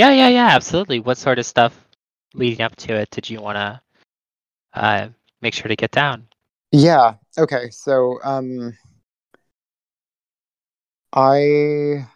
Yeah, 0.00 0.12
yeah, 0.12 0.28
yeah, 0.28 0.46
absolutely. 0.46 0.98
What 0.98 1.18
sort 1.18 1.38
of 1.38 1.44
stuff 1.44 1.78
leading 2.32 2.62
up 2.62 2.74
to 2.76 2.94
it 2.94 3.10
did 3.10 3.28
you 3.28 3.42
want 3.42 3.56
to 3.56 3.80
uh, 4.72 5.08
make 5.42 5.52
sure 5.52 5.68
to 5.68 5.76
get 5.76 5.90
down? 5.90 6.26
Yeah. 6.72 7.16
Okay. 7.36 7.68
So, 7.68 8.18
um, 8.24 8.74
I 11.12 12.06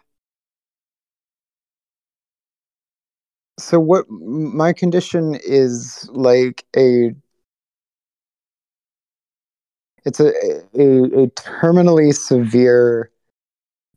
so 3.59 3.79
what 3.79 4.09
my 4.09 4.73
condition 4.73 5.37
is 5.45 6.09
like 6.11 6.65
a 6.75 7.13
it's 10.05 10.19
a 10.19 10.33
a, 10.73 11.03
a 11.03 11.27
terminally 11.37 12.15
severe 12.15 13.11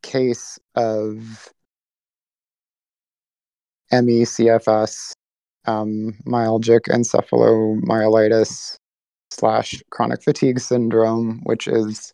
case 0.02 0.59
of 0.75 1.55
ME/CFS, 3.92 5.12
um, 5.66 6.15
myalgic 6.27 6.83
encephalomyelitis 6.88 8.77
slash 9.30 9.83
chronic 9.91 10.23
fatigue 10.23 10.61
syndrome, 10.61 11.41
which 11.45 11.69
is 11.69 12.12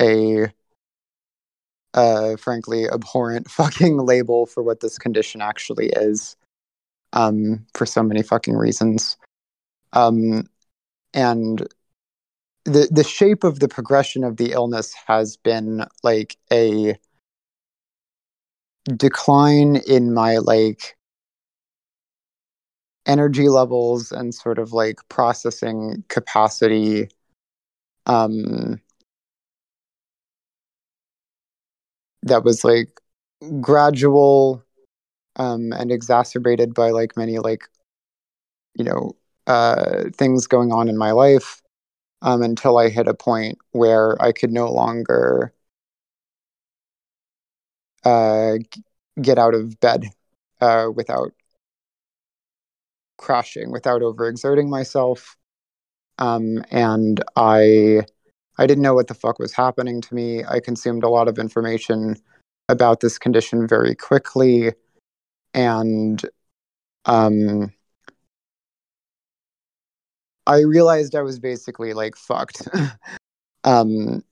a 0.00 0.46
uh, 1.94 2.36
frankly 2.36 2.88
abhorrent 2.88 3.50
fucking 3.50 3.98
label 3.98 4.46
for 4.46 4.62
what 4.62 4.80
this 4.80 4.98
condition 4.98 5.40
actually 5.40 5.88
is 5.88 6.36
um, 7.12 7.66
for 7.74 7.86
so 7.86 8.02
many 8.02 8.22
fucking 8.22 8.56
reasons. 8.56 9.16
Um, 9.92 10.44
and 11.14 11.66
the 12.64 12.88
the 12.90 13.04
shape 13.04 13.44
of 13.44 13.60
the 13.60 13.68
progression 13.68 14.24
of 14.24 14.36
the 14.36 14.52
illness 14.52 14.94
has 15.06 15.36
been 15.36 15.84
like 16.02 16.36
a 16.52 16.96
decline 18.96 19.76
in 19.86 20.12
my 20.12 20.38
like 20.38 20.96
energy 23.06 23.48
levels 23.48 24.12
and 24.12 24.34
sort 24.34 24.58
of 24.58 24.72
like 24.72 24.98
processing 25.08 26.04
capacity 26.08 27.08
um 28.06 28.80
that 32.22 32.44
was 32.44 32.64
like 32.64 32.88
gradual 33.60 34.62
um 35.36 35.72
and 35.72 35.92
exacerbated 35.92 36.74
by 36.74 36.90
like 36.90 37.16
many 37.16 37.38
like 37.38 37.68
you 38.74 38.84
know 38.84 39.12
uh 39.46 40.04
things 40.14 40.46
going 40.46 40.72
on 40.72 40.88
in 40.88 40.96
my 40.96 41.10
life 41.10 41.62
um 42.22 42.42
until 42.42 42.78
I 42.78 42.88
hit 42.88 43.08
a 43.08 43.14
point 43.14 43.58
where 43.72 44.20
I 44.22 44.32
could 44.32 44.52
no 44.52 44.70
longer 44.72 45.52
uh 48.04 48.54
get 49.20 49.38
out 49.38 49.54
of 49.54 49.78
bed 49.80 50.06
uh 50.60 50.88
without 50.94 51.32
crashing 53.18 53.70
without 53.70 54.00
overexerting 54.02 54.68
myself 54.68 55.36
um 56.18 56.64
and 56.70 57.22
I 57.36 58.02
I 58.58 58.66
didn't 58.66 58.82
know 58.82 58.94
what 58.94 59.08
the 59.08 59.14
fuck 59.14 59.38
was 59.38 59.52
happening 59.52 60.00
to 60.02 60.14
me. 60.14 60.44
I 60.44 60.60
consumed 60.60 61.04
a 61.04 61.08
lot 61.08 61.26
of 61.26 61.38
information 61.38 62.16
about 62.68 63.00
this 63.00 63.18
condition 63.18 63.66
very 63.66 63.94
quickly 63.94 64.72
and 65.54 66.22
um 67.06 67.72
I 70.46 70.60
realized 70.60 71.14
I 71.14 71.22
was 71.22 71.38
basically 71.38 71.92
like 71.92 72.16
fucked. 72.16 72.68
um 73.64 74.22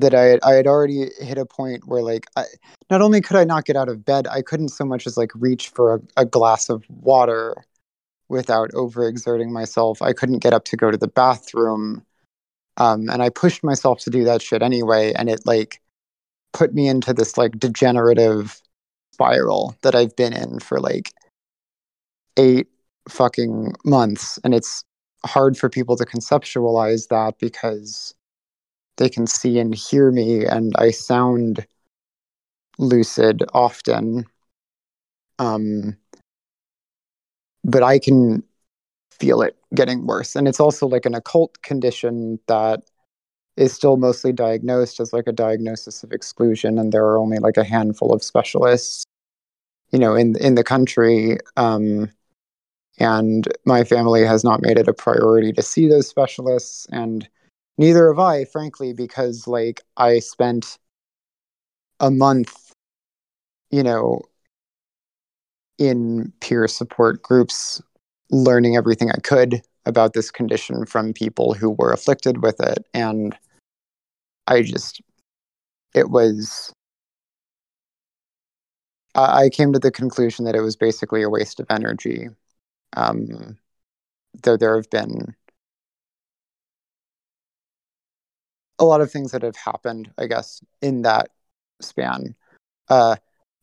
that 0.00 0.14
I 0.14 0.22
had, 0.22 0.40
I 0.42 0.52
had 0.52 0.66
already 0.66 1.10
hit 1.18 1.38
a 1.38 1.46
point 1.46 1.86
where 1.86 2.02
like 2.02 2.26
I, 2.36 2.44
not 2.90 3.02
only 3.02 3.20
could 3.20 3.36
I 3.36 3.44
not 3.44 3.64
get 3.64 3.76
out 3.76 3.88
of 3.88 4.04
bed, 4.04 4.26
I 4.26 4.42
couldn't 4.42 4.68
so 4.68 4.84
much 4.84 5.06
as 5.06 5.16
like 5.16 5.30
reach 5.34 5.68
for 5.70 5.94
a, 5.94 6.00
a 6.18 6.24
glass 6.24 6.68
of 6.68 6.84
water 6.88 7.64
without 8.28 8.70
overexerting 8.72 9.50
myself. 9.50 10.02
I 10.02 10.12
couldn't 10.12 10.40
get 10.40 10.52
up 10.52 10.64
to 10.66 10.76
go 10.76 10.90
to 10.90 10.98
the 10.98 11.08
bathroom. 11.08 12.04
Um, 12.76 13.08
and 13.08 13.22
I 13.22 13.30
pushed 13.30 13.64
myself 13.64 14.00
to 14.00 14.10
do 14.10 14.24
that 14.24 14.42
shit 14.42 14.62
anyway, 14.62 15.14
and 15.14 15.30
it 15.30 15.40
like 15.46 15.80
put 16.52 16.74
me 16.74 16.88
into 16.88 17.14
this 17.14 17.38
like 17.38 17.58
degenerative 17.58 18.60
spiral 19.12 19.76
that 19.82 19.94
I've 19.94 20.14
been 20.14 20.34
in 20.34 20.58
for 20.60 20.78
like 20.78 21.10
eight 22.36 22.66
fucking 23.08 23.72
months. 23.84 24.38
And 24.44 24.52
it's 24.52 24.84
hard 25.24 25.56
for 25.56 25.70
people 25.70 25.96
to 25.96 26.04
conceptualize 26.04 27.08
that 27.08 27.38
because 27.38 28.14
they 28.96 29.08
can 29.08 29.26
see 29.26 29.58
and 29.58 29.74
hear 29.74 30.10
me, 30.10 30.44
and 30.44 30.74
I 30.76 30.90
sound 30.90 31.66
lucid 32.78 33.44
often. 33.54 34.26
Um, 35.38 35.96
but 37.64 37.82
I 37.82 37.98
can 37.98 38.42
feel 39.10 39.42
it 39.42 39.56
getting 39.74 40.06
worse. 40.06 40.36
And 40.36 40.46
it's 40.46 40.60
also 40.60 40.86
like 40.86 41.06
an 41.06 41.14
occult 41.14 41.60
condition 41.62 42.38
that 42.46 42.82
is 43.56 43.72
still 43.72 43.96
mostly 43.96 44.32
diagnosed 44.32 45.00
as 45.00 45.12
like 45.12 45.26
a 45.26 45.32
diagnosis 45.32 46.02
of 46.02 46.12
exclusion, 46.12 46.78
and 46.78 46.92
there 46.92 47.04
are 47.04 47.18
only 47.18 47.38
like 47.38 47.56
a 47.56 47.64
handful 47.64 48.12
of 48.12 48.22
specialists, 48.22 49.04
you 49.90 49.98
know, 49.98 50.14
in 50.14 50.36
in 50.38 50.54
the 50.54 50.64
country. 50.64 51.38
Um, 51.56 52.10
and 52.98 53.48
my 53.64 53.84
family 53.84 54.24
has 54.24 54.42
not 54.44 54.62
made 54.62 54.78
it 54.78 54.88
a 54.88 54.94
priority 54.94 55.52
to 55.52 55.62
see 55.62 55.88
those 55.88 56.08
specialists, 56.08 56.86
and 56.92 57.28
neither 57.78 58.08
have 58.08 58.18
I, 58.18 58.44
frankly, 58.44 58.92
because 58.92 59.46
like 59.46 59.82
I 59.96 60.18
spent 60.18 60.78
a 62.00 62.10
month, 62.10 62.72
you 63.70 63.82
know, 63.82 64.22
in 65.78 66.32
peer 66.40 66.68
support 66.68 67.22
groups 67.22 67.82
learning 68.30 68.76
everything 68.76 69.10
I 69.10 69.20
could 69.20 69.62
about 69.84 70.14
this 70.14 70.30
condition 70.30 70.84
from 70.86 71.12
people 71.12 71.54
who 71.54 71.70
were 71.70 71.92
afflicted 71.92 72.42
with 72.42 72.60
it. 72.60 72.84
And 72.92 73.36
I 74.48 74.62
just, 74.62 75.00
it 75.94 76.10
was, 76.10 76.72
I 79.14 79.48
came 79.48 79.72
to 79.72 79.78
the 79.78 79.92
conclusion 79.92 80.44
that 80.44 80.56
it 80.56 80.60
was 80.60 80.76
basically 80.76 81.22
a 81.22 81.30
waste 81.30 81.60
of 81.60 81.66
energy. 81.70 82.28
Um, 82.96 83.58
though 84.42 84.56
there 84.56 84.76
have 84.76 84.90
been 84.90 85.34
a 88.78 88.84
lot 88.84 89.00
of 89.00 89.10
things 89.10 89.32
that 89.32 89.42
have 89.42 89.56
happened, 89.56 90.10
I 90.18 90.26
guess, 90.26 90.62
in 90.82 91.02
that 91.02 91.30
span. 91.80 92.34
Uh, 92.88 93.16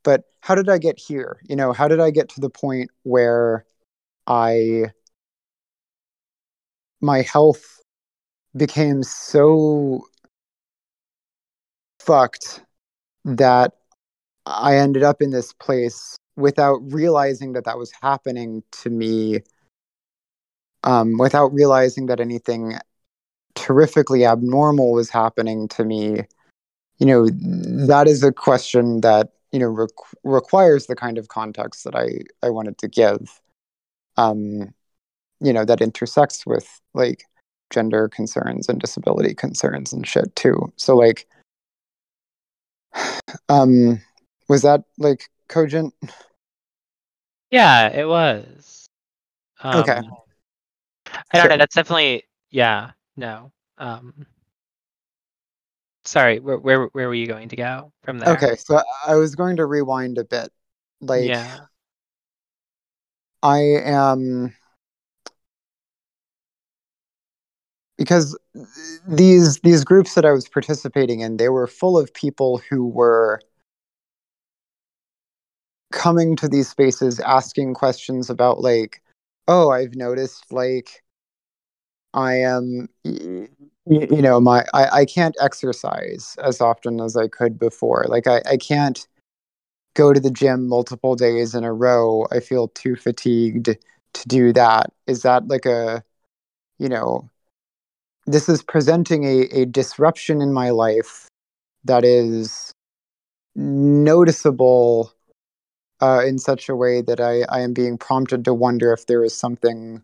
but 0.04 0.24
how 0.42 0.56
did 0.56 0.70
I 0.70 0.78
get 0.78 1.00
here? 1.00 1.40
You 1.44 1.56
know, 1.56 1.72
how 1.74 1.88
did 1.88 2.00
I 2.00 2.12
get 2.12 2.30
to 2.30 2.42
the 2.42 2.50
point 2.50 2.90
where 3.04 3.66
I 4.28 4.92
my 7.02 7.22
health 7.22 7.82
became 8.56 9.04
so 9.04 10.06
fucked 12.00 12.64
that 13.26 13.74
I 14.46 14.78
ended 14.78 15.04
up 15.04 15.22
in 15.22 15.32
this 15.32 15.54
place 15.54 16.18
without 16.36 16.80
realizing 16.92 17.54
that 17.54 17.66
that 17.66 17.78
was 17.78 17.92
happening 18.02 18.64
to 18.84 18.90
me, 18.90 19.40
um, 20.84 21.18
without 21.18 21.54
realizing 21.54 22.08
that 22.08 22.20
anything 22.20 22.78
terrifically 23.56 24.26
abnormal 24.26 24.92
was 24.92 25.10
happening 25.10 25.68
to 25.70 25.84
me. 25.84 26.22
You 26.98 27.06
know, 27.06 27.28
that 27.88 28.08
is 28.08 28.24
a 28.24 28.32
question 28.32 29.02
that 29.02 29.32
you 29.52 29.60
know 29.60 29.72
requ- 29.72 30.14
requires 30.24 30.86
the 30.88 30.96
kind 30.96 31.18
of 31.18 31.28
context 31.28 31.84
that 31.84 31.96
I 31.96 32.22
I 32.46 32.50
wanted 32.50 32.78
to 32.80 32.88
give. 32.88 33.42
Um, 34.18 34.74
you 35.40 35.52
know, 35.52 35.66
that 35.66 35.82
intersects 35.82 36.46
with 36.46 36.82
like 36.94 37.26
gender 37.72 38.08
concerns 38.08 38.70
and 38.70 38.80
disability 38.80 39.34
concerns 39.34 39.92
and 39.92 40.08
shit 40.08 40.36
too. 40.36 40.72
So 40.78 40.96
like, 40.96 41.28
um, 43.50 44.00
was 44.48 44.62
that 44.62 44.84
like 44.98 45.30
cogent? 45.48 45.94
Yeah, 47.52 47.88
it 47.88 48.08
was. 48.08 48.88
Um, 49.62 49.82
Okay. 49.82 50.02
I 51.34 51.38
don't 51.38 51.44
Sure. 51.44 51.50
know. 51.50 51.58
That's 51.58 51.76
definitely 51.76 52.24
yeah. 52.50 52.92
No. 53.16 53.52
Um, 53.78 54.26
sorry. 56.06 56.40
Where 56.40 56.58
where 56.58 56.86
where 56.88 57.08
were 57.08 57.14
you 57.14 57.28
going 57.28 57.50
to 57.50 57.56
go 57.56 57.92
from 58.04 58.20
there? 58.20 58.34
Okay, 58.36 58.56
so 58.56 58.82
I 59.06 59.16
was 59.16 59.36
going 59.36 59.58
to 59.58 59.66
rewind 59.66 60.18
a 60.18 60.24
bit. 60.24 60.52
Like, 61.02 61.26
Yeah. 61.26 61.60
I 63.42 63.60
am 63.60 64.56
because 67.98 68.38
these 69.08 69.60
these 69.60 69.84
groups 69.84 70.16
that 70.16 70.26
I 70.26 70.32
was 70.32 70.48
participating 70.48 71.20
in, 71.20 71.38
they 71.38 71.50
were 71.50 71.68
full 71.68 71.98
of 71.98 72.14
people 72.14 72.62
who 72.70 72.88
were 72.88 73.42
coming 75.92 76.36
to 76.38 76.48
these 76.48 76.70
spaces 76.70 77.20
asking 77.20 77.76
questions 77.76 78.30
about 78.30 78.62
like, 78.62 79.02
oh, 79.48 79.70
I've 79.70 79.96
noticed 79.96 80.52
like 80.52 81.03
I 82.14 82.36
am 82.36 82.90
you 83.04 84.22
know, 84.22 84.40
my 84.40 84.66
I, 84.74 85.00
I 85.00 85.06
can't 85.06 85.36
exercise 85.42 86.36
as 86.44 86.62
often 86.62 87.02
as 87.02 87.18
I 87.18 87.28
could 87.28 87.60
before. 87.60 88.06
Like 88.08 88.28
I, 88.28 88.42
I 88.46 88.58
can't 88.58 89.06
go 89.94 90.14
to 90.14 90.20
the 90.20 90.32
gym 90.32 90.68
multiple 90.68 91.16
days 91.16 91.54
in 91.54 91.64
a 91.64 91.74
row, 91.74 92.26
I 92.32 92.40
feel 92.40 92.70
too 92.70 92.96
fatigued 92.96 93.66
to 94.14 94.28
do 94.28 94.54
that. 94.54 94.92
Is 95.08 95.22
that 95.24 95.48
like 95.48 95.66
a, 95.66 96.04
you 96.80 96.90
know, 96.90 97.30
this 98.26 98.50
is 98.50 98.64
presenting 98.64 99.24
a, 99.24 99.42
a 99.52 99.66
disruption 99.66 100.42
in 100.42 100.54
my 100.54 100.70
life 100.70 101.28
that 101.84 102.06
is 102.06 102.72
noticeable 103.56 105.12
uh, 106.02 106.22
in 106.26 106.40
such 106.40 106.70
a 106.70 106.76
way 106.76 107.02
that 107.02 107.20
I, 107.20 107.42
I 107.50 107.62
am 107.62 107.74
being 107.74 107.98
prompted 107.98 108.46
to 108.46 108.54
wonder 108.54 108.94
if 108.94 109.06
there 109.06 109.24
is 109.24 109.36
something 109.36 110.02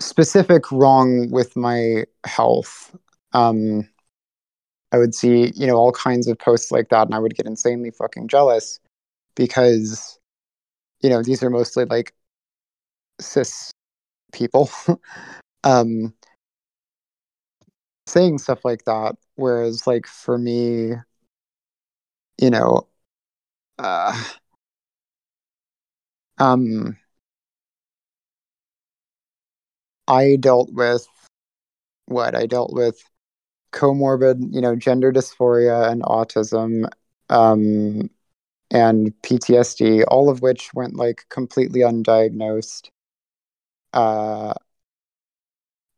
specific 0.00 0.70
wrong 0.72 1.30
with 1.30 1.56
my 1.56 2.04
health. 2.24 2.96
Um, 3.32 3.88
I 4.92 4.98
would 4.98 5.14
see, 5.14 5.52
you 5.54 5.66
know, 5.66 5.76
all 5.76 5.92
kinds 5.92 6.26
of 6.26 6.38
posts 6.38 6.72
like 6.72 6.88
that, 6.88 7.06
and 7.06 7.14
I 7.14 7.18
would 7.18 7.36
get 7.36 7.46
insanely 7.46 7.90
fucking 7.90 8.28
jealous 8.28 8.80
because, 9.36 10.18
you 11.00 11.08
know, 11.10 11.22
these 11.22 11.42
are 11.42 11.50
mostly 11.50 11.84
like 11.84 12.12
cis 13.20 13.70
people 14.32 14.70
um, 15.64 16.14
saying 18.06 18.38
stuff 18.38 18.64
like 18.64 18.84
that. 18.84 19.16
Whereas, 19.36 19.86
like, 19.86 20.06
for 20.06 20.38
me, 20.38 20.94
you 22.40 22.50
know, 22.50 22.88
uh, 23.78 24.24
um, 26.38 26.96
I 30.10 30.34
dealt 30.34 30.72
with 30.72 31.06
what 32.06 32.34
I 32.34 32.46
dealt 32.46 32.72
with 32.72 33.00
comorbid, 33.72 34.52
you 34.52 34.60
know, 34.60 34.74
gender 34.74 35.12
dysphoria 35.12 35.88
and 35.88 36.02
autism, 36.02 36.88
um, 37.28 38.10
and 38.72 39.14
PTSD, 39.22 40.04
all 40.08 40.28
of 40.28 40.42
which 40.42 40.74
went 40.74 40.96
like 40.96 41.26
completely 41.28 41.80
undiagnosed. 41.82 42.88
Uh, 43.92 44.52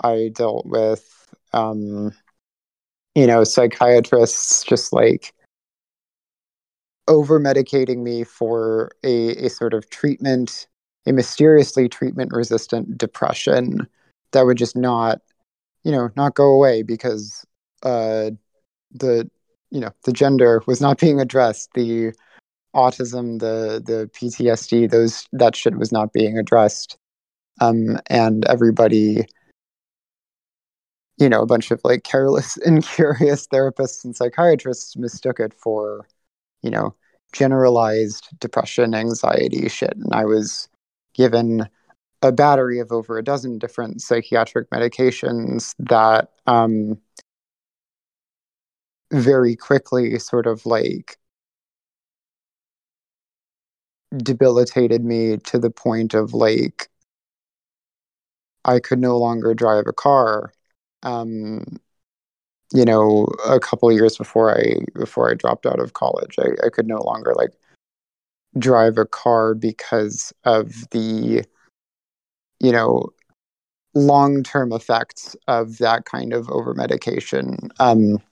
I 0.04 0.30
dealt 0.34 0.66
with, 0.66 1.34
um, 1.54 2.12
you 3.14 3.26
know, 3.26 3.44
psychiatrists 3.44 4.62
just 4.62 4.92
like 4.92 5.32
over 7.08 7.40
medicating 7.40 8.02
me 8.02 8.24
for 8.24 8.90
a, 9.02 9.46
a 9.46 9.48
sort 9.48 9.72
of 9.72 9.88
treatment, 9.88 10.68
a 11.06 11.12
mysteriously 11.12 11.88
treatment 11.88 12.30
resistant 12.34 12.98
depression 12.98 13.88
that 14.32 14.46
would 14.46 14.58
just 14.58 14.76
not, 14.76 15.20
you 15.84 15.92
know, 15.92 16.10
not 16.16 16.34
go 16.34 16.50
away 16.50 16.82
because 16.82 17.44
uh, 17.82 18.30
the, 18.92 19.30
you 19.70 19.80
know, 19.80 19.90
the 20.04 20.12
gender 20.12 20.62
was 20.66 20.80
not 20.80 20.98
being 21.00 21.20
addressed. 21.20 21.70
The 21.74 22.12
autism, 22.74 23.38
the 23.40 23.82
the 23.84 24.10
PTSD, 24.14 24.90
those 24.90 25.28
that 25.32 25.56
shit 25.56 25.76
was 25.76 25.92
not 25.92 26.12
being 26.12 26.38
addressed. 26.38 26.96
Um, 27.60 27.98
and 28.08 28.44
everybody, 28.46 29.26
you 31.18 31.28
know, 31.28 31.42
a 31.42 31.46
bunch 31.46 31.70
of 31.70 31.80
like 31.84 32.04
careless, 32.04 32.56
incurious 32.66 33.46
therapists 33.46 34.04
and 34.04 34.16
psychiatrists 34.16 34.96
mistook 34.96 35.38
it 35.38 35.54
for, 35.54 36.06
you 36.62 36.70
know, 36.70 36.94
generalized 37.32 38.28
depression, 38.40 38.94
anxiety 38.94 39.68
shit. 39.68 39.94
And 39.96 40.12
I 40.12 40.24
was 40.24 40.68
given 41.14 41.68
a 42.22 42.32
battery 42.32 42.78
of 42.78 42.92
over 42.92 43.18
a 43.18 43.24
dozen 43.24 43.58
different 43.58 44.00
psychiatric 44.00 44.70
medications 44.70 45.74
that 45.78 46.30
um, 46.46 46.98
very 49.12 49.56
quickly 49.56 50.18
sort 50.18 50.46
of 50.46 50.64
like 50.64 51.18
debilitated 54.16 55.04
me 55.04 55.36
to 55.38 55.58
the 55.58 55.70
point 55.70 56.14
of 56.14 56.34
like 56.34 56.88
I 58.64 58.78
could 58.78 59.00
no 59.00 59.18
longer 59.18 59.54
drive 59.54 59.86
a 59.88 59.92
car. 59.92 60.52
Um, 61.02 61.64
you 62.72 62.84
know, 62.84 63.26
a 63.46 63.60
couple 63.60 63.90
years 63.92 64.16
before 64.16 64.56
I 64.56 64.76
before 64.94 65.30
I 65.30 65.34
dropped 65.34 65.66
out 65.66 65.80
of 65.80 65.94
college, 65.94 66.36
I, 66.38 66.66
I 66.66 66.70
could 66.70 66.86
no 66.86 67.02
longer 67.02 67.34
like 67.34 67.50
drive 68.58 68.98
a 68.98 69.06
car 69.06 69.54
because 69.54 70.32
of 70.44 70.88
the 70.90 71.44
you 72.62 72.72
know 72.72 73.10
long 73.94 74.42
term 74.42 74.72
effects 74.72 75.36
of 75.48 75.78
that 75.78 76.06
kind 76.06 76.32
of 76.32 76.48
over 76.48 76.72
medication. 76.72 77.70
Um, 77.78 78.22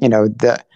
you 0.00 0.08
know 0.08 0.28
that 0.28 0.66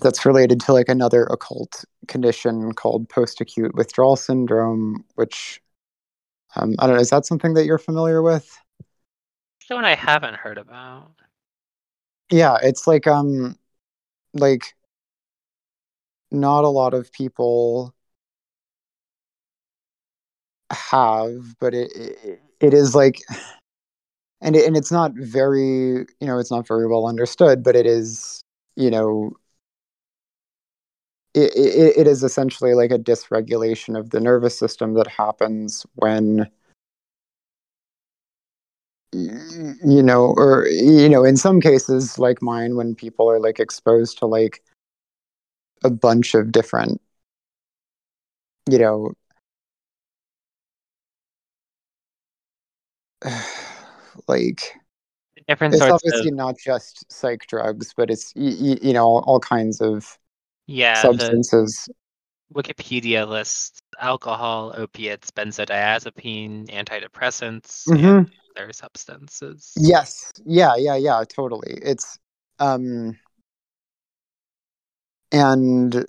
that's 0.00 0.24
related 0.24 0.60
to 0.60 0.72
like 0.72 0.88
another 0.88 1.24
occult 1.24 1.84
condition 2.08 2.72
called 2.72 3.08
post 3.08 3.40
acute 3.40 3.74
withdrawal 3.74 4.16
syndrome, 4.16 5.04
which 5.14 5.60
um, 6.56 6.74
I 6.78 6.86
don't 6.86 6.96
know. 6.96 7.00
Is 7.00 7.10
that 7.10 7.26
something 7.26 7.54
that 7.54 7.66
you're 7.66 7.78
familiar 7.78 8.22
with? 8.22 8.58
The 9.68 9.74
one 9.74 9.84
I 9.84 9.94
haven't 9.94 10.36
heard 10.36 10.58
about. 10.58 11.10
Yeah, 12.30 12.58
it's 12.62 12.86
like 12.86 13.06
um, 13.06 13.58
like 14.32 14.74
not 16.30 16.64
a 16.64 16.68
lot 16.68 16.94
of 16.94 17.12
people 17.12 17.93
have, 20.70 21.56
but 21.60 21.74
it 21.74 21.92
it, 21.94 22.40
it 22.60 22.74
is 22.74 22.94
like, 22.94 23.20
and 24.40 24.56
it, 24.56 24.66
and 24.66 24.76
it's 24.76 24.92
not 24.92 25.12
very 25.14 26.06
you 26.20 26.26
know 26.26 26.38
it's 26.38 26.50
not 26.50 26.66
very 26.66 26.86
well 26.86 27.06
understood, 27.06 27.62
but 27.62 27.76
it 27.76 27.86
is 27.86 28.42
you 28.76 28.90
know 28.90 29.32
it, 31.34 31.52
it, 31.56 31.96
it 31.98 32.06
is 32.06 32.22
essentially 32.22 32.74
like 32.74 32.92
a 32.92 32.98
dysregulation 32.98 33.98
of 33.98 34.10
the 34.10 34.20
nervous 34.20 34.58
system 34.58 34.94
that 34.94 35.08
happens 35.08 35.84
when 35.96 36.48
you 39.12 40.02
know 40.02 40.34
or 40.36 40.66
you 40.68 41.08
know 41.08 41.24
in 41.24 41.36
some 41.36 41.60
cases 41.60 42.18
like 42.18 42.42
mine 42.42 42.74
when 42.74 42.94
people 42.94 43.30
are 43.30 43.38
like 43.38 43.60
exposed 43.60 44.18
to 44.18 44.26
like 44.26 44.62
a 45.84 45.90
bunch 45.90 46.34
of 46.34 46.50
different 46.50 47.00
you 48.68 48.78
know 48.78 49.12
like 54.28 54.74
Different 55.48 55.74
it's 55.74 55.82
obviously 55.82 56.30
of 56.30 56.36
not 56.36 56.56
just 56.58 57.10
psych 57.12 57.46
drugs 57.48 57.92
but 57.96 58.10
it's 58.10 58.32
you, 58.36 58.76
you 58.80 58.92
know 58.92 59.04
all 59.26 59.40
kinds 59.40 59.80
of 59.80 60.18
yeah. 60.66 60.94
Substances 60.94 61.88
Wikipedia 62.54 63.26
lists 63.28 63.80
alcohol, 64.00 64.72
opiates, 64.76 65.30
benzodiazepine, 65.30 66.68
antidepressants, 66.70 67.86
Mhm. 67.88 68.18
and 68.18 68.30
other 68.56 68.72
substances. 68.72 69.72
Yes. 69.76 70.32
Yeah, 70.44 70.74
yeah, 70.76 70.96
yeah, 70.96 71.24
totally. 71.28 71.78
It's 71.82 72.18
um 72.60 73.18
and 75.32 76.06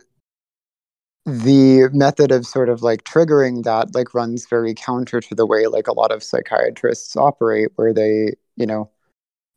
the 1.25 1.89
method 1.91 2.31
of 2.31 2.45
sort 2.45 2.69
of 2.69 2.83
like 2.83 3.03
triggering 3.03 3.63
that 3.63 3.95
like 3.95 4.13
runs 4.13 4.45
very 4.47 4.75
counter 4.75 5.19
to 5.19 5.33
the 5.33 5.45
way 5.45 5.65
like 5.65 5.87
a 5.87 5.93
lot 5.93 6.11
of 6.11 6.23
psychiatrists 6.23 7.15
operate 7.15 7.69
where 7.75 7.93
they, 7.93 8.33
you 8.55 8.65
know, 8.65 8.89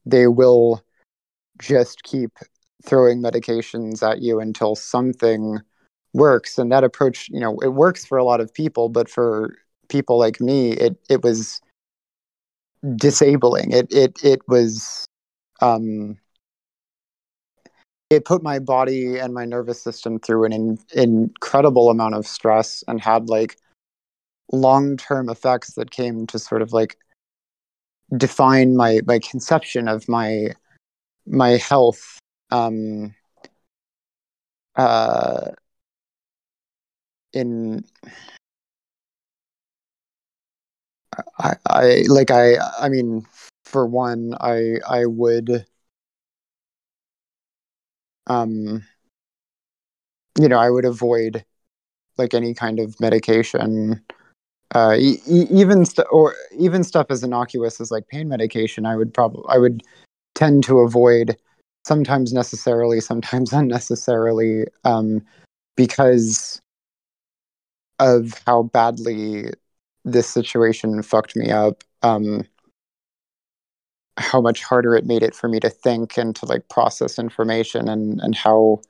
they 0.07 0.27
will 0.27 0.83
just 1.61 2.03
keep 2.05 2.33
throwing 2.85 3.21
medications 3.21 4.09
at 4.09 4.23
you 4.23 4.41
until 4.41 4.75
something 4.75 5.61
works 6.15 6.59
and 6.59 6.73
that 6.73 6.85
approach, 6.85 7.29
you 7.29 7.41
know, 7.41 7.59
it 7.59 7.75
works 7.75 8.05
for 8.07 8.17
a 8.17 8.25
lot 8.25 8.41
of 8.41 8.53
people, 8.55 8.89
but 8.89 9.11
for 9.11 9.55
people 9.89 10.19
like 10.19 10.41
me, 10.41 10.73
it 10.73 10.97
it 11.11 11.23
was 11.23 11.61
disabling. 12.97 13.73
It 13.73 13.93
it 13.93 14.25
it 14.25 14.41
was 14.49 15.05
um 15.61 16.17
it 18.11 18.25
put 18.25 18.43
my 18.43 18.59
body 18.59 19.19
and 19.19 19.35
my 19.35 19.45
nervous 19.45 19.81
system 19.83 20.19
through 20.19 20.45
an 20.45 20.53
in, 20.53 20.79
incredible 20.95 21.91
amount 21.91 22.15
of 22.15 22.27
stress 22.27 22.83
and 22.89 23.01
had 23.01 23.29
like 23.29 23.57
long-term 24.53 25.29
effects 25.29 25.75
that 25.75 25.91
came 25.91 26.27
to 26.27 26.39
sort 26.39 26.63
of 26.63 26.73
like 26.73 26.97
define 28.17 28.77
my 28.77 29.01
my 29.07 29.19
conception 29.19 29.89
of 29.89 30.09
my 30.09 30.49
my 31.27 31.51
health 31.51 32.19
um 32.51 33.15
uh 34.77 35.51
in 37.35 37.85
I, 41.39 41.55
I 41.67 42.05
like 42.09 42.31
I 42.31 42.57
I 42.81 42.89
mean 42.89 43.27
for 43.67 43.87
one 43.87 44.35
I 44.41 44.77
I 44.89 45.05
would 45.05 45.67
um 48.29 48.83
you 50.39 50.49
know 50.49 50.59
I 50.59 50.71
would 50.71 50.85
avoid 50.85 51.45
like 52.17 52.35
any 52.35 52.55
kind 52.55 52.79
of 52.81 52.99
medication 53.01 54.03
uh 54.75 54.97
e- 54.99 55.21
even 55.27 55.85
st- 55.85 56.07
or 56.11 56.35
even 56.59 56.85
stuff 56.85 57.07
as 57.11 57.23
innocuous 57.23 57.81
as 57.81 57.91
like 57.91 58.09
pain 58.09 58.29
medication 58.29 58.87
I 58.87 58.97
would 58.97 59.13
probably 59.15 59.45
I 59.49 59.59
would 59.59 59.83
tend 60.35 60.63
to 60.65 60.79
avoid 60.79 61.37
sometimes 61.85 62.33
necessarily, 62.33 63.01
sometimes 63.01 63.53
unnecessarily, 63.61 64.65
um, 64.85 65.23
because 65.77 66.61
of 67.99 68.41
how 68.47 68.63
badly 68.65 69.47
this 70.05 70.29
situation 70.29 71.03
fucked 71.03 71.35
me 71.35 71.51
up. 71.51 71.83
Um, 72.03 72.45
how 74.19 74.41
much 74.41 74.63
harder 74.63 74.95
it 74.97 75.07
made 75.07 75.23
it 75.23 75.35
for 75.35 75.49
me 75.49 75.61
to 75.61 75.71
think 75.71 76.17
and 76.19 76.35
to 76.37 76.47
like 76.47 76.69
process 76.69 77.19
information 77.19 77.89
and 77.89 78.21
and 78.21 78.35
how 78.35 78.81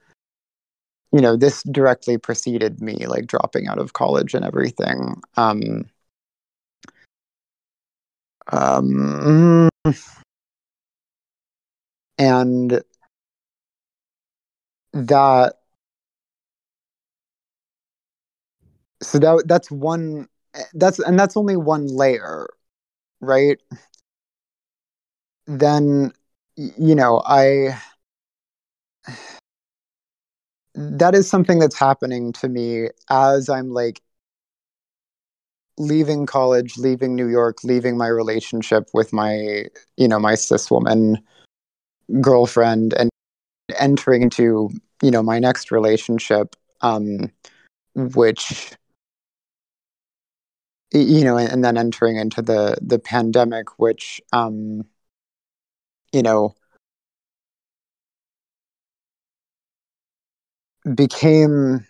you 1.12 1.20
know 1.20 1.36
this 1.36 1.62
directly 1.64 2.18
preceded 2.18 2.80
me 2.80 3.06
like 3.06 3.26
dropping 3.26 3.68
out 3.68 3.78
of 3.78 3.92
college 3.92 4.34
and 4.34 4.44
everything. 4.44 5.20
Um 5.36 5.84
um 8.50 9.68
and 12.18 12.82
that 14.92 15.54
so 19.02 19.18
that 19.18 19.44
that's 19.46 19.70
one 19.70 20.26
that's 20.74 20.98
and 20.98 21.18
that's 21.18 21.36
only 21.36 21.56
one 21.56 21.86
layer 21.86 22.48
right 23.20 23.60
then 25.48 26.12
you 26.56 26.94
know 26.94 27.22
i 27.26 27.74
that 30.74 31.14
is 31.14 31.28
something 31.28 31.58
that's 31.58 31.78
happening 31.78 32.32
to 32.32 32.48
me 32.48 32.88
as 33.08 33.48
i'm 33.48 33.70
like 33.70 34.02
leaving 35.78 36.26
college 36.26 36.76
leaving 36.76 37.16
new 37.16 37.28
york 37.28 37.56
leaving 37.64 37.96
my 37.96 38.08
relationship 38.08 38.90
with 38.92 39.12
my 39.12 39.64
you 39.96 40.06
know 40.06 40.18
my 40.18 40.34
cis 40.34 40.70
woman 40.70 41.16
girlfriend 42.20 42.92
and 42.94 43.08
entering 43.78 44.22
into 44.22 44.70
you 45.02 45.10
know 45.10 45.22
my 45.22 45.38
next 45.38 45.70
relationship 45.70 46.56
um 46.82 47.30
which 47.94 48.72
you 50.92 51.24
know 51.24 51.38
and, 51.38 51.50
and 51.50 51.64
then 51.64 51.78
entering 51.78 52.16
into 52.16 52.42
the 52.42 52.76
the 52.82 52.98
pandemic 52.98 53.78
which 53.78 54.20
um 54.32 54.84
you 56.12 56.22
know 56.22 56.54
became 60.94 61.84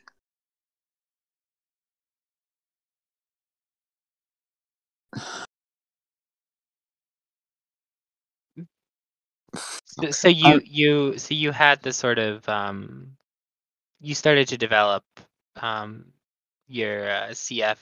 So, 10.11 10.29
you 10.29 10.61
you 10.65 11.19
so 11.19 11.35
you 11.35 11.51
had 11.51 11.83
this 11.83 11.97
sort 11.97 12.19
of 12.19 12.49
um, 12.49 13.17
you 14.01 14.15
started 14.15 14.49
to 14.49 14.59
develop 14.59 15.05
um, 15.57 16.13
your 16.69 17.11
uh, 17.11 17.29
CF 17.31 17.79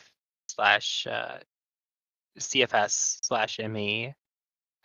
slash 0.49 1.07
uh, 1.07 1.39
CFS 2.39 3.19
slash 3.23 3.59
ME 3.59 4.15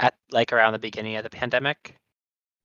at 0.01 0.15
like 0.31 0.51
around 0.51 0.73
the 0.73 0.79
beginning 0.79 1.15
of 1.15 1.23
the 1.23 1.29
pandemic. 1.29 1.95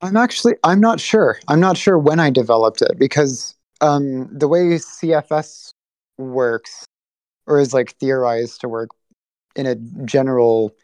I'm 0.03 0.17
actually 0.17 0.55
I'm 0.65 0.81
not 0.81 1.01
sure. 1.01 1.39
I'm 1.49 1.61
not 1.61 1.77
sure 1.77 1.99
when 1.99 2.19
I 2.19 2.31
developed 2.31 2.83
it 2.83 2.99
because 2.99 3.55
um, 3.81 4.29
the 4.37 4.49
way 4.49 4.61
CFS 4.61 5.71
works 6.19 6.85
or 7.47 7.61
is 7.61 7.73
like 7.73 7.95
theorized 7.97 8.61
to 8.63 8.69
work 8.69 8.91
in 9.55 9.67
a 9.67 9.77
general 10.05 10.75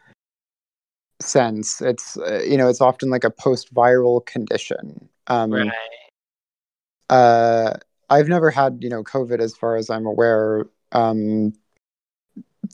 sense, 1.20 1.80
it's 1.82 2.16
uh, 2.16 2.42
you 2.46 2.56
know 2.56 2.68
it's 2.68 2.80
often 2.80 3.10
like 3.10 3.24
a 3.24 3.30
post-viral 3.30 4.24
condition. 4.26 5.08
Um, 5.26 5.52
Right. 5.52 5.72
uh, 7.10 7.74
I've 8.10 8.28
never 8.28 8.50
had 8.50 8.78
you 8.80 8.88
know 8.88 9.02
COVID 9.02 9.40
as 9.40 9.56
far 9.56 9.76
as 9.76 9.90
I'm 9.90 10.06
aware. 10.06 10.66
Um, 10.92 11.52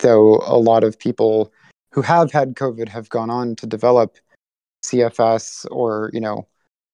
though 0.01 0.43
a 0.47 0.59
lot 0.59 0.85
of 0.85 0.99
people 0.99 1.53
who 1.93 2.03
have 2.03 2.33
had 2.33 2.55
COVID 2.55 2.89
have 2.89 3.09
gone 3.09 3.31
on 3.31 3.57
to 3.57 3.67
develop 3.67 4.17
CFS 4.85 5.67
or 5.71 6.11
you 6.13 6.21
know 6.21 6.47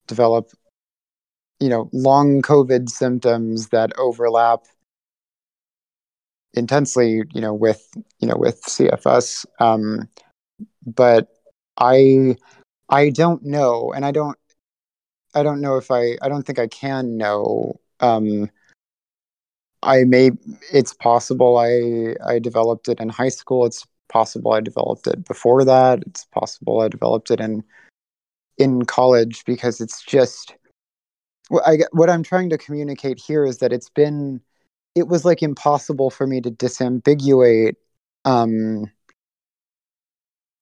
develop 0.07 0.51
you 1.61 1.69
know 1.69 1.89
long 1.93 2.43
COVID 2.43 2.89
symptoms 2.89 3.69
that 3.69 3.93
overlap 3.99 4.61
intensely 6.55 7.23
you 7.33 7.41
know 7.41 7.55
with 7.55 7.89
you 8.21 8.29
know 8.29 8.37
with 8.37 8.63
CFS. 8.63 9.47
Um, 9.59 10.09
but 10.87 11.29
I 11.79 12.37
I 12.89 13.11
don't 13.11 13.45
know, 13.45 13.93
and 13.95 14.05
I 14.05 14.13
don't 14.13 14.39
I 15.35 15.43
don't 15.43 15.61
know 15.61 15.77
if 15.77 15.91
I 15.91 16.17
I 16.23 16.29
don't 16.29 16.45
think 16.45 16.59
I 16.59 16.69
can 16.69 17.17
know. 17.17 17.81
Um, 18.01 18.51
I 19.83 20.05
may 20.05 20.31
it's 20.73 20.95
possible 20.95 21.59
I 21.59 22.17
I 22.27 22.39
developed 22.39 22.89
it 22.89 23.01
in 23.01 23.09
high 23.09 23.29
school. 23.29 23.67
It's 23.67 23.87
possible 24.09 24.53
I 24.53 24.61
developed 24.61 25.07
it 25.07 25.25
before 25.27 25.65
that. 25.65 26.03
It's 26.07 26.25
possible 26.27 26.81
I 26.81 26.89
developed 26.89 27.31
it 27.31 27.41
in 27.41 27.65
in 28.59 28.85
college 28.85 29.45
because 29.45 29.81
it's 29.81 30.03
just 30.03 30.55
what 31.49 31.67
I 31.67 31.79
what 31.93 32.11
I'm 32.11 32.23
trying 32.23 32.51
to 32.51 32.59
communicate 32.59 33.21
here 33.21 33.45
is 33.45 33.59
that 33.59 33.73
it's 33.73 33.91
been 33.91 34.41
it 34.95 35.09
was 35.09 35.25
like 35.25 35.43
impossible 35.43 36.11
for 36.11 36.27
me 36.27 36.41
to 36.41 36.51
disambiguate 36.51 37.75
um 38.25 38.91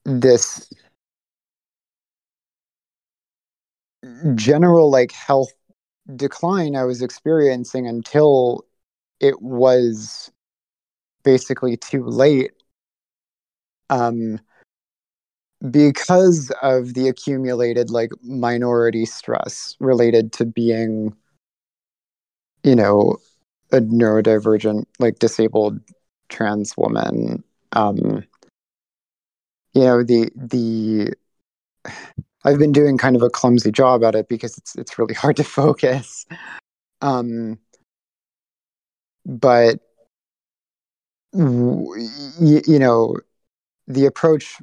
this 0.04 0.72
general 4.34 4.90
like 4.90 5.12
health 5.12 5.52
decline 6.16 6.74
I 6.74 6.84
was 6.84 7.02
experiencing 7.02 7.86
until 7.86 8.64
it 9.20 9.40
was 9.40 10.32
basically 11.22 11.76
too 11.76 12.04
late 12.04 12.52
um 13.92 14.40
because 15.70 16.50
of 16.62 16.94
the 16.94 17.08
accumulated 17.08 17.90
like 17.90 18.10
minority 18.22 19.04
stress 19.06 19.76
related 19.78 20.32
to 20.32 20.44
being 20.44 21.14
you 22.64 22.74
know 22.74 23.16
a 23.70 23.80
neurodivergent 23.80 24.84
like 24.98 25.18
disabled 25.18 25.78
trans 26.28 26.76
woman 26.76 27.44
um 27.72 28.24
you 29.74 29.82
know 29.82 30.02
the 30.02 30.30
the 30.34 31.12
I've 32.44 32.58
been 32.58 32.72
doing 32.72 32.98
kind 32.98 33.14
of 33.14 33.22
a 33.22 33.30
clumsy 33.30 33.70
job 33.70 34.02
at 34.02 34.16
it 34.16 34.28
because 34.28 34.58
it's 34.58 34.74
it's 34.74 34.98
really 34.98 35.14
hard 35.14 35.36
to 35.36 35.44
focus 35.60 36.26
um 37.02 37.58
but 39.26 39.78
y- 41.32 42.62
you 42.66 42.78
know 42.78 43.16
the 43.86 44.06
approach 44.06 44.58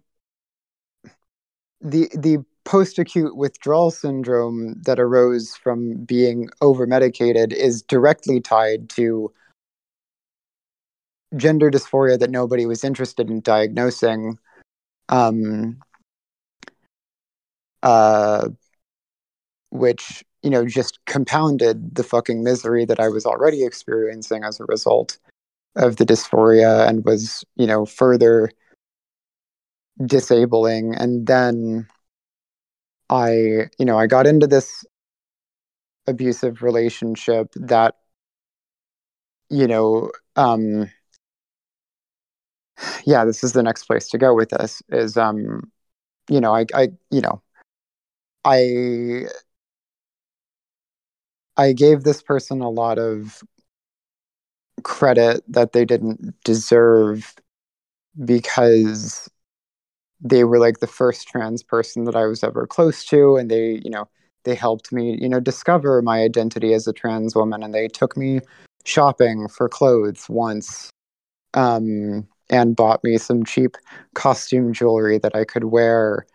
the 1.81 2.09
the 2.13 2.43
post-acute 2.65 3.35
withdrawal 3.35 3.89
syndrome 3.89 4.79
that 4.83 4.99
arose 4.99 5.55
from 5.55 6.03
being 6.05 6.49
over-medicated 6.61 7.51
is 7.51 7.81
directly 7.81 8.39
tied 8.39 8.89
to 8.89 9.31
gender 11.35 11.71
dysphoria 11.71 12.19
that 12.19 12.29
nobody 12.29 12.65
was 12.65 12.83
interested 12.83 13.29
in 13.29 13.41
diagnosing. 13.41 14.37
Um 15.09 15.79
uh 17.81 18.49
which 19.71 20.23
you 20.43 20.49
know 20.49 20.65
just 20.65 20.99
compounded 21.05 21.95
the 21.95 22.03
fucking 22.03 22.43
misery 22.43 22.85
that 22.85 22.99
I 22.99 23.07
was 23.07 23.25
already 23.25 23.63
experiencing 23.63 24.43
as 24.43 24.59
a 24.59 24.65
result 24.65 25.17
of 25.75 25.95
the 25.97 26.05
dysphoria 26.05 26.87
and 26.87 27.05
was 27.05 27.43
you 27.55 27.67
know 27.67 27.85
further 27.85 28.51
disabling. 30.05 30.95
And 30.95 31.27
then 31.27 31.87
i 33.09 33.67
you 33.77 33.85
know 33.85 33.97
i 33.97 34.07
got 34.07 34.27
into 34.27 34.47
this 34.47 34.85
abusive 36.07 36.61
relationship 36.61 37.51
that 37.55 37.95
you 39.49 39.67
know 39.67 40.11
um 40.35 40.89
yeah 43.05 43.25
this 43.25 43.43
is 43.43 43.53
the 43.53 43.63
next 43.63 43.85
place 43.85 44.07
to 44.07 44.17
go 44.17 44.33
with 44.33 44.49
this 44.49 44.81
is 44.89 45.17
um 45.17 45.71
you 46.29 46.39
know 46.39 46.53
i 46.53 46.65
i 46.73 46.89
you 47.11 47.21
know 47.21 47.41
i 48.45 49.25
i 51.57 51.73
gave 51.73 52.03
this 52.03 52.21
person 52.21 52.61
a 52.61 52.69
lot 52.69 52.97
of 52.97 53.43
credit 54.83 55.43
that 55.47 55.73
they 55.73 55.83
didn't 55.83 56.33
deserve 56.43 57.35
because 58.25 59.29
they 60.21 60.43
were 60.43 60.59
like 60.59 60.79
the 60.79 60.87
first 60.87 61.27
trans 61.27 61.63
person 61.63 62.03
that 62.05 62.15
I 62.15 62.25
was 62.25 62.43
ever 62.43 62.67
close 62.67 63.05
to, 63.05 63.37
and 63.37 63.49
they, 63.49 63.81
you 63.83 63.89
know, 63.89 64.07
they 64.43 64.55
helped 64.55 64.91
me, 64.91 65.17
you 65.21 65.29
know, 65.29 65.39
discover 65.39 66.01
my 66.01 66.21
identity 66.21 66.73
as 66.73 66.87
a 66.87 66.93
trans 66.93 67.35
woman, 67.35 67.63
and 67.63 67.73
they 67.73 67.87
took 67.87 68.17
me 68.17 68.41
shopping 68.85 69.47
for 69.47 69.69
clothes 69.69 70.25
once, 70.29 70.89
um, 71.53 72.27
and 72.49 72.75
bought 72.75 73.03
me 73.03 73.17
some 73.17 73.45
cheap 73.45 73.77
costume 74.15 74.73
jewelry 74.73 75.19
that 75.19 75.35
I 75.35 75.45
could 75.45 75.65
wear. 75.65 76.25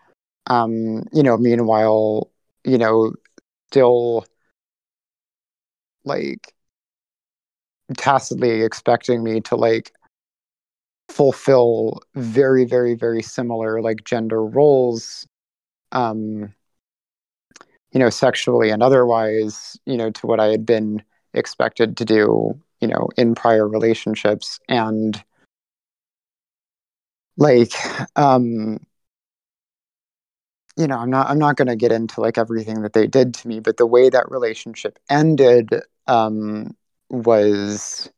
Um, 0.47 1.05
you 1.13 1.23
know, 1.23 1.37
meanwhile, 1.37 2.31
you 2.65 2.79
know, 2.79 3.13
still 3.71 4.25
like 6.05 6.55
tacitly 7.97 8.63
expecting 8.63 9.23
me 9.23 9.41
to 9.41 9.57
like 9.57 9.93
fulfill 11.09 12.01
very 12.15 12.65
very 12.65 12.95
very 12.95 13.23
similar 13.23 13.81
like 13.81 14.05
gender 14.05 14.45
roles 14.45 15.27
um 15.93 16.53
you 17.93 18.01
know 18.01 18.11
sexually 18.11 18.71
and 18.71 18.83
otherwise 18.83 19.79
you 19.87 19.97
know 19.97 20.11
to 20.11 20.27
what 20.27 20.41
i 20.41 20.47
had 20.47 20.65
been 20.67 21.03
expected 21.35 21.97
to 21.97 22.05
do 22.05 22.59
you 22.81 22.89
know 22.89 23.09
in 23.17 23.35
prior 23.35 23.67
relationships. 23.67 24.61
And 24.69 25.23
like 27.37 27.73
um 28.15 28.79
you 30.77 30.87
know 30.87 30.99
i'm 30.99 31.11
not 31.11 31.29
i'm 31.29 31.39
not 31.39 31.57
going 31.57 31.67
to 31.67 31.75
get 31.75 31.91
into 31.91 32.21
like 32.21 32.39
everything 32.39 32.83
that 32.83 32.93
they 32.93 33.09
did 33.09 33.35
to 33.35 33.49
me 33.49 33.59
but 33.59 33.77
the 33.77 33.87
way 33.87 34.09
that 34.09 34.31
relationship 34.31 34.99
ended 35.11 35.69
um 36.07 36.77
was 37.11 38.09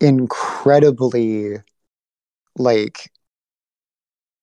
incredibly 0.00 1.56
like 2.56 3.10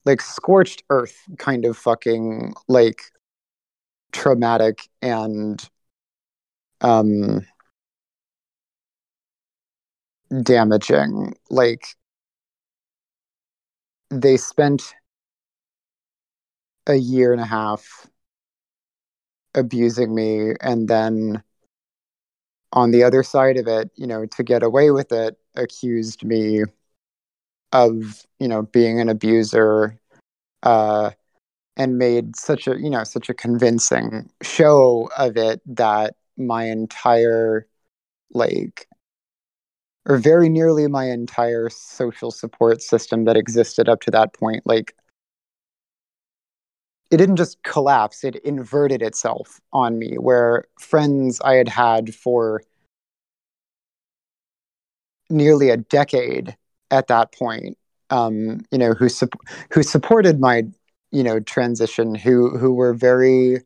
like 0.06 0.22
scorched 0.22 0.84
earth 0.90 1.18
kind 1.38 1.66
of 1.66 1.78
fucking 1.78 2.54
like 2.68 3.02
traumatic 4.12 4.88
and 5.02 5.70
um 6.82 7.46
damaging. 10.44 11.34
Like 11.50 11.86
they 14.10 14.38
spent 14.38 14.94
a 16.88 16.96
year 16.96 17.34
and 17.34 17.42
a 17.42 17.46
half 17.46 18.08
abusing 19.56 20.14
me 20.14 20.54
and 20.62 20.88
then 20.88 21.44
on 22.74 22.92
the 22.92 23.04
other 23.04 23.24
side 23.24 23.58
of 23.58 23.68
it 23.68 23.90
you 23.96 24.06
know 24.06 24.26
to 24.26 24.44
get 24.44 24.62
away 24.62 24.92
with 24.92 25.12
it 25.12 25.38
accused 25.58 26.24
me 26.24 26.64
of 27.74 28.26
you 28.40 28.48
know 28.48 28.64
being 28.64 29.00
an 29.00 29.10
abuser 29.10 30.00
uh 30.64 31.12
and 31.76 31.98
made 31.98 32.36
such 32.36 32.68
a 32.68 32.80
you 32.80 32.90
know 32.90 33.04
such 33.04 33.30
a 33.30 33.34
convincing 33.34 34.30
show 34.42 35.10
of 35.18 35.38
it 35.38 35.62
that 35.66 36.16
my 36.38 36.66
entire 36.66 37.68
like 38.32 38.88
or 40.06 40.18
very 40.18 40.48
nearly 40.48 40.88
my 40.88 41.10
entire 41.10 41.70
social 41.70 42.32
support 42.32 42.82
system 42.82 43.26
that 43.26 43.36
existed 43.36 43.90
up 43.90 44.02
to 44.02 44.12
that 44.12 44.34
point 44.34 44.64
like 44.66 44.96
it 47.12 47.18
didn't 47.18 47.36
just 47.36 47.62
collapse 47.64 48.24
it 48.24 48.36
inverted 48.38 49.02
itself 49.02 49.60
on 49.74 50.00
me 50.00 50.16
where 50.16 50.64
friends 50.80 51.42
i 51.42 51.54
had 51.54 51.68
had 51.68 52.16
for 52.16 52.62
nearly 55.30 55.70
a 55.70 55.78
decade 55.78 56.56
at 56.92 57.08
that 57.08 57.32
point 57.34 57.78
um, 58.10 58.62
you 58.72 58.78
know 58.78 58.94
who 58.94 59.10
su- 59.10 59.30
who 59.72 59.84
supported 59.84 60.40
my 60.40 60.64
you 61.12 61.24
know 61.24 61.40
transition 61.40 62.16
who 62.16 62.58
who 62.58 62.74
were 62.74 62.94
very 62.94 63.62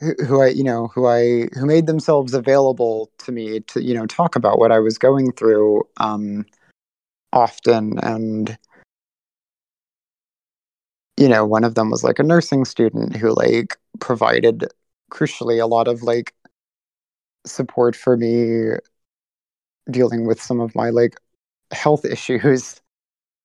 who, 0.00 0.14
who 0.26 0.42
I 0.42 0.48
you 0.48 0.64
know 0.64 0.88
who 0.88 1.06
I 1.06 1.48
who 1.54 1.66
made 1.66 1.86
themselves 1.86 2.34
available 2.34 3.10
to 3.18 3.32
me 3.32 3.60
to 3.60 3.82
you 3.82 3.94
know 3.94 4.06
talk 4.06 4.36
about 4.36 4.58
what 4.58 4.72
I 4.72 4.78
was 4.78 4.98
going 4.98 5.32
through 5.32 5.82
um, 5.98 6.44
often. 7.32 7.98
And 8.00 8.56
you 11.16 11.28
know 11.28 11.44
one 11.44 11.64
of 11.64 11.74
them 11.74 11.90
was 11.90 12.04
like 12.04 12.18
a 12.18 12.24
nursing 12.24 12.64
student 12.64 13.16
who 13.16 13.34
like 13.34 13.76
provided 14.00 14.66
crucially 15.10 15.62
a 15.62 15.66
lot 15.66 15.88
of 15.88 16.02
like 16.02 16.34
support 17.46 17.94
for 17.96 18.16
me 18.16 18.72
dealing 19.90 20.26
with 20.26 20.40
some 20.40 20.60
of 20.60 20.74
my 20.74 20.90
like 20.90 21.16
health 21.72 22.04
issues 22.16 22.80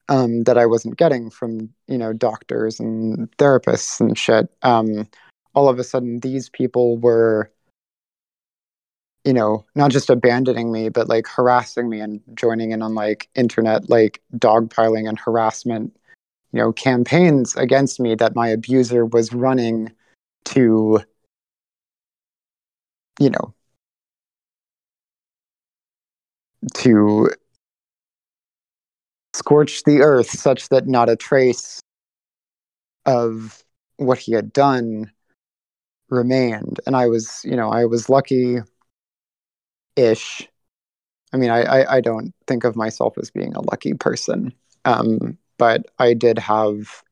um, 0.10 0.44
that 0.44 0.58
I 0.58 0.66
wasn't 0.66 0.98
getting 0.98 1.30
from 1.30 1.70
you 1.88 1.98
know 1.98 2.14
doctors 2.14 2.80
and 2.80 3.30
therapists 3.38 4.00
and 4.00 4.18
shit. 4.18 4.50
Um, 4.62 5.08
all 5.54 5.70
of 5.70 5.80
a 5.80 5.84
sudden, 5.84 6.20
these 6.20 6.50
people 6.50 6.98
were, 6.98 7.52
you 9.26 9.34
know, 9.34 9.66
not 9.76 9.92
just 9.92 10.10
abandoning 10.10 10.72
me, 10.72 10.90
but 10.90 11.10
like 11.10 11.28
harassing 11.28 11.90
me 11.90 12.00
and 12.00 12.22
joining 12.36 12.72
in 12.72 12.82
on 12.82 12.96
like 12.96 13.30
internet 13.36 13.90
like 13.90 14.22
dogpiling 14.36 15.08
and 15.08 15.20
harassment, 15.20 15.96
you 16.52 16.60
know, 16.60 16.72
campaigns 16.72 17.56
against 17.56 18.00
me 18.00 18.16
that 18.16 18.36
my 18.36 18.48
abuser 18.48 19.06
was 19.06 19.34
running 19.34 19.92
to, 20.46 21.02
you 23.20 23.30
know, 23.30 23.54
to 26.76 27.30
scorch 29.34 29.84
the 29.84 30.02
earth 30.02 30.30
such 30.30 30.70
that 30.70 30.88
not 30.88 31.10
a 31.10 31.16
trace 31.16 31.82
of 33.06 33.64
what 33.98 34.18
he 34.18 34.34
had 34.34 34.54
done 34.54 35.12
remained. 36.10 36.80
And 36.86 36.96
I 36.96 37.08
was, 37.08 37.42
you 37.44 37.56
know, 37.56 37.72
I 37.72 37.86
was 37.86 38.10
lucky 38.10 38.60
ish. 39.96 40.48
I 41.34 41.38
mean, 41.38 41.50
I, 41.50 41.62
I, 41.62 41.96
I, 41.96 42.02
don't 42.02 42.34
think 42.46 42.64
of 42.64 42.76
myself 42.76 43.18
as 43.18 43.32
being 43.32 43.56
a 43.56 43.62
lucky 43.62 43.94
person. 43.94 44.54
Um, 44.86 45.38
but 45.58 45.86
I 46.00 46.14
did 46.14 46.38
have 46.40 47.04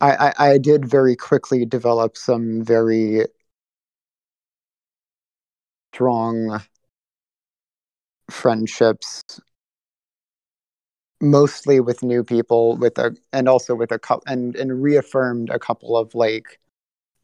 I, 0.00 0.10
I, 0.10 0.50
I 0.52 0.58
did 0.58 0.84
very 0.84 1.16
quickly 1.16 1.64
develop 1.64 2.16
some 2.16 2.62
very 2.62 3.24
strong 5.92 6.62
friendships 8.30 9.22
mostly 11.20 11.80
with 11.80 12.02
new 12.02 12.22
people 12.22 12.76
with 12.76 12.98
a 12.98 13.16
and 13.32 13.48
also 13.48 13.74
with 13.74 13.90
a 13.90 13.98
couple 13.98 14.22
and 14.26 14.54
and 14.56 14.82
reaffirmed 14.82 15.50
a 15.50 15.58
couple 15.58 15.96
of 15.96 16.14
like 16.14 16.60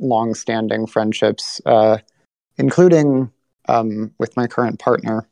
long-standing 0.00 0.86
friendships 0.86 1.60
uh 1.66 1.98
including 2.56 3.30
um 3.68 4.12
with 4.18 4.36
my 4.36 4.46
current 4.46 4.80
partner 4.80 5.28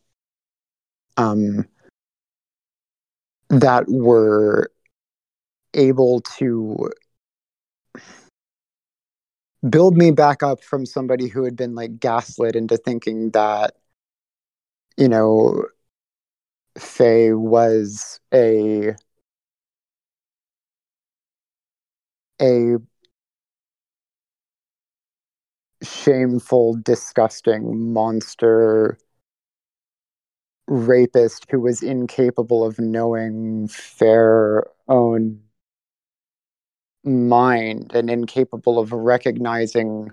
um 1.17 1.67
that 3.49 3.85
were 3.89 4.71
able 5.75 6.21
to 6.21 6.89
build 9.69 9.97
me 9.97 10.11
back 10.11 10.43
up 10.43 10.63
from 10.63 10.87
somebody 10.87 11.29
who 11.29 11.45
had 11.45 11.57
been 11.57 11.75
like 11.75 11.99
gaslit 11.99 12.57
into 12.57 12.77
thinking 12.77 13.31
that 13.31 13.77
you 14.97 15.09
know 15.09 15.65
fae 16.79 17.33
was 17.33 18.21
a 18.33 18.95
a 22.41 22.77
shameful, 25.83 26.75
disgusting 26.83 27.93
monster 27.93 28.99
rapist 30.69 31.47
who 31.51 31.61
was 31.61 31.83
incapable 31.83 32.65
of 32.65 32.79
knowing 32.79 33.69
their 33.99 34.65
own 34.89 35.41
mind 37.05 37.93
and 37.95 38.09
incapable 38.11 38.79
of 38.79 38.93
recognizing 38.93 40.11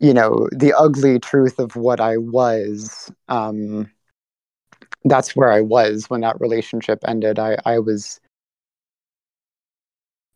you 0.00 0.14
know 0.14 0.48
the 0.52 0.72
ugly 0.76 1.18
truth 1.18 1.58
of 1.58 1.76
what 1.76 2.00
i 2.00 2.16
was 2.16 3.12
um 3.28 3.90
that's 5.04 5.34
where 5.34 5.50
I 5.50 5.60
was 5.60 6.08
when 6.10 6.20
that 6.22 6.40
relationship 6.40 7.00
ended. 7.06 7.38
I, 7.38 7.56
I 7.64 7.78
was 7.78 8.20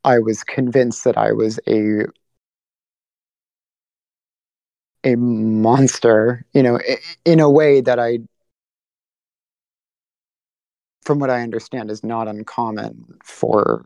I 0.04 0.18
was 0.18 0.44
convinced 0.44 1.04
that 1.04 1.16
I 1.16 1.32
was 1.32 1.58
a 1.68 2.06
a 5.04 5.16
monster, 5.16 6.44
you 6.54 6.62
know, 6.62 6.78
in 7.26 7.40
a 7.40 7.50
way 7.50 7.80
that 7.80 7.98
I 7.98 8.20
from 11.02 11.18
what 11.18 11.30
I 11.30 11.42
understand 11.42 11.90
is 11.90 12.02
not 12.02 12.28
uncommon 12.28 13.18
for 13.22 13.84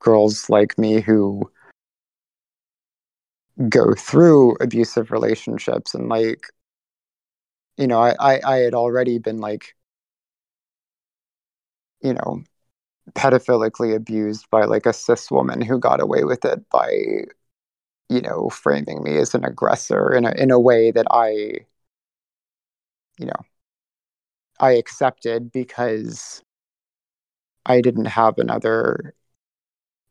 girls 0.00 0.50
like 0.50 0.76
me 0.78 1.00
who 1.00 1.50
go 3.68 3.94
through 3.94 4.56
abusive 4.60 5.10
relationships 5.10 5.94
and 5.94 6.08
like 6.08 6.46
you 7.76 7.86
know, 7.86 8.00
I, 8.00 8.14
I, 8.20 8.40
I 8.44 8.56
had 8.58 8.74
already 8.74 9.18
been 9.18 9.38
like, 9.38 9.74
you 12.02 12.14
know, 12.14 12.42
pedophilically 13.14 13.94
abused 13.94 14.50
by 14.50 14.64
like 14.64 14.86
a 14.86 14.92
cis 14.92 15.30
woman 15.30 15.60
who 15.62 15.78
got 15.78 16.00
away 16.02 16.24
with 16.24 16.44
it 16.44 16.68
by, 16.70 16.90
you 18.08 18.20
know, 18.20 18.48
framing 18.50 19.02
me 19.02 19.16
as 19.18 19.34
an 19.34 19.44
aggressor 19.44 20.12
in 20.14 20.24
a 20.24 20.32
in 20.32 20.50
a 20.50 20.60
way 20.60 20.90
that 20.90 21.06
I, 21.10 21.66
you 23.18 23.26
know, 23.26 23.44
I 24.58 24.72
accepted 24.72 25.52
because 25.52 26.42
I 27.66 27.80
didn't 27.82 28.06
have 28.06 28.38
another 28.38 29.14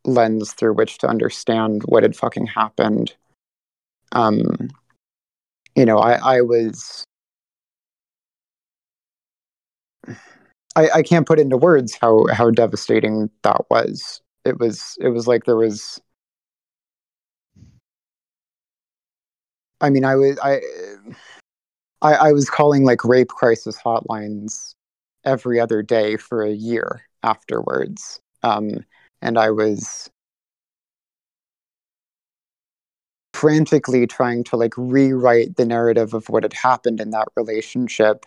lens 0.05 0.53
through 0.53 0.73
which 0.73 0.97
to 0.99 1.07
understand 1.07 1.83
what 1.85 2.03
had 2.03 2.15
fucking 2.15 2.47
happened. 2.47 3.15
Um, 4.13 4.69
you 5.75 5.85
know, 5.85 5.97
I, 5.97 6.37
I 6.37 6.41
was. 6.41 7.03
I, 10.75 10.89
I 10.89 11.03
can't 11.03 11.27
put 11.27 11.39
into 11.39 11.55
words 11.55 11.95
how, 12.01 12.25
how 12.33 12.49
devastating 12.49 13.29
that 13.43 13.61
was. 13.69 14.21
It 14.43 14.59
was 14.59 14.97
it 14.99 15.09
was 15.09 15.27
like 15.27 15.43
there 15.45 15.55
was 15.55 16.01
I 19.81 19.89
mean 19.89 20.03
I 20.03 20.15
was 20.15 20.39
I 20.43 20.61
I, 22.01 22.13
I 22.15 22.31
was 22.33 22.49
calling 22.49 22.83
like 22.83 23.05
rape 23.05 23.29
crisis 23.29 23.77
hotlines 23.81 24.75
every 25.25 25.59
other 25.59 25.81
day 25.81 26.17
for 26.17 26.43
a 26.43 26.51
year 26.51 27.01
afterwards. 27.23 28.19
Um, 28.43 28.83
and 29.21 29.37
I 29.37 29.51
was 29.51 30.09
frantically 33.43 34.07
trying 34.07 34.41
to 34.41 34.55
like 34.55 34.73
rewrite 34.77 35.57
the 35.57 35.65
narrative 35.65 36.13
of 36.13 36.29
what 36.29 36.43
had 36.43 36.53
happened 36.53 37.01
in 37.01 37.09
that 37.09 37.27
relationship, 37.35 38.25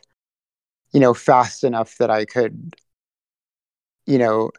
you 0.92 1.00
know, 1.00 1.14
fast 1.14 1.64
enough 1.64 1.96
that 1.96 2.10
I 2.10 2.26
could, 2.26 2.76
you 4.04 4.18
know, 4.18 4.50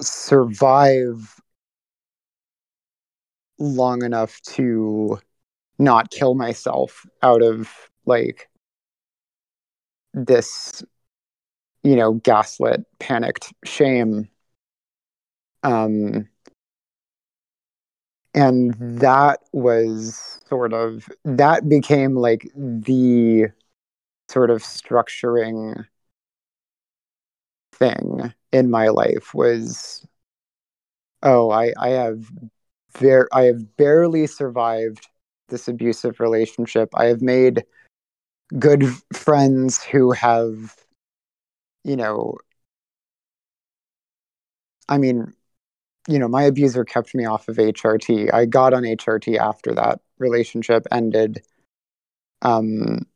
survive 0.00 1.40
long 3.58 4.04
enough 4.04 4.40
to 4.42 5.18
not 5.80 6.12
kill 6.12 6.36
myself 6.36 7.04
out 7.24 7.42
of 7.42 7.90
like 8.06 8.48
this 10.14 10.84
you 11.82 11.96
know 11.96 12.12
gaslit 12.14 12.84
panicked 13.00 13.52
shame. 13.64 14.28
Um 15.64 16.28
and 18.34 18.74
mm-hmm. 18.74 18.98
that 18.98 19.40
was 19.52 20.40
sort 20.48 20.72
of 20.72 21.08
that 21.24 21.68
became 21.68 22.14
like 22.14 22.50
the 22.54 23.46
sort 24.28 24.50
of 24.50 24.62
structuring 24.62 25.84
thing 27.72 28.32
in 28.52 28.70
my 28.70 28.88
life 28.88 29.34
was 29.34 30.06
oh 31.22 31.50
i 31.50 31.72
i 31.78 31.88
have 31.88 32.30
very 32.98 33.26
i 33.32 33.42
have 33.42 33.76
barely 33.76 34.26
survived 34.26 35.08
this 35.48 35.68
abusive 35.68 36.20
relationship. 36.20 36.90
I 36.94 37.06
have 37.06 37.22
made 37.22 37.64
good 38.58 38.84
friends 39.12 39.82
who 39.82 40.12
have 40.12 40.74
you 41.84 41.96
know 41.96 42.38
i 44.88 44.96
mean 44.96 45.34
you 46.08 46.18
know 46.18 46.28
my 46.28 46.42
abuser 46.42 46.84
kept 46.84 47.14
me 47.14 47.24
off 47.24 47.48
of 47.48 47.56
hrt 47.56 48.32
i 48.34 48.44
got 48.44 48.74
on 48.74 48.82
hrt 48.82 49.36
after 49.38 49.74
that 49.74 50.00
relationship 50.18 50.86
ended 50.90 51.42
um 52.42 53.06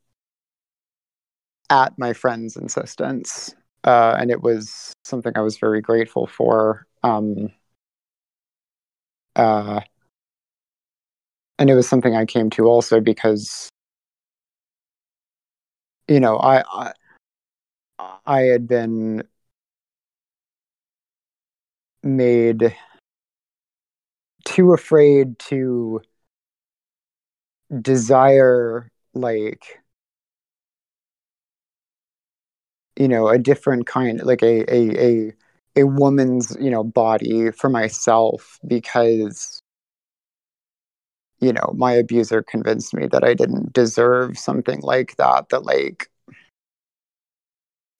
at 1.70 1.98
my 1.98 2.12
friend's 2.12 2.56
insistence 2.56 3.54
uh, 3.84 4.16
and 4.18 4.30
it 4.30 4.42
was 4.42 4.92
something 5.04 5.32
I 5.34 5.40
was 5.40 5.58
very 5.58 5.80
grateful 5.80 6.26
for. 6.26 6.86
Um, 7.02 7.50
uh, 9.34 9.80
and 11.58 11.70
it 11.70 11.74
was 11.74 11.88
something 11.88 12.14
I 12.14 12.24
came 12.24 12.50
to 12.50 12.66
also 12.66 13.00
because, 13.00 13.68
you 16.08 16.20
know, 16.20 16.36
I, 16.36 16.62
I, 16.72 16.92
I 18.26 18.40
had 18.42 18.68
been 18.68 19.24
made 22.02 22.74
too 24.44 24.72
afraid 24.72 25.38
to 25.38 26.00
desire 27.80 28.90
like 29.14 29.80
you 32.96 33.08
know 33.08 33.28
a 33.28 33.38
different 33.38 33.86
kind 33.86 34.22
like 34.22 34.42
a 34.42 34.64
a 34.72 35.00
a, 35.00 35.32
a 35.76 35.84
woman's 35.84 36.56
you 36.60 36.70
know 36.70 36.84
body 36.84 37.50
for 37.50 37.70
myself 37.70 38.58
because 38.66 39.62
you 41.40 41.52
know 41.52 41.72
my 41.76 41.92
abuser 41.92 42.42
convinced 42.42 42.94
me 42.94 43.06
that 43.06 43.24
i 43.24 43.34
didn't 43.34 43.72
deserve 43.72 44.38
something 44.38 44.80
like 44.82 45.16
that 45.16 45.48
that 45.48 45.64
like 45.64 46.10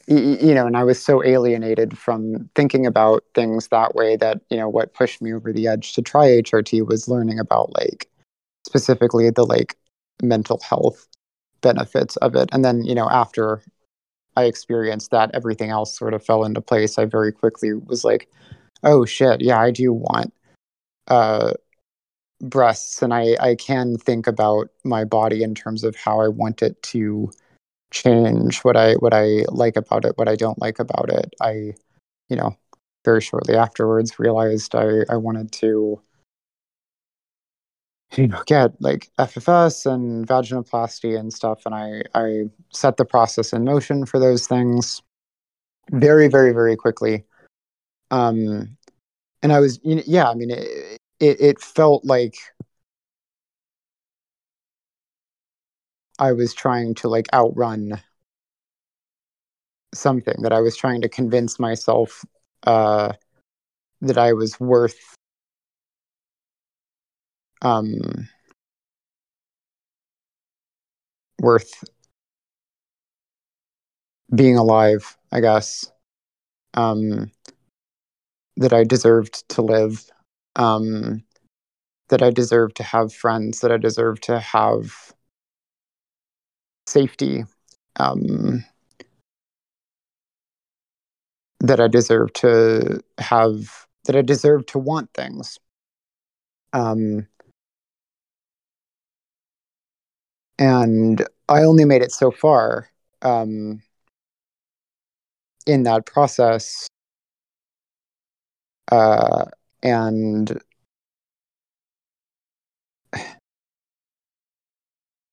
you 0.09 0.55
know 0.55 0.67
and 0.67 0.77
i 0.77 0.83
was 0.83 1.03
so 1.03 1.25
alienated 1.25 1.97
from 1.97 2.49
thinking 2.55 2.87
about 2.87 3.25
things 3.35 3.69
that 3.69 3.95
way 3.95 4.17
that 4.17 4.41
you 4.51 4.57
know 4.57 4.69
what 4.69 4.95
pushed 4.95 5.23
me 5.23 5.33
over 5.33 5.53
the 5.53 5.67
edge 5.67 5.93
to 5.93 6.03
try 6.03 6.27
hrt 6.27 6.87
was 6.87 7.09
learning 7.09 7.39
about 7.39 7.73
like 7.75 8.11
specifically 8.67 9.31
the 9.31 9.45
like 9.45 9.77
mental 10.23 10.61
health 10.69 11.07
benefits 11.61 12.17
of 12.17 12.35
it 12.35 12.49
and 12.53 12.65
then 12.65 12.83
you 12.85 12.95
know 12.95 13.09
after 13.09 13.63
I 14.37 14.45
experienced 14.45 15.11
that, 15.11 15.31
everything 15.35 15.71
else 15.71 15.97
sort 15.97 16.15
of 16.15 16.25
fell 16.25 16.45
into 16.45 16.61
place. 16.61 16.99
I 16.99 17.05
very 17.05 17.33
quickly 17.33 17.75
was 17.75 18.05
like, 18.05 18.31
oh 18.83 19.05
shit, 19.05 19.41
yeah, 19.41 19.61
I 19.61 19.71
do 19.71 19.93
want 19.93 20.33
uh, 21.09 21.53
breasts, 22.41 23.03
and 23.03 23.13
I, 23.13 23.37
I 23.41 23.55
can 23.57 23.97
think 23.97 24.27
about 24.27 24.69
my 24.85 25.05
body 25.05 25.43
in 25.43 25.55
terms 25.55 25.85
of 25.85 25.97
how 25.97 26.21
I 26.21 26.29
want 26.29 26.63
it 26.63 26.83
to 26.85 27.31
change, 27.93 28.59
what 28.61 28.77
I 28.77 28.95
what 28.95 29.15
I 29.15 29.45
like 29.49 29.77
about 29.77 30.05
it, 30.05 30.17
what 30.17 30.29
I 30.29 30.37
don't 30.37 30.61
like 30.61 30.79
about 30.79 31.11
it. 31.11 31.35
I, 31.41 31.75
you 32.29 32.37
know, 32.37 32.57
very 33.05 33.21
shortly 33.21 33.57
afterwards 33.57 34.19
realized 34.19 34.75
I, 34.75 35.05
I 35.09 35.17
wanted 35.17 35.53
to 35.53 36.01
you 38.17 38.27
know 38.29 38.43
get 38.47 38.81
like 38.81 39.11
FFS 39.19 39.87
and 39.87 40.27
vaginoplasty 40.27 41.19
and 41.19 41.33
stuff, 41.33 41.63
and 41.67 41.75
I 41.75 42.03
I 42.15 42.45
set 42.73 42.97
the 42.97 43.05
process 43.05 43.53
in 43.53 43.65
motion 43.65 44.07
for 44.07 44.19
those 44.19 44.47
things 44.47 45.03
very 45.91 46.29
very 46.29 46.53
very 46.53 46.77
quickly. 46.77 47.25
Um, 48.11 48.77
and 49.43 49.53
I 49.53 49.61
was 49.61 49.81
you 49.83 49.97
know, 49.97 50.03
yeah, 50.07 50.29
I 50.29 50.35
mean 50.35 50.51
it, 50.51 50.99
it 51.21 51.41
it 51.41 51.61
felt 51.61 52.05
like 52.05 52.35
I 56.23 56.31
was 56.31 56.55
trying 56.55 56.95
to 56.95 57.09
like 57.09 57.27
outrun 57.35 58.01
something 59.93 60.37
that 60.43 60.53
I 60.53 60.61
was 60.61 60.77
trying 60.77 61.01
to 61.01 61.09
convince 61.09 61.59
myself 61.59 62.25
uh, 62.63 63.15
that 64.03 64.17
I 64.17 64.33
was 64.33 64.61
worth 64.61 65.17
um, 67.63 68.29
worth 71.41 71.83
being 74.33 74.57
alive, 74.57 75.19
I 75.33 75.41
guess. 75.41 75.91
Um, 76.75 77.33
that 78.59 78.73
I 78.73 78.85
deserved 78.85 79.49
to 79.49 79.63
live. 79.63 80.09
Um, 80.55 81.25
that 82.11 82.23
I 82.23 82.31
deserve 82.31 82.75
to 82.75 82.85
have 82.85 83.13
friends. 83.13 83.59
That 83.59 83.73
I 83.73 83.77
deserve 83.77 84.21
to 84.21 84.39
have 84.39 85.13
safety. 86.87 87.45
Um, 87.97 88.65
that 91.63 91.81
I 91.81 91.89
deserve 91.89 92.33
to 92.35 93.01
have. 93.19 93.87
That 94.05 94.17
I 94.17 94.23
deserve 94.23 94.67
to 94.67 94.79
want 94.79 95.11
things. 95.15 95.59
Um, 96.73 97.29
and 100.59 101.27
I 101.49 101.63
only 101.63 101.85
made 101.85 102.03
it 102.03 102.13
so 102.13 102.31
far 102.31 102.89
um, 103.23 103.83
in 105.67 105.85
that 105.85 106.07
process, 106.07 106.89
uh, 108.91 109.45
and 109.83 110.61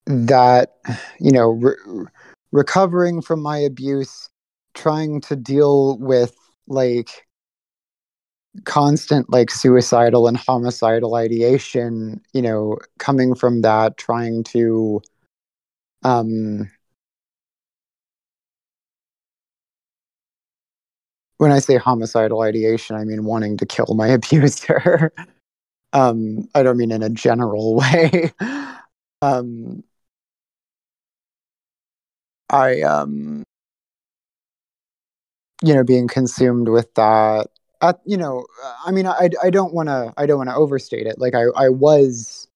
that 0.09 0.75
you 1.19 1.31
know 1.31 1.51
re- 1.51 2.05
recovering 2.51 3.21
from 3.21 3.41
my 3.41 3.57
abuse, 3.57 4.29
trying 4.73 5.21
to 5.21 5.35
deal 5.35 5.97
with 5.99 6.35
like 6.67 7.25
constant 8.65 9.29
like 9.31 9.51
suicidal 9.51 10.27
and 10.27 10.35
homicidal 10.37 11.15
ideation 11.15 12.19
you 12.33 12.41
know 12.41 12.77
coming 12.97 13.35
from 13.35 13.61
that 13.61 13.95
trying 13.97 14.43
to 14.43 14.99
um 16.03 16.69
when 21.37 21.51
i 21.51 21.59
say 21.59 21.77
homicidal 21.77 22.41
ideation 22.41 22.95
i 22.95 23.03
mean 23.03 23.23
wanting 23.23 23.55
to 23.57 23.65
kill 23.65 23.93
my 23.95 24.07
abuser. 24.17 25.11
Um 25.93 26.47
i 26.55 26.63
don't 26.63 26.77
mean 26.77 26.91
in 26.91 27.03
a 27.03 27.09
general 27.09 27.75
way. 27.81 28.31
Um 29.21 29.83
I 32.49 32.81
um 32.81 33.43
you 35.63 35.73
know 35.73 35.83
being 35.83 36.07
consumed 36.07 36.69
with 36.69 36.93
that 36.95 37.47
at 37.81 37.99
you 38.05 38.17
know 38.17 38.45
I 38.85 38.91
mean 38.91 39.05
I 39.07 39.29
I 39.43 39.49
don't 39.49 39.73
want 39.73 39.89
to 39.89 40.13
I 40.17 40.25
don't 40.25 40.37
want 40.37 40.49
to 40.49 40.55
overstate 40.55 41.07
it 41.07 41.19
like 41.19 41.35
I 41.35 41.43
I 41.55 41.69
was 41.69 42.47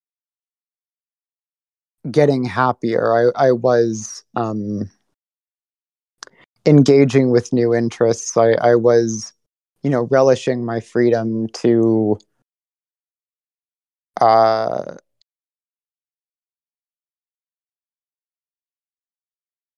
getting 2.12 2.44
happier 2.44 3.32
I 3.36 3.48
I 3.48 3.52
was 3.52 4.24
um 4.36 4.90
engaging 6.66 7.30
with 7.32 7.54
new 7.54 7.74
interests 7.74 8.36
I 8.38 8.54
I 8.54 8.76
was 8.76 9.34
you 9.84 9.90
know 9.90 10.08
relishing 10.12 10.66
my 10.66 10.80
freedom 10.80 11.48
to 11.50 12.18
uh 14.22 14.96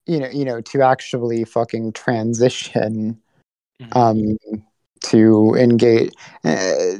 you 0.05 0.19
know 0.19 0.29
you 0.29 0.45
know 0.45 0.61
to 0.61 0.81
actually 0.81 1.43
fucking 1.43 1.91
transition 1.93 3.19
Mhm. 3.81 3.95
um 3.95 4.37
to 5.01 5.53
engage 5.55 6.13
uh, 6.45 6.95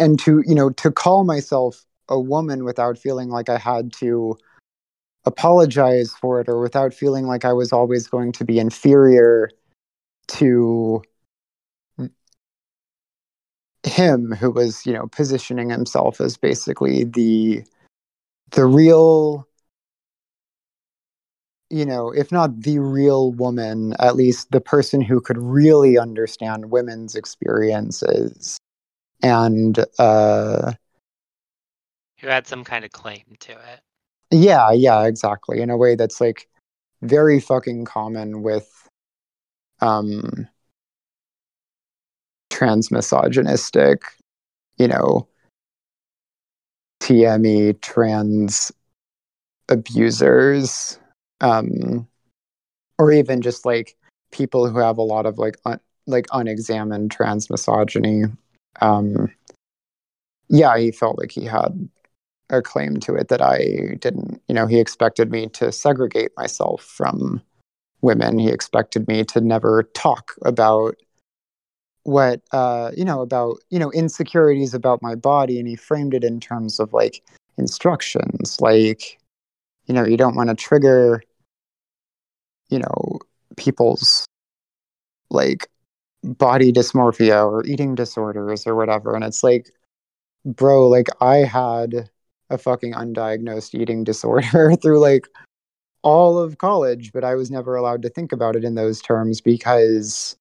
and 0.00 0.18
to 0.18 0.42
you 0.46 0.54
know 0.54 0.70
to 0.70 0.90
call 0.90 1.24
myself 1.24 1.84
a 2.08 2.18
woman 2.18 2.64
without 2.64 2.98
feeling 2.98 3.28
like 3.28 3.48
i 3.48 3.56
had 3.58 3.92
to 3.92 4.36
apologize 5.24 6.12
for 6.20 6.40
it 6.40 6.48
or 6.48 6.60
without 6.60 6.92
feeling 6.92 7.26
like 7.26 7.44
i 7.44 7.52
was 7.52 7.72
always 7.72 8.08
going 8.08 8.32
to 8.32 8.44
be 8.44 8.58
inferior 8.58 9.50
to 10.26 11.02
him 13.84 14.32
who 14.32 14.50
was 14.50 14.84
you 14.84 14.92
know 14.92 15.06
positioning 15.06 15.70
himself 15.70 16.20
as 16.20 16.36
basically 16.36 17.04
the 17.04 17.62
the 18.50 18.64
real 18.64 19.46
you 21.70 21.84
know, 21.84 22.10
if 22.10 22.30
not 22.30 22.60
the 22.60 22.78
real 22.78 23.32
woman, 23.32 23.94
at 23.98 24.16
least 24.16 24.50
the 24.52 24.60
person 24.60 25.00
who 25.00 25.20
could 25.20 25.38
really 25.38 25.98
understand 25.98 26.70
women's 26.70 27.14
experiences. 27.14 28.58
And 29.22 29.78
uh 29.98 30.72
Who 32.20 32.28
had 32.28 32.46
some 32.46 32.64
kind 32.64 32.84
of 32.84 32.92
claim 32.92 33.24
to 33.40 33.52
it. 33.52 33.80
yeah, 34.30 34.70
yeah, 34.72 35.04
exactly. 35.04 35.60
In 35.60 35.70
a 35.70 35.76
way 35.76 35.94
that's 35.94 36.20
like 36.20 36.48
very 37.02 37.40
fucking 37.40 37.84
common 37.84 38.42
with 38.42 38.88
um 39.80 40.48
transmisogynistic, 42.50 43.98
you 44.78 44.88
know, 44.88 45.26
TME 47.00 47.80
trans 47.80 48.72
abusers 49.68 50.98
um 51.40 52.06
or 52.98 53.12
even 53.12 53.42
just 53.42 53.66
like 53.66 53.96
people 54.32 54.68
who 54.68 54.78
have 54.78 54.98
a 54.98 55.02
lot 55.02 55.26
of 55.26 55.38
like 55.38 55.56
un- 55.64 55.80
like 56.06 56.26
unexamined 56.32 57.10
trans 57.10 57.50
misogyny 57.50 58.24
um 58.80 59.30
yeah 60.48 60.76
he 60.76 60.90
felt 60.90 61.18
like 61.18 61.30
he 61.30 61.44
had 61.44 61.88
a 62.50 62.62
claim 62.62 62.98
to 62.98 63.14
it 63.14 63.28
that 63.28 63.42
i 63.42 63.96
didn't 63.98 64.40
you 64.48 64.54
know 64.54 64.66
he 64.66 64.78
expected 64.78 65.30
me 65.30 65.48
to 65.48 65.72
segregate 65.72 66.30
myself 66.36 66.82
from 66.82 67.42
women. 68.06 68.38
He 68.38 68.48
expected 68.48 69.06
me 69.08 69.24
to 69.24 69.40
never 69.40 69.82
talk 69.94 70.32
about 70.42 70.96
what 72.04 72.40
uh 72.52 72.92
you 72.96 73.04
know 73.04 73.20
about 73.20 73.56
you 73.70 73.80
know 73.80 73.90
insecurities 73.90 74.74
about 74.74 75.02
my 75.02 75.16
body 75.16 75.58
and 75.58 75.66
he 75.66 75.74
framed 75.74 76.14
it 76.14 76.22
in 76.22 76.38
terms 76.38 76.78
of 76.78 76.92
like 76.92 77.20
instructions 77.58 78.60
like 78.60 79.18
you 79.86 79.94
know 79.94 80.04
you 80.04 80.16
don't 80.16 80.36
want 80.36 80.48
to 80.48 80.54
trigger 80.54 81.22
you 82.68 82.78
know 82.78 83.18
people's 83.56 84.26
like 85.30 85.68
body 86.22 86.72
dysmorphia 86.72 87.46
or 87.46 87.64
eating 87.66 87.94
disorders 87.94 88.66
or 88.66 88.74
whatever 88.74 89.14
and 89.14 89.24
it's 89.24 89.42
like 89.42 89.70
bro 90.44 90.88
like 90.88 91.08
i 91.20 91.36
had 91.36 92.10
a 92.50 92.58
fucking 92.58 92.92
undiagnosed 92.92 93.78
eating 93.78 94.04
disorder 94.10 94.74
through 94.76 95.00
like 95.00 95.26
all 96.02 96.38
of 96.38 96.58
college 96.58 97.12
but 97.12 97.24
i 97.24 97.34
was 97.34 97.50
never 97.50 97.76
allowed 97.76 98.02
to 98.02 98.08
think 98.08 98.32
about 98.32 98.56
it 98.56 98.64
in 98.64 98.74
those 98.74 99.00
terms 99.00 99.40
because 99.40 100.36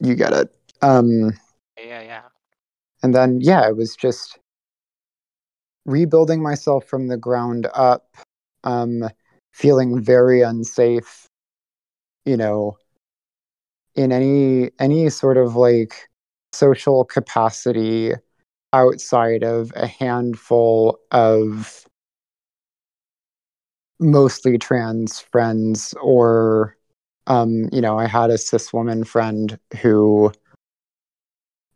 you 0.00 0.14
get 0.14 0.32
it 0.32 0.54
um 0.82 1.32
Yeah, 1.78 2.02
yeah. 2.02 2.22
and 3.02 3.14
then 3.14 3.40
yeah 3.40 3.68
it 3.68 3.76
was 3.76 3.96
just 3.96 4.38
rebuilding 5.86 6.42
myself 6.42 6.84
from 6.84 7.08
the 7.08 7.16
ground 7.16 7.66
up 7.74 8.16
um 8.64 9.08
feeling 9.52 10.00
very 10.00 10.42
unsafe 10.42 11.26
you 12.24 12.36
know 12.36 12.76
in 13.94 14.12
any 14.12 14.70
any 14.78 15.10
sort 15.10 15.36
of 15.36 15.56
like 15.56 16.08
social 16.52 17.04
capacity 17.04 18.12
outside 18.72 19.42
of 19.42 19.72
a 19.74 19.86
handful 19.86 20.98
of 21.10 21.84
mostly 23.98 24.56
trans 24.56 25.20
friends 25.20 25.94
or 26.00 26.76
um 27.26 27.68
you 27.72 27.80
know 27.80 27.98
i 27.98 28.06
had 28.06 28.30
a 28.30 28.38
cis 28.38 28.72
woman 28.72 29.04
friend 29.04 29.58
who 29.80 30.32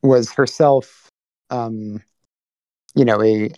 was 0.03 0.33
herself 0.33 1.09
um 1.51 2.03
you 2.95 3.05
know 3.05 3.23
a 3.23 3.51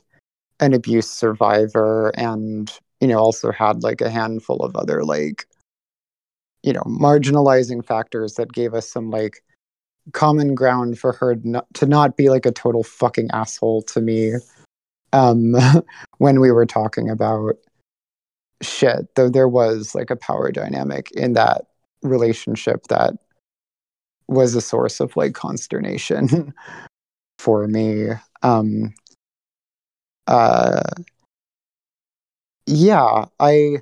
an 0.60 0.72
abuse 0.72 1.08
survivor 1.08 2.12
and 2.16 2.72
you 3.00 3.08
know 3.08 3.18
also 3.18 3.52
had 3.52 3.82
like 3.82 4.00
a 4.00 4.10
handful 4.10 4.58
of 4.58 4.74
other 4.76 5.04
like 5.04 5.46
you 6.62 6.72
know 6.72 6.82
marginalizing 6.82 7.84
factors 7.84 8.34
that 8.34 8.52
gave 8.52 8.74
us 8.74 8.88
some 8.88 9.10
like 9.10 9.42
common 10.12 10.54
ground 10.54 10.98
for 10.98 11.12
her 11.12 11.36
not, 11.42 11.66
to 11.74 11.86
not 11.86 12.16
be 12.16 12.28
like 12.28 12.46
a 12.46 12.52
total 12.52 12.82
fucking 12.82 13.28
asshole 13.32 13.82
to 13.82 14.00
me 14.00 14.32
um 15.12 15.54
when 16.18 16.40
we 16.40 16.50
were 16.50 16.66
talking 16.66 17.10
about 17.10 17.56
shit 18.62 19.14
though 19.14 19.28
there 19.28 19.48
was 19.48 19.94
like 19.94 20.10
a 20.10 20.16
power 20.16 20.50
dynamic 20.50 21.10
in 21.12 21.34
that 21.34 21.66
relationship 22.02 22.86
that 22.88 23.14
was 24.28 24.54
a 24.54 24.60
source 24.60 25.00
of 25.00 25.16
like 25.16 25.34
consternation 25.34 26.52
for 27.38 27.68
me 27.68 28.08
um 28.42 28.94
uh 30.26 30.82
yeah 32.66 33.26
i 33.40 33.76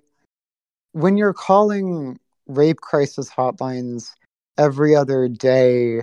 when 0.93 1.17
you're 1.17 1.33
calling 1.33 2.19
rape 2.47 2.81
crisis 2.81 3.31
hotlines 3.31 4.11
every 4.59 4.95
other 4.95 5.29
day 5.29 6.03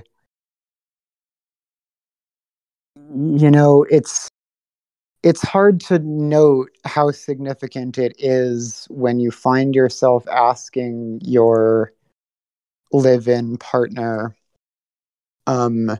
you 2.95 3.49
know 3.49 3.85
it's 3.89 4.27
it's 5.23 5.41
hard 5.43 5.79
to 5.79 5.99
note 5.99 6.71
how 6.83 7.11
significant 7.11 7.97
it 7.97 8.15
is 8.17 8.87
when 8.89 9.19
you 9.19 9.29
find 9.29 9.75
yourself 9.75 10.27
asking 10.27 11.19
your 11.23 11.91
live-in 12.91 13.57
partner 13.57 14.35
um 15.47 15.97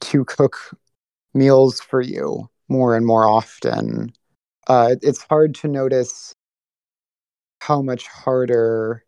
to 0.00 0.24
cook 0.24 0.56
meals 1.34 1.80
for 1.80 2.00
you 2.00 2.48
more 2.70 2.96
and 2.96 3.06
more 3.06 3.26
often. 3.28 4.12
Uh 4.68 4.96
it's 5.02 5.22
hard 5.24 5.54
to 5.56 5.68
notice 5.68 6.34
how 7.60 7.82
much 7.82 8.06
harder 8.08 9.04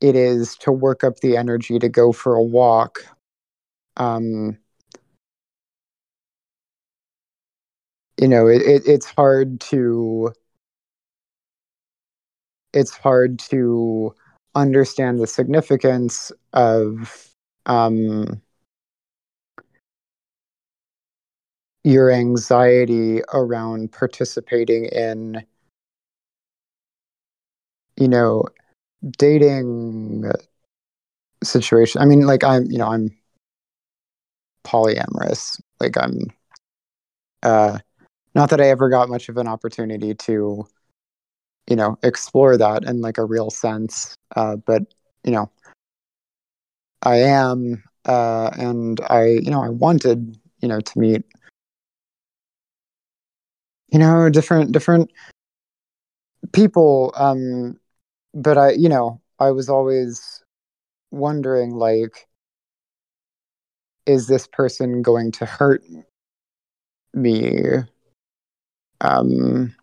it 0.00 0.14
is 0.14 0.56
to 0.58 0.72
work 0.72 1.02
up 1.04 1.20
the 1.20 1.36
energy 1.36 1.78
to 1.78 1.88
go 1.88 2.12
for 2.12 2.34
a 2.34 2.42
walk. 2.42 3.00
Um 3.96 4.58
you 8.20 8.28
know 8.28 8.46
it, 8.46 8.62
it 8.62 8.82
it's 8.86 9.06
hard 9.06 9.60
to 9.60 10.32
it's 12.72 12.96
hard 12.96 13.38
to 13.38 14.14
understand 14.54 15.18
the 15.20 15.26
significance 15.26 16.32
of 16.52 17.30
um 17.66 18.40
your 21.86 22.10
anxiety 22.10 23.22
around 23.32 23.92
participating 23.92 24.86
in 24.86 25.40
you 27.96 28.08
know 28.08 28.42
dating 29.18 30.24
situation. 31.44 32.02
I 32.02 32.04
mean 32.06 32.26
like 32.26 32.42
i'm 32.42 32.68
you 32.68 32.78
know 32.78 32.88
i'm 32.88 33.16
polyamorous. 34.64 35.60
Like 35.78 35.96
i'm 35.96 36.26
uh 37.44 37.78
not 38.34 38.50
that 38.50 38.60
i 38.60 38.68
ever 38.68 38.88
got 38.88 39.08
much 39.08 39.28
of 39.28 39.36
an 39.36 39.46
opportunity 39.46 40.12
to 40.12 40.66
you 41.70 41.76
know 41.76 41.96
explore 42.02 42.56
that 42.56 42.82
in 42.82 43.00
like 43.00 43.18
a 43.18 43.24
real 43.24 43.50
sense 43.50 44.14
uh 44.34 44.56
but 44.56 44.82
you 45.22 45.30
know 45.30 45.50
i 47.02 47.16
am 47.16 47.82
uh 48.06 48.50
and 48.56 49.00
i 49.10 49.24
you 49.26 49.50
know 49.50 49.62
i 49.62 49.68
wanted 49.68 50.36
you 50.62 50.68
know 50.68 50.80
to 50.80 50.98
meet 50.98 51.22
you 53.92 53.98
know 53.98 54.28
different 54.28 54.72
different 54.72 55.10
people 56.52 57.12
um 57.16 57.78
but 58.34 58.58
i 58.58 58.70
you 58.72 58.88
know 58.88 59.20
i 59.38 59.50
was 59.50 59.68
always 59.68 60.42
wondering 61.10 61.70
like 61.70 62.26
is 64.06 64.28
this 64.28 64.46
person 64.46 65.02
going 65.02 65.32
to 65.32 65.44
hurt 65.44 65.82
me? 67.12 67.58
Um 69.00 69.74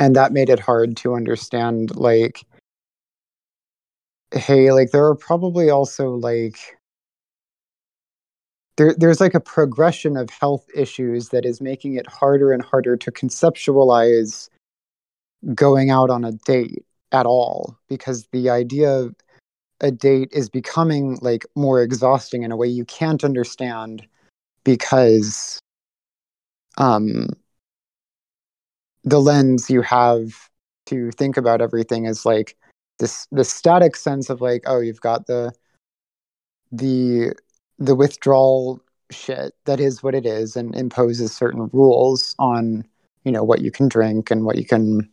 and 0.00 0.14
that 0.14 0.32
made 0.32 0.50
it 0.50 0.60
hard 0.60 0.96
to 0.98 1.14
understand 1.14 1.96
like 1.96 2.44
hey 4.32 4.70
like 4.72 4.90
there 4.90 5.04
are 5.04 5.14
probably 5.14 5.70
also 5.70 6.10
like 6.10 6.77
there, 8.78 8.94
there's 8.96 9.20
like 9.20 9.34
a 9.34 9.40
progression 9.40 10.16
of 10.16 10.30
health 10.30 10.64
issues 10.74 11.30
that 11.30 11.44
is 11.44 11.60
making 11.60 11.94
it 11.94 12.06
harder 12.06 12.52
and 12.52 12.62
harder 12.62 12.96
to 12.96 13.10
conceptualize 13.10 14.48
going 15.54 15.90
out 15.90 16.10
on 16.10 16.24
a 16.24 16.32
date 16.32 16.84
at 17.10 17.26
all 17.26 17.76
because 17.88 18.28
the 18.32 18.48
idea 18.48 18.88
of 18.90 19.14
a 19.80 19.90
date 19.90 20.28
is 20.32 20.48
becoming 20.48 21.18
like 21.20 21.44
more 21.56 21.82
exhausting 21.82 22.44
in 22.44 22.52
a 22.52 22.56
way 22.56 22.68
you 22.68 22.84
can't 22.84 23.24
understand 23.24 24.06
because 24.62 25.58
um 26.76 27.28
the 29.02 29.20
lens 29.20 29.68
you 29.68 29.82
have 29.82 30.48
to 30.86 31.10
think 31.12 31.36
about 31.36 31.60
everything 31.60 32.06
is 32.06 32.24
like 32.24 32.56
this 32.98 33.26
the 33.32 33.44
static 33.44 33.96
sense 33.96 34.30
of 34.30 34.40
like 34.40 34.62
oh 34.66 34.80
you've 34.80 35.00
got 35.00 35.26
the 35.26 35.52
the 36.70 37.32
the 37.78 37.94
withdrawal 37.94 38.80
shit 39.10 39.54
that 39.64 39.80
is 39.80 40.02
what 40.02 40.14
it 40.14 40.26
is 40.26 40.56
and 40.56 40.74
imposes 40.74 41.34
certain 41.34 41.70
rules 41.72 42.34
on 42.38 42.84
you 43.24 43.32
know 43.32 43.42
what 43.42 43.62
you 43.62 43.70
can 43.70 43.88
drink 43.88 44.30
and 44.30 44.44
what 44.44 44.56
you 44.56 44.66
can 44.66 45.08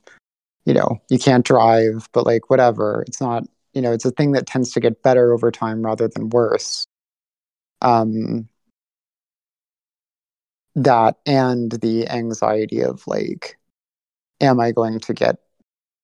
you 0.65 0.73
know 0.73 0.99
you 1.09 1.19
can't 1.19 1.45
drive 1.45 2.09
but 2.11 2.25
like 2.25 2.49
whatever. 2.49 3.03
It's 3.07 3.21
not 3.21 3.43
you 3.73 3.81
know 3.81 3.91
it's 3.91 4.05
a 4.05 4.11
thing 4.11 4.31
that 4.33 4.47
tends 4.47 4.71
to 4.71 4.79
get 4.79 5.03
better 5.03 5.33
over 5.33 5.51
time 5.51 5.83
rather 5.83 6.07
than 6.07 6.29
worse. 6.29 6.85
Um 7.81 8.49
that 10.75 11.15
and 11.25 11.71
the 11.71 12.07
anxiety 12.09 12.81
of 12.81 13.07
like 13.07 13.57
am 14.41 14.59
i 14.59 14.71
going 14.71 14.99
to 14.99 15.13
get 15.13 15.37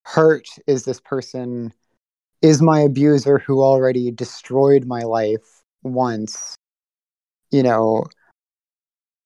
hurt? 0.04 0.48
Is 0.66 0.84
this 0.84 1.00
person 1.00 1.72
is 2.40 2.62
my 2.62 2.80
abuser 2.80 3.38
who 3.38 3.62
already 3.62 4.10
destroyed 4.10 4.86
my 4.86 5.02
life 5.02 5.61
once 5.82 6.54
you 7.50 7.62
know 7.62 8.04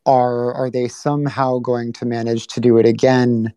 are 0.06 0.54
are 0.54 0.70
they 0.70 0.88
somehow 0.88 1.58
going 1.58 1.92
to 1.92 2.04
manage 2.06 2.46
to 2.48 2.60
do 2.60 2.78
it 2.78 2.86
again? 2.86 3.52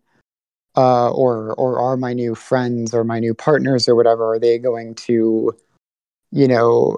Uh, 0.76 1.10
or 1.10 1.52
or 1.54 1.80
are 1.80 1.96
my 1.96 2.12
new 2.12 2.34
friends 2.34 2.94
or 2.94 3.02
my 3.02 3.18
new 3.18 3.34
partners 3.34 3.88
or 3.88 3.96
whatever 3.96 4.34
are 4.34 4.38
they 4.38 4.56
going 4.56 4.94
to 4.94 5.52
you 6.30 6.46
know 6.46 6.96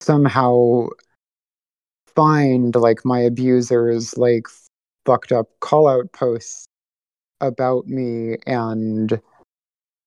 somehow 0.00 0.86
find 2.14 2.74
like 2.74 3.04
my 3.04 3.18
abusers 3.20 4.16
like 4.18 4.46
fucked 5.06 5.32
up 5.32 5.48
call 5.60 5.88
out 5.88 6.12
posts 6.12 6.66
about 7.40 7.86
me 7.86 8.36
and 8.46 9.20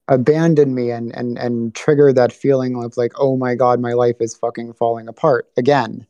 abandon 0.07 0.75
me 0.75 0.91
and 0.91 1.15
and 1.15 1.37
and 1.37 1.73
trigger 1.75 2.11
that 2.11 2.33
feeling 2.33 2.81
of 2.81 2.97
like 2.97 3.13
oh 3.17 3.37
my 3.37 3.55
god 3.55 3.79
my 3.79 3.93
life 3.93 4.17
is 4.19 4.35
fucking 4.35 4.73
falling 4.73 5.07
apart 5.07 5.49
again. 5.57 6.05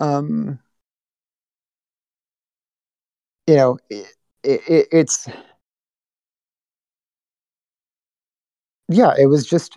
Um 0.00 0.58
you 3.46 3.56
know 3.56 3.78
it, 3.90 4.06
it, 4.44 4.88
it's 4.92 5.28
yeah 8.88 9.14
it 9.18 9.26
was 9.26 9.46
just 9.46 9.76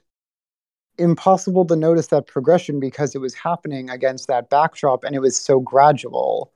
impossible 0.98 1.66
to 1.66 1.76
notice 1.76 2.08
that 2.08 2.28
progression 2.28 2.80
because 2.80 3.16
it 3.16 3.20
was 3.20 3.34
happening 3.34 3.90
against 3.90 4.28
that 4.28 4.50
backdrop 4.50 5.04
and 5.04 5.16
it 5.16 5.20
was 5.20 5.40
so 5.40 5.60
gradual. 5.60 6.52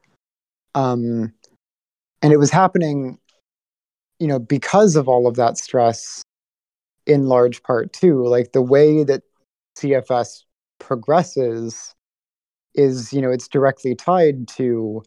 Um 0.76 1.34
and 2.22 2.32
it 2.32 2.38
was 2.38 2.52
happening 2.52 3.18
you 4.20 4.28
know 4.28 4.40
because 4.40 4.96
of 4.96 5.10
all 5.10 5.28
of 5.28 5.36
that 5.36 5.58
stress 5.58 6.22
in 7.06 7.28
large 7.28 7.64
part 7.64 7.94
too. 7.94 8.26
Like 8.26 8.52
the 8.52 8.62
way 8.62 9.04
that 9.04 9.24
cfs 9.78 10.44
progresses 10.80 11.94
is 12.76 13.12
you 13.12 13.22
know 13.22 13.32
it's 13.32 13.48
directly 13.48 13.94
tied 13.94 14.48
to 14.48 15.04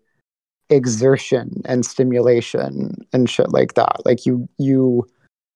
exertion 0.71 1.63
and 1.65 1.85
stimulation 1.87 3.07
and 3.13 3.31
shit 3.31 3.51
like 3.51 3.75
that. 3.75 4.05
Like 4.05 4.27
you 4.27 4.49
you 4.59 5.07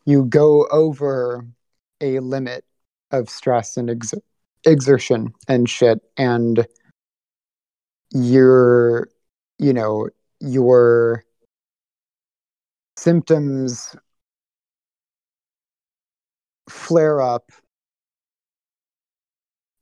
you 0.07 0.25
go 0.25 0.67
over 0.71 1.47
a 2.01 2.19
limit 2.21 2.65
of 3.11 3.29
stress 3.29 3.77
and 3.77 3.91
ex- 3.91 4.15
exertion 4.65 5.33
and 5.49 5.69
shit 5.69 6.01
and 6.17 6.67
your 8.11 9.09
you 9.59 9.73
know 9.73 10.09
your 10.41 11.25
symptoms 12.97 13.95
flare 16.73 17.21
up 17.21 17.51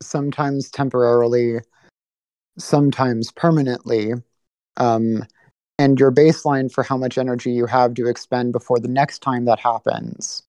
sometimes 0.03 0.71
temporarily 0.71 1.59
sometimes 2.59 3.31
permanently 3.33 4.13
um, 4.77 5.25
and 5.79 5.99
your 5.99 6.13
baseline 6.13 6.71
for 6.71 6.83
how 6.83 6.97
much 6.97 7.17
energy 7.17 7.53
you 7.53 7.67
have 7.67 7.95
to 7.95 8.07
expend 8.07 8.53
before 8.53 8.79
the 8.79 8.89
next 8.89 9.21
time 9.21 9.45
that 9.45 9.59
happens 9.59 10.43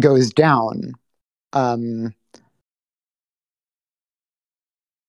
goes 0.00 0.32
down 0.32 0.92
um, 1.52 2.14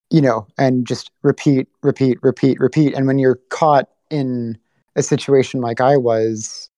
you 0.09 0.21
know 0.21 0.47
and 0.57 0.85
just 0.85 1.11
repeat 1.23 1.67
repeat 1.81 2.17
repeat 2.21 2.59
repeat. 2.59 2.93
And 2.93 3.07
when 3.07 3.19
you're 3.19 3.39
caught 3.49 3.89
in 4.09 4.57
a 4.95 5.03
situation 5.03 5.61
like 5.61 5.81
i 5.81 5.95
was 5.95 6.69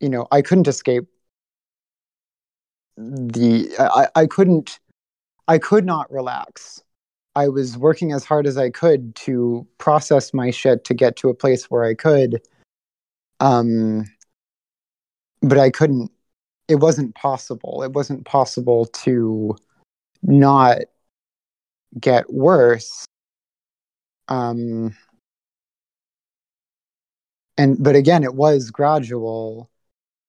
you 0.00 0.08
know 0.08 0.26
i 0.32 0.42
couldn't 0.42 0.66
escape 0.66 1.04
the 3.00 3.68
i, 3.78 4.08
I 4.14 4.26
couldn't 4.26 4.78
i 5.48 5.58
could 5.58 5.86
not 5.86 6.10
relax 6.10 6.82
I 7.36 7.48
was 7.48 7.78
working 7.78 8.12
as 8.12 8.24
hard 8.24 8.46
as 8.46 8.56
I 8.56 8.70
could 8.70 9.14
to 9.16 9.66
process 9.78 10.34
my 10.34 10.50
shit 10.50 10.84
to 10.84 10.94
get 10.94 11.16
to 11.16 11.28
a 11.28 11.34
place 11.34 11.70
where 11.70 11.84
I 11.84 11.94
could. 11.94 12.42
Um, 13.38 14.04
but 15.40 15.58
I 15.58 15.70
couldn't. 15.70 16.10
It 16.68 16.76
wasn't 16.76 17.14
possible. 17.14 17.82
It 17.82 17.92
wasn't 17.92 18.24
possible 18.24 18.86
to 18.86 19.56
not 20.22 20.78
get 21.98 22.32
worse. 22.32 23.04
Um, 24.28 24.94
and 27.56 27.82
but 27.82 27.96
again, 27.96 28.22
it 28.24 28.34
was 28.34 28.70
gradual, 28.70 29.70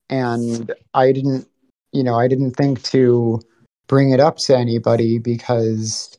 and 0.10 0.71
I 0.93 1.12
didn't. 1.12 1.47
You 1.93 2.04
know, 2.04 2.15
I 2.15 2.27
didn't 2.27 2.51
think 2.51 2.82
to 2.84 3.41
bring 3.88 4.12
it 4.12 4.19
up 4.19 4.38
to 4.38 4.58
anybody 4.58 5.19
because 5.19 6.17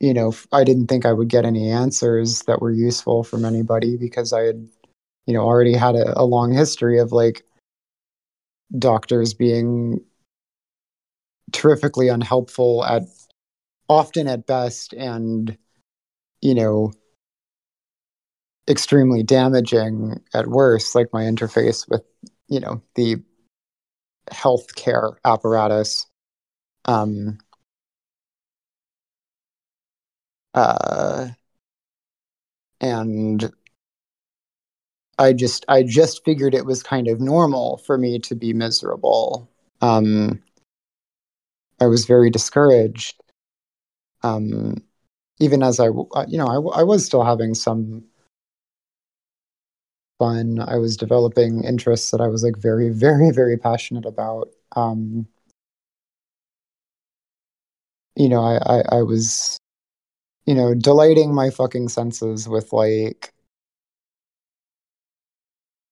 you 0.00 0.12
know, 0.12 0.32
I 0.52 0.64
didn't 0.64 0.88
think 0.88 1.06
I 1.06 1.12
would 1.12 1.28
get 1.28 1.44
any 1.44 1.70
answers 1.70 2.42
that 2.42 2.60
were 2.60 2.70
useful 2.70 3.24
from 3.24 3.44
anybody 3.44 3.96
because 3.96 4.32
I 4.32 4.42
had, 4.42 4.68
you 5.26 5.34
know, 5.34 5.40
already 5.40 5.72
had 5.72 5.94
a, 5.94 6.18
a 6.20 6.24
long 6.24 6.52
history 6.52 6.98
of 6.98 7.12
like 7.12 7.44
doctors 8.78 9.32
being 9.32 10.00
terrifically 11.52 12.08
unhelpful 12.08 12.84
at 12.84 13.04
often 13.88 14.28
at 14.28 14.46
best 14.46 14.92
and, 14.92 15.56
you 16.42 16.54
know, 16.54 16.92
extremely 18.68 19.22
damaging 19.22 20.20
at 20.34 20.48
worst, 20.48 20.94
like 20.94 21.12
my 21.12 21.22
interface 21.22 21.88
with, 21.88 22.02
you 22.48 22.60
know, 22.60 22.82
the 22.96 23.16
healthcare 24.30 25.16
apparatus. 25.24 26.06
Um, 26.84 27.38
uh, 30.54 31.28
and 32.80 33.52
I 35.18 35.32
just 35.32 35.64
I 35.68 35.82
just 35.82 36.24
figured 36.24 36.54
it 36.54 36.66
was 36.66 36.82
kind 36.82 37.08
of 37.08 37.20
normal 37.20 37.78
for 37.78 37.96
me 37.96 38.18
to 38.20 38.34
be 38.34 38.52
miserable. 38.52 39.50
Um, 39.80 40.42
I 41.80 41.86
was 41.86 42.06
very 42.06 42.30
discouraged. 42.30 43.20
Um, 44.22 44.82
even 45.38 45.62
as 45.62 45.78
I, 45.80 45.86
you 45.86 46.38
know, 46.38 46.46
I, 46.46 46.80
I 46.80 46.82
was 46.82 47.04
still 47.04 47.22
having 47.22 47.54
some 47.54 48.04
fun. 50.18 50.58
I 50.60 50.76
was 50.76 50.96
developing 50.96 51.64
interests 51.64 52.10
that 52.10 52.20
I 52.20 52.28
was 52.28 52.42
like 52.42 52.56
very, 52.56 52.90
very, 52.90 53.30
very 53.30 53.56
passionate 53.56 54.06
about. 54.06 54.48
Um, 54.74 55.26
you 58.16 58.28
know, 58.28 58.42
I, 58.42 58.78
I, 58.78 58.98
I 58.98 59.02
was 59.02 59.58
you 60.46 60.54
know, 60.54 60.74
delighting 60.74 61.34
my 61.34 61.50
fucking 61.50 61.88
senses 61.88 62.48
with 62.48 62.72
like 62.72 63.32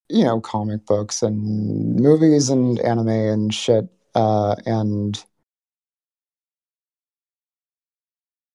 you 0.09 0.25
know 0.25 0.41
comic 0.41 0.87
books 0.87 1.23
and 1.23 1.97
movies 1.97 2.51
and 2.51 2.79
anime 2.81 3.09
and 3.09 3.55
shit 3.55 3.89
uh, 4.15 4.55
and 4.67 5.25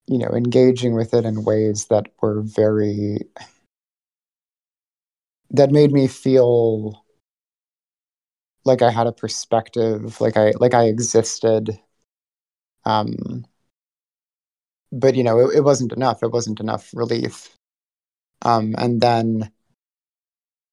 you 0.08 0.18
know 0.18 0.30
engaging 0.30 0.96
with 0.96 1.14
it 1.14 1.26
in 1.26 1.44
ways 1.44 1.88
that 1.88 2.08
were 2.22 2.42
very 2.42 3.20
that 5.52 5.72
made 5.72 5.92
me 5.92 6.08
feel 6.08 7.04
like 8.66 8.82
I 8.82 8.92
had 8.92 9.08
a 9.08 9.12
perspective, 9.12 10.22
like 10.22 10.38
I 10.38 10.54
like 10.60 10.74
I 10.74 10.86
existed. 10.86 11.80
Um, 12.86 13.46
but 14.92 15.16
you 15.16 15.24
know, 15.24 15.40
it, 15.40 15.58
it 15.58 15.62
wasn't 15.62 15.94
enough. 15.94 16.24
It 16.24 16.32
wasn't 16.32 16.60
enough 16.60 16.92
relief. 16.94 17.56
Um, 18.44 18.76
and 18.78 19.02
then, 19.02 19.52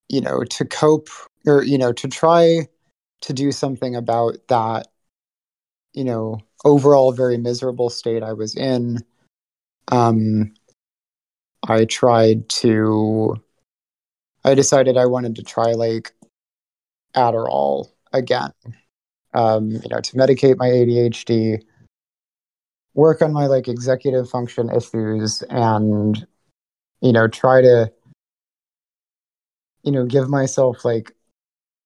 you 0.09 0.21
know, 0.21 0.45
to 0.45 0.65
cope 0.65 1.09
or 1.47 1.63
you 1.63 1.79
know 1.79 1.93
to 1.93 2.09
try 2.09 2.69
to 3.23 3.33
do 3.33 3.53
something 3.53 3.97
about 3.97 4.37
that, 4.49 4.89
you 5.95 6.05
know, 6.05 6.39
overall 6.65 7.13
very 7.13 7.39
miserable 7.39 7.91
state 7.91 8.23
I 8.23 8.33
was 8.35 8.55
in. 8.55 8.99
Um, 9.89 10.55
I 11.67 11.85
tried 11.87 12.49
to. 12.61 13.41
I 14.47 14.55
decided 14.55 14.97
I 14.97 15.07
wanted 15.07 15.35
to 15.37 15.43
try 15.43 15.73
like 15.73 16.13
Adderall 17.17 17.91
again, 18.13 18.53
um, 19.35 19.71
you 19.71 19.89
know, 19.91 20.01
to 20.01 20.17
medicate 20.17 20.57
my 20.57 20.69
ADHD, 20.69 21.63
work 22.95 23.23
on 23.23 23.33
my 23.33 23.47
like 23.47 23.67
executive 23.67 24.31
function 24.31 24.71
issues, 24.71 25.43
and 25.51 26.25
you 27.01 27.13
know, 27.13 27.27
try 27.27 27.61
to, 27.61 27.93
you 29.83 29.91
know, 29.91 30.07
give 30.07 30.29
myself 30.29 30.85
like 30.85 31.13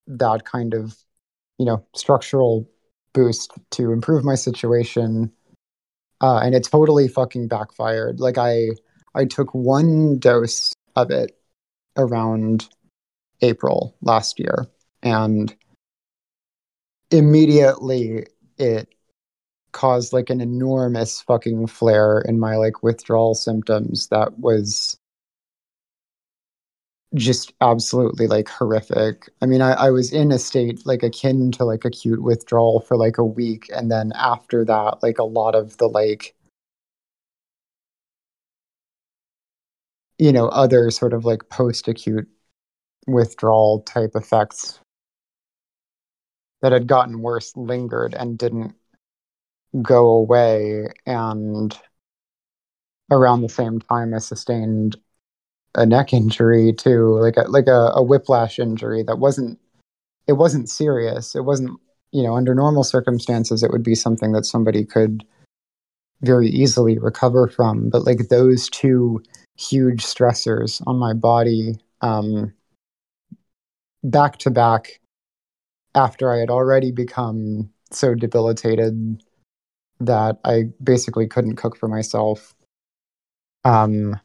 that 0.06 0.44
kind 0.44 0.74
of, 0.74 0.94
you 1.58 1.64
know, 1.64 1.82
structural 1.96 2.68
boost 3.14 3.52
to 3.70 3.90
improve 3.90 4.22
my 4.22 4.34
situation. 4.34 5.32
Uh, 6.20 6.40
and 6.40 6.54
it 6.54 6.64
totally 6.64 7.08
fucking 7.08 7.48
backfired. 7.48 8.20
Like 8.20 8.36
I, 8.36 8.68
I 9.14 9.24
took 9.24 9.54
one 9.54 10.18
dose 10.18 10.74
of 10.94 11.10
it 11.10 11.39
around 12.00 12.68
April 13.42 13.94
last 14.02 14.38
year 14.38 14.66
and 15.02 15.54
immediately 17.10 18.26
it 18.58 18.94
caused 19.72 20.12
like 20.12 20.30
an 20.30 20.40
enormous 20.40 21.20
fucking 21.20 21.66
flare 21.66 22.20
in 22.20 22.38
my 22.38 22.56
like 22.56 22.82
withdrawal 22.82 23.34
symptoms 23.34 24.08
that 24.08 24.38
was 24.38 24.98
just 27.14 27.52
absolutely 27.60 28.26
like 28.26 28.48
horrific. 28.48 29.28
I 29.42 29.46
mean, 29.46 29.62
I, 29.62 29.72
I 29.72 29.90
was 29.90 30.12
in 30.12 30.30
a 30.30 30.38
state 30.38 30.86
like 30.86 31.02
akin 31.02 31.50
to 31.52 31.64
like 31.64 31.84
acute 31.84 32.22
withdrawal 32.22 32.80
for 32.80 32.96
like 32.96 33.18
a 33.18 33.24
week. 33.24 33.68
And 33.74 33.90
then 33.90 34.12
after 34.14 34.64
that, 34.64 35.02
like 35.02 35.18
a 35.18 35.24
lot 35.24 35.54
of 35.54 35.76
the 35.78 35.88
like, 35.88 36.34
you 40.20 40.32
know, 40.32 40.48
other 40.48 40.90
sort 40.90 41.14
of 41.14 41.24
like 41.24 41.48
post 41.48 41.88
acute 41.88 42.28
withdrawal 43.06 43.80
type 43.80 44.10
effects 44.14 44.78
that 46.60 46.72
had 46.72 46.86
gotten 46.86 47.22
worse 47.22 47.56
lingered 47.56 48.12
and 48.12 48.36
didn't 48.36 48.74
go 49.80 50.08
away. 50.08 50.88
And 51.06 51.76
around 53.10 53.40
the 53.40 53.48
same 53.48 53.80
time, 53.80 54.12
I 54.12 54.18
sustained 54.18 54.96
a 55.74 55.86
neck 55.86 56.12
injury 56.12 56.74
too, 56.74 57.18
like 57.18 57.38
a 57.38 57.48
like 57.48 57.66
a, 57.66 57.92
a 57.94 58.02
whiplash 58.02 58.58
injury 58.58 59.02
that 59.04 59.18
wasn't 59.18 59.58
it 60.26 60.34
wasn't 60.34 60.68
serious. 60.68 61.34
It 61.34 61.46
wasn't 61.46 61.80
you 62.12 62.22
know 62.22 62.36
under 62.36 62.54
normal 62.54 62.84
circumstances 62.84 63.62
it 63.62 63.70
would 63.70 63.82
be 63.82 63.94
something 63.94 64.32
that 64.32 64.44
somebody 64.44 64.84
could 64.84 65.24
very 66.20 66.48
easily 66.48 66.98
recover 66.98 67.48
from. 67.48 67.88
But 67.88 68.04
like 68.04 68.28
those 68.28 68.68
two 68.68 69.22
huge 69.60 70.02
stressors 70.02 70.82
on 70.86 70.96
my 70.96 71.12
body 71.12 71.74
um, 72.00 72.52
back 74.02 74.38
to 74.38 74.50
back 74.50 75.00
after 75.94 76.32
I 76.32 76.38
had 76.38 76.50
already 76.50 76.92
become 76.92 77.70
so 77.90 78.14
debilitated 78.14 79.22
that 79.98 80.38
I 80.44 80.70
basically 80.82 81.26
couldn't 81.26 81.56
cook 81.56 81.76
for 81.76 81.88
myself. 81.88 82.54
Um, 83.64 84.18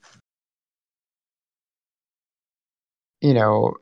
you 3.21 3.33
know, 3.33 3.73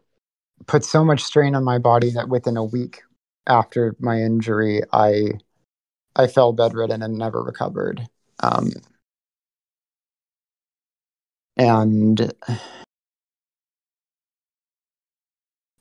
put 0.66 0.84
so 0.84 1.04
much 1.04 1.22
strain 1.22 1.54
on 1.54 1.64
my 1.64 1.78
body 1.78 2.10
that 2.12 2.30
within 2.30 2.58
a 2.58 2.64
week 2.64 3.04
after 3.46 3.96
my 4.00 4.22
injury, 4.22 4.82
I 4.92 5.34
I 6.16 6.28
fell 6.28 6.54
bedridden 6.54 7.04
and 7.04 7.18
never 7.18 7.44
recovered. 7.44 8.08
Um, 8.40 8.72
and 11.58 12.34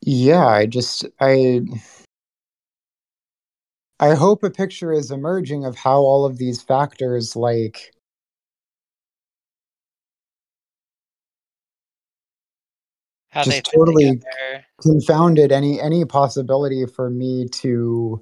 yeah, 0.02 0.46
I 0.46 0.66
just 0.66 1.06
I 1.20 1.60
I 4.00 4.14
hope 4.14 4.42
a 4.42 4.50
picture 4.50 4.92
is 4.92 5.10
emerging 5.10 5.64
of 5.64 5.76
how 5.76 6.00
all 6.00 6.24
of 6.24 6.36
these 6.38 6.60
factors 6.60 7.36
like 7.36 7.92
How 13.30 13.44
just 13.44 13.64
totally 13.64 14.16
together. 14.16 14.66
confounded 14.80 15.52
any 15.52 15.80
any 15.80 16.04
possibility 16.04 16.84
for 16.84 17.08
me 17.08 17.46
to 17.62 18.20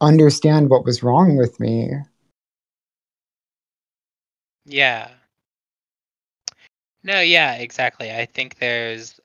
understand 0.00 0.68
what 0.68 0.84
was 0.84 1.02
wrong 1.02 1.36
with 1.36 1.58
me. 1.60 1.90
Yeah. 4.66 5.08
No, 7.04 7.20
yeah, 7.20 7.54
exactly. 7.54 8.12
I 8.12 8.26
think 8.26 8.58
there's 8.58 9.20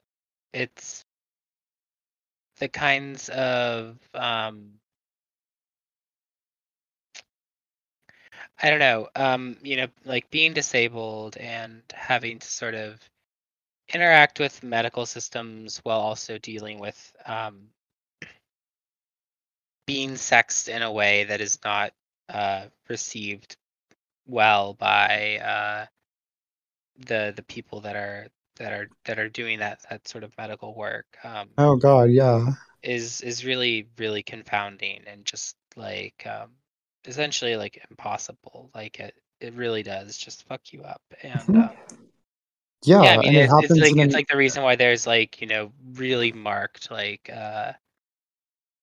it's 0.53 1.05
the 2.59 2.67
kinds 2.67 3.29
of 3.29 3.97
um 4.13 4.79
I 8.61 8.69
don't 8.69 8.79
know, 8.79 9.09
um, 9.15 9.57
you 9.63 9.77
know, 9.77 9.87
like 10.05 10.29
being 10.31 10.53
disabled 10.53 11.37
and 11.37 11.81
having 11.93 12.39
to 12.39 12.47
sort 12.47 12.75
of 12.75 12.99
interact 13.93 14.39
with 14.39 14.63
medical 14.63 15.05
systems 15.05 15.79
while 15.79 15.99
also 15.99 16.37
dealing 16.39 16.79
with 16.79 17.13
um 17.25 17.69
being 19.87 20.17
sexed 20.17 20.69
in 20.69 20.81
a 20.81 20.91
way 20.91 21.23
that 21.25 21.41
is 21.41 21.59
not 21.63 21.93
uh 22.29 22.65
received 22.89 23.55
well 24.27 24.73
by 24.73 25.37
uh 25.39 25.85
the 26.97 27.33
the 27.35 27.43
people 27.43 27.81
that 27.81 27.95
are 27.95 28.27
that 28.57 28.73
are 28.73 28.89
that 29.05 29.19
are 29.19 29.29
doing 29.29 29.59
that 29.59 29.79
that 29.89 30.07
sort 30.07 30.23
of 30.23 30.35
medical 30.37 30.73
work 30.75 31.05
um 31.23 31.49
Oh 31.57 31.75
god, 31.75 32.09
yeah. 32.11 32.53
is 32.83 33.21
is 33.21 33.45
really 33.45 33.87
really 33.97 34.23
confounding 34.23 35.03
and 35.07 35.25
just 35.25 35.55
like 35.75 36.25
um 36.27 36.49
essentially 37.05 37.55
like 37.55 37.83
impossible 37.89 38.69
like 38.75 38.99
it 38.99 39.15
it 39.39 39.53
really 39.53 39.83
does 39.83 40.17
just 40.17 40.47
fuck 40.47 40.61
you 40.73 40.81
up 40.83 41.01
and 41.23 41.55
um 41.55 41.75
Yeah, 42.85 43.01
yeah 43.01 43.13
i 43.13 43.17
mean 43.17 43.33
and 43.33 43.35
it 43.35 43.49
it's, 43.57 43.79
like 43.79 43.97
it's 43.97 44.13
like 44.13 44.27
the 44.27 44.37
reason 44.37 44.63
why 44.63 44.75
there's 44.75 45.05
like 45.07 45.41
you 45.41 45.47
know 45.47 45.71
really 45.93 46.31
marked 46.31 46.91
like 46.91 47.29
uh 47.33 47.73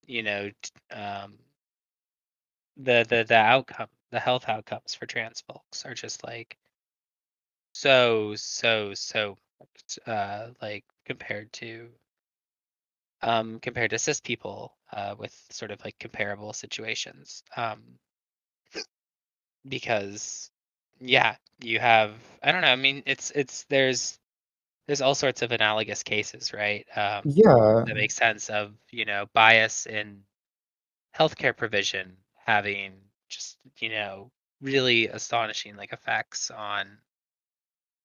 you 0.06 0.22
know 0.22 0.50
um 0.92 1.34
the 2.76 3.04
the 3.08 3.24
the 3.24 3.36
outcome 3.36 3.88
the 4.10 4.20
health 4.20 4.48
outcomes 4.48 4.94
for 4.94 5.06
trans 5.06 5.40
folks 5.40 5.84
are 5.84 5.94
just 5.94 6.24
like 6.24 6.56
so 7.74 8.34
so 8.36 8.94
so 8.94 9.36
uh 10.06 10.48
like 10.62 10.84
compared 11.04 11.52
to 11.52 11.88
um 13.22 13.58
compared 13.58 13.90
to 13.90 13.98
cis 13.98 14.20
people 14.20 14.74
uh 14.92 15.14
with 15.18 15.34
sort 15.50 15.72
of 15.72 15.84
like 15.84 15.98
comparable 15.98 16.52
situations 16.52 17.42
um 17.56 17.82
because 19.68 20.50
yeah 21.00 21.34
you 21.60 21.80
have 21.80 22.12
i 22.42 22.52
don't 22.52 22.62
know 22.62 22.68
i 22.68 22.76
mean 22.76 23.02
it's 23.06 23.32
it's 23.32 23.64
there's 23.64 24.18
there's 24.86 25.00
all 25.00 25.14
sorts 25.14 25.42
of 25.42 25.50
analogous 25.50 26.04
cases 26.04 26.52
right 26.52 26.86
um 26.94 27.22
yeah. 27.24 27.82
that 27.86 27.94
make 27.94 28.12
sense 28.12 28.50
of 28.50 28.72
you 28.90 29.04
know 29.04 29.26
bias 29.34 29.86
in 29.86 30.20
healthcare 31.18 31.56
provision 31.56 32.16
having 32.36 32.92
just 33.28 33.56
you 33.78 33.88
know 33.88 34.30
really 34.60 35.08
astonishing 35.08 35.74
like 35.74 35.92
effects 35.92 36.52
on 36.52 36.86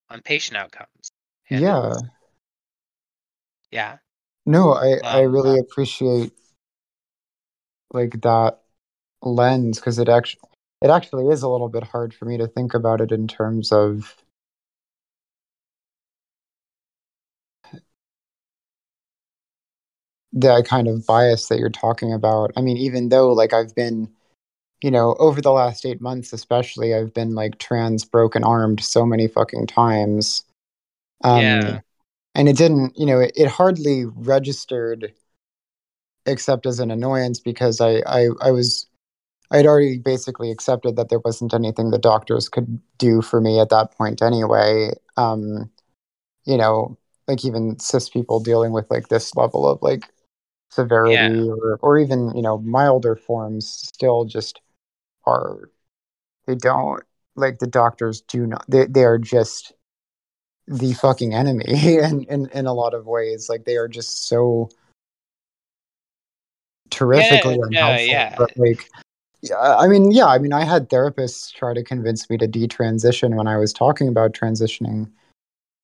on 0.10 0.22
patient 0.22 0.58
outcomes 0.58 1.12
and 1.50 1.62
Yeah. 1.62 1.96
yeah 3.72 3.98
No, 4.46 4.74
I 4.74 5.00
I 5.08 5.22
um 5.22 5.32
really 5.32 5.60
appreciate 5.60 6.34
like 7.94 8.22
that 8.22 8.60
lens 9.24 9.80
because 9.80 10.00
it 10.00 10.10
actually 10.10 10.42
it 10.82 10.90
actually 10.90 11.28
is 11.30 11.44
a 11.44 11.50
little 11.50 11.70
bit 11.70 11.84
hard 11.84 12.14
for 12.14 12.26
me 12.26 12.38
to 12.38 12.48
think 12.48 12.74
about 12.74 13.02
it 13.02 13.12
in 13.12 13.28
terms 13.28 13.72
of 13.72 14.16
the 20.32 20.64
kind 20.68 20.88
of 20.88 21.06
bias 21.06 21.48
that 21.48 21.60
you're 21.60 21.70
talking 21.70 22.14
about. 22.14 22.52
I 22.56 22.62
mean, 22.62 22.78
even 22.78 23.10
though 23.10 23.34
like 23.34 23.54
I've 23.54 23.74
been, 23.76 24.10
you 24.82 24.92
know, 24.92 25.16
over 25.20 25.42
the 25.42 25.52
last 25.52 25.86
eight 25.86 26.02
months 26.02 26.34
especially, 26.34 26.94
I've 26.94 27.14
been 27.14 27.36
like 27.36 27.58
trans 27.60 28.06
broken 28.06 28.44
armed 28.44 28.82
so 28.84 29.06
many 29.06 29.28
fucking 29.28 29.68
times. 29.68 30.44
Um, 31.24 31.42
Yeah. 31.42 31.80
And 32.36 32.48
it 32.48 32.58
didn't, 32.58 32.98
you 32.98 33.06
know, 33.06 33.20
it, 33.20 33.34
it 33.36 33.48
hardly 33.48 34.06
registered 34.06 35.14
except 36.26 36.66
as 36.66 36.80
an 36.80 36.92
annoyance 36.92 37.40
because 37.40 37.82
I, 37.82 38.02
I, 38.06 38.28
I 38.42 38.52
was 38.52 38.88
I 39.52 39.58
had 39.58 39.66
already 39.66 39.98
basically 39.98 40.52
accepted 40.52 40.96
that 40.96 41.10
there 41.10 41.20
wasn't 41.26 41.54
anything 41.54 41.90
the 41.90 41.98
doctors 41.98 42.48
could 42.50 42.80
do 43.00 43.22
for 43.22 43.42
me 43.42 43.60
at 43.60 43.70
that 43.70 43.92
point 43.98 44.22
anyway. 44.22 44.92
Um, 45.18 45.72
you 46.46 46.58
know, 46.58 46.98
like 47.28 47.44
even 47.44 47.80
cis 47.80 48.10
people 48.10 48.40
dealing 48.40 48.72
with 48.74 48.90
like 48.92 49.08
this 49.10 49.36
level 49.36 49.68
of 49.68 49.82
like 49.82 50.04
severity 50.72 51.16
Yeah. 51.16 51.52
or 51.52 51.80
or 51.82 51.98
even, 52.00 52.36
you 52.36 52.42
know, 52.44 52.60
milder 52.60 53.16
forms 53.16 53.68
still 53.68 54.26
just 54.26 54.62
are 55.26 55.70
they 56.48 56.56
don't 56.56 57.04
like 57.36 57.60
the 57.60 57.68
doctors 57.68 58.22
do 58.22 58.46
not 58.46 58.66
they 58.68 58.86
they 58.86 59.04
are 59.04 59.18
just 59.18 59.74
the 60.68 60.94
fucking 60.94 61.34
enemy 61.34 61.66
in, 61.68 62.24
in 62.26 62.50
in 62.54 62.66
a 62.66 62.74
lot 62.74 62.94
of 62.94 63.06
ways. 63.06 63.50
Like 63.50 63.66
they 63.66 63.78
are 63.78 63.88
just 63.88 64.28
so 64.28 64.70
terrifically 66.90 67.58
no, 67.58 67.66
unhelpful. 67.66 68.06
yeah. 68.06 68.36
But 68.38 68.52
like 68.58 68.90
yeah, 69.42 69.78
I 69.78 69.88
mean, 69.88 70.12
yeah, 70.12 70.26
I 70.26 70.38
mean, 70.38 70.52
I 70.52 70.66
had 70.66 70.90
therapists 70.90 71.54
try 71.54 71.74
to 71.74 71.84
convince 71.84 72.30
me 72.30 72.38
to 72.38 72.48
detransition 72.48 73.36
when 73.36 73.48
I 73.48 73.56
was 73.56 73.72
talking 73.72 74.10
about 74.10 74.34
transitioning 74.34 75.10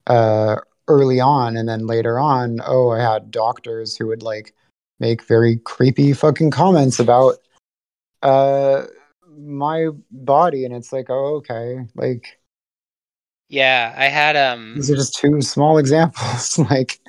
uh, 0.08 0.58
early 0.90 1.22
on, 1.22 1.56
and 1.56 1.68
then 1.68 1.88
later 1.88 2.20
on, 2.20 2.60
oh, 2.66 2.90
I 2.90 3.00
had 3.00 3.32
doctors 3.32 3.96
who 3.96 4.08
would 4.08 4.22
like 4.22 4.54
make 5.00 5.24
very 5.24 5.58
creepy 5.58 6.12
fucking 6.12 6.52
comments 6.52 7.00
about 7.00 7.36
uh, 8.24 8.84
my 9.38 9.90
body, 10.12 10.66
and 10.66 10.74
it's 10.76 10.92
like, 10.94 11.08
oh, 11.10 11.36
okay, 11.38 11.88
like 11.96 12.40
Yeah, 13.48 13.94
I 13.96 14.06
had 14.06 14.36
um 14.36 14.76
these 14.76 14.90
are 14.92 14.96
just 14.96 15.16
two 15.16 15.42
small 15.42 15.78
examples, 15.80 16.58
like 16.72 17.00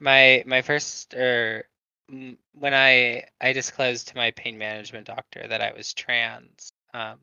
my 0.00 0.42
my 0.46 0.62
first 0.62 1.14
or 1.14 1.68
mm, 2.10 2.36
when 2.52 2.74
I 2.74 3.24
I 3.40 3.52
disclosed 3.52 4.08
to 4.08 4.16
my 4.16 4.30
pain 4.32 4.58
management 4.58 5.06
doctor 5.06 5.46
that 5.48 5.60
I 5.62 5.72
was 5.72 5.92
trans, 5.94 6.72
um, 6.94 7.18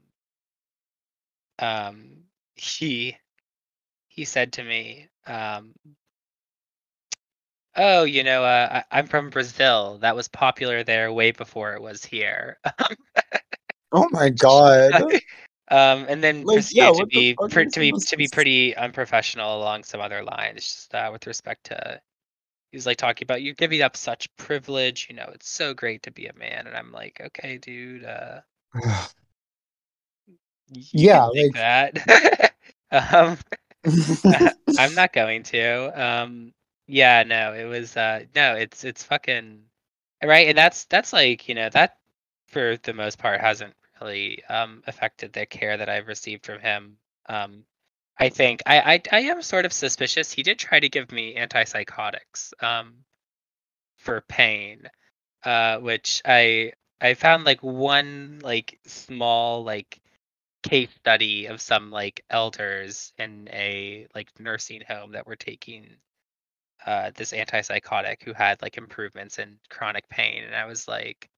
um, 1.59 2.23
he 2.55 3.17
he 4.07 4.25
said 4.25 4.53
to 4.53 4.63
me, 4.63 5.09
um, 5.27 5.73
"Oh, 7.75 8.03
you 8.03 8.23
know, 8.23 8.43
uh, 8.43 8.81
I, 8.91 8.99
I'm 8.99 9.07
from 9.07 9.29
Brazil. 9.29 9.99
That 9.99 10.15
was 10.15 10.27
popular 10.27 10.83
there 10.83 11.11
way 11.13 11.31
before 11.31 11.73
it 11.75 11.81
was 11.83 12.03
here." 12.03 12.57
oh 13.93 14.07
my 14.11 14.29
god, 14.29 14.91
um, 15.71 16.05
and 16.09 16.23
then 16.23 16.43
Like, 16.43 16.65
yeah, 16.71 16.91
to 16.91 17.05
be 17.05 17.35
to 17.35 17.79
be 17.79 17.91
to 17.91 17.99
to 17.99 18.17
be 18.17 18.27
pretty 18.27 18.75
unprofessional 18.75 19.57
along 19.57 19.83
some 19.83 20.01
other 20.01 20.23
lines, 20.23 20.65
just 20.65 20.95
uh, 20.95 21.09
with 21.11 21.25
respect 21.25 21.65
to 21.65 22.01
he's 22.73 22.87
like 22.87 22.97
talking 22.97 23.25
about 23.25 23.41
you're 23.41 23.53
giving 23.53 23.81
up 23.81 23.95
such 23.95 24.35
privilege 24.35 25.07
you 25.09 25.15
know 25.15 25.29
it's 25.33 25.47
so 25.47 25.73
great 25.73 26.03
to 26.03 26.11
be 26.11 26.25
a 26.25 26.33
man. 26.33 26.67
And 26.67 26.75
i'm 26.75 26.91
like 26.91 27.21
okay 27.23 27.57
dude 27.57 28.03
uh 28.03 28.41
yeah, 30.91 31.25
like 31.25 31.53
that. 31.53 32.49
Um 32.91 33.37
i'm 34.77 34.93
not 34.93 35.13
going 35.13 35.41
to. 35.43 36.03
Um 36.03 36.53
yeah 36.85 37.23
no 37.23 37.53
it 37.53 37.63
was 37.65 37.97
uh 37.97 38.23
no 38.35 38.55
it's 38.55 38.83
it's 38.83 39.03
fucking 39.03 39.63
right? 40.23 40.47
And 40.47 40.57
that's 40.57 40.85
that's 40.85 41.11
like 41.11 41.49
you 41.49 41.55
know 41.55 41.69
that 41.69 41.97
for 42.47 42.77
the 42.83 42.93
most 42.93 43.17
part 43.17 43.41
hasn't 43.41 43.73
really 44.03 44.43
um 44.45 44.83
affected 44.87 45.33
the 45.33 45.45
care 45.45 45.77
that 45.77 45.89
i've 45.89 46.07
received 46.07 46.45
from 46.45 46.59
him. 46.59 46.97
Um 47.27 47.63
i 48.19 48.29
think 48.29 48.61
i 48.65 48.93
i, 48.95 49.01
I 49.11 49.19
am 49.21 49.41
sort 49.41 49.65
of 49.65 49.73
suspicious. 49.73 50.31
He 50.31 50.43
did 50.43 50.59
try 50.59 50.79
to 50.79 50.89
give 50.89 51.11
me 51.11 51.35
antipsychotics 51.35 52.53
um 52.63 52.95
for 53.97 54.21
pain 54.21 54.89
uh 55.45 55.77
which 55.77 56.21
i 56.25 56.73
i 57.01 57.13
found 57.13 57.45
like 57.45 57.61
one 57.63 58.39
like 58.43 58.79
small 58.85 59.63
like 59.63 59.99
case 60.63 60.89
study 60.99 61.47
of 61.47 61.61
some 61.61 61.91
like 61.91 62.23
elders 62.29 63.13
in 63.17 63.49
a 63.51 64.07
like 64.15 64.29
nursing 64.39 64.81
home 64.87 65.11
that 65.13 65.27
were 65.27 65.35
taking 65.35 65.87
uh 66.85 67.11
this 67.15 67.31
antipsychotic 67.33 68.23
who 68.23 68.33
had 68.33 68.61
like 68.61 68.77
improvements 68.77 69.39
in 69.39 69.57
chronic 69.69 70.07
pain. 70.09 70.43
And 70.43 70.55
i 70.55 70.65
was 70.65 70.87
like 70.87 71.29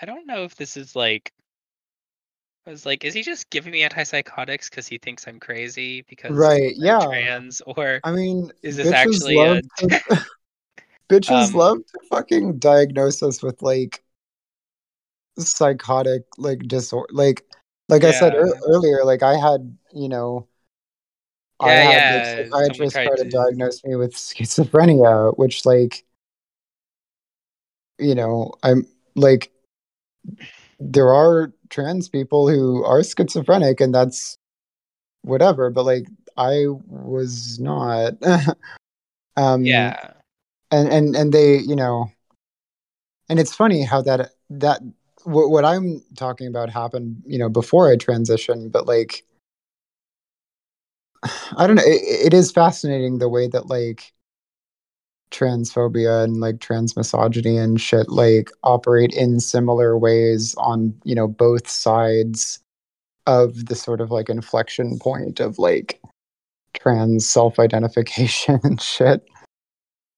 i 0.00 0.06
don't 0.06 0.26
know 0.26 0.44
if 0.44 0.56
this 0.56 0.76
is 0.76 0.96
like 0.96 1.32
i 2.66 2.70
was 2.70 2.84
like 2.86 3.04
is 3.04 3.14
he 3.14 3.22
just 3.22 3.48
giving 3.50 3.72
me 3.72 3.82
antipsychotics 3.82 4.70
because 4.70 4.86
he 4.86 4.98
thinks 4.98 5.26
i'm 5.26 5.40
crazy 5.40 6.02
because 6.08 6.30
right, 6.36 6.74
i'm 6.76 6.82
yeah. 6.84 7.00
trans 7.04 7.60
or 7.66 8.00
I 8.04 8.12
mean, 8.12 8.52
is 8.62 8.76
this 8.76 8.92
actually 8.92 9.38
a 9.40 9.60
to, 9.78 10.00
bitches 11.08 11.52
um 11.52 11.54
love 11.54 11.78
to 11.78 12.00
fucking 12.08 12.58
diagnose 12.58 13.22
us 13.22 13.42
with 13.42 13.60
like 13.62 14.02
psychotic 15.38 16.22
like 16.38 16.60
disorder. 16.60 17.12
Like, 17.12 17.44
like 17.88 18.04
I 18.04 18.12
said 18.12 18.34
yeah 18.34 18.40
ear 18.40 18.54
earlier, 18.66 19.04
like 19.04 19.22
I 19.22 19.36
had, 19.36 19.76
you 19.92 20.08
know, 20.08 20.46
I 21.60 21.74
yeah 21.74 21.90
had 21.92 22.44
yeah 22.48 22.48
tried 22.48 22.88
try 22.90 23.16
to 23.16 23.24
diagnose 23.28 23.84
me 23.84 23.96
with 23.96 24.14
schizophrenia, 24.14 25.36
which 25.36 25.66
like, 25.66 26.04
you 27.98 28.14
know, 28.14 28.52
I'm 28.62 28.86
like, 29.14 29.50
there 30.78 31.12
are 31.12 31.52
trans 31.70 32.08
people 32.08 32.48
who 32.48 32.84
are 32.84 33.02
schizophrenic, 33.02 33.80
and 33.80 33.94
that's 33.94 34.36
whatever. 35.22 35.70
But 35.70 35.84
like, 35.84 36.06
I 36.36 36.66
was 36.86 37.58
not. 37.58 38.14
um, 39.36 39.64
yeah 39.64 40.12
and 40.70 40.88
and 40.88 41.16
and 41.16 41.32
they, 41.32 41.58
you 41.58 41.74
know, 41.74 42.10
and 43.28 43.38
it's 43.38 43.54
funny 43.54 43.82
how 43.82 44.02
that 44.02 44.32
that 44.50 44.80
what, 45.24 45.50
what 45.50 45.64
i'm 45.64 46.02
talking 46.16 46.46
about 46.46 46.70
happened 46.70 47.22
you 47.26 47.38
know 47.38 47.48
before 47.48 47.90
i 47.90 47.96
transitioned 47.96 48.72
but 48.72 48.86
like 48.86 49.24
i 51.56 51.66
don't 51.66 51.76
know 51.76 51.82
it, 51.84 52.26
it 52.26 52.34
is 52.34 52.50
fascinating 52.50 53.18
the 53.18 53.28
way 53.28 53.46
that 53.46 53.66
like 53.66 54.12
transphobia 55.30 56.24
and 56.24 56.40
like 56.40 56.60
trans 56.60 56.96
misogyny 56.96 57.56
and 57.56 57.80
shit 57.80 58.08
like 58.08 58.50
operate 58.62 59.12
in 59.14 59.40
similar 59.40 59.96
ways 59.98 60.54
on 60.58 60.94
you 61.04 61.14
know 61.14 61.28
both 61.28 61.68
sides 61.68 62.60
of 63.26 63.66
the 63.66 63.74
sort 63.74 64.00
of 64.00 64.10
like 64.10 64.28
inflection 64.28 64.98
point 64.98 65.40
of 65.40 65.58
like 65.58 66.00
trans 66.74 67.26
self-identification 67.26 68.60
and 68.64 68.80
shit 68.80 69.26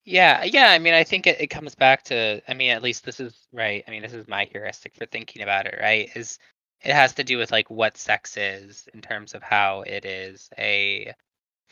Yeah, 0.04 0.42
yeah. 0.42 0.70
I 0.72 0.78
mean, 0.80 0.94
I 0.94 1.04
think 1.04 1.26
it, 1.28 1.40
it 1.40 1.46
comes 1.46 1.76
back 1.76 2.02
to, 2.04 2.42
I 2.48 2.54
mean, 2.54 2.70
at 2.70 2.82
least 2.82 3.04
this 3.04 3.20
is 3.20 3.46
right. 3.52 3.84
I 3.86 3.90
mean, 3.92 4.02
this 4.02 4.12
is 4.12 4.26
my 4.26 4.48
heuristic 4.50 4.96
for 4.96 5.06
thinking 5.06 5.42
about 5.42 5.66
it, 5.66 5.78
right? 5.80 6.10
Is 6.16 6.40
it 6.82 6.92
has 6.92 7.12
to 7.14 7.24
do 7.24 7.38
with 7.38 7.52
like 7.52 7.70
what 7.70 7.96
sex 7.96 8.36
is 8.36 8.88
in 8.92 9.00
terms 9.00 9.34
of 9.34 9.42
how 9.42 9.82
it 9.82 10.04
is 10.04 10.50
a 10.58 11.14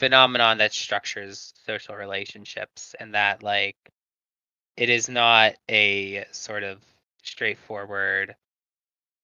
phenomenon 0.01 0.59
that 0.59 0.73
structures 0.73 1.53
social 1.67 1.95
relationships 1.95 2.97
and 2.99 3.15
that 3.15 3.43
like 3.43 3.77
it 4.77 4.89
is 4.89 5.11
not 5.11 5.55
a 5.71 6.25
sort 6.33 6.63
of 6.65 6.81
straightforward 7.23 8.35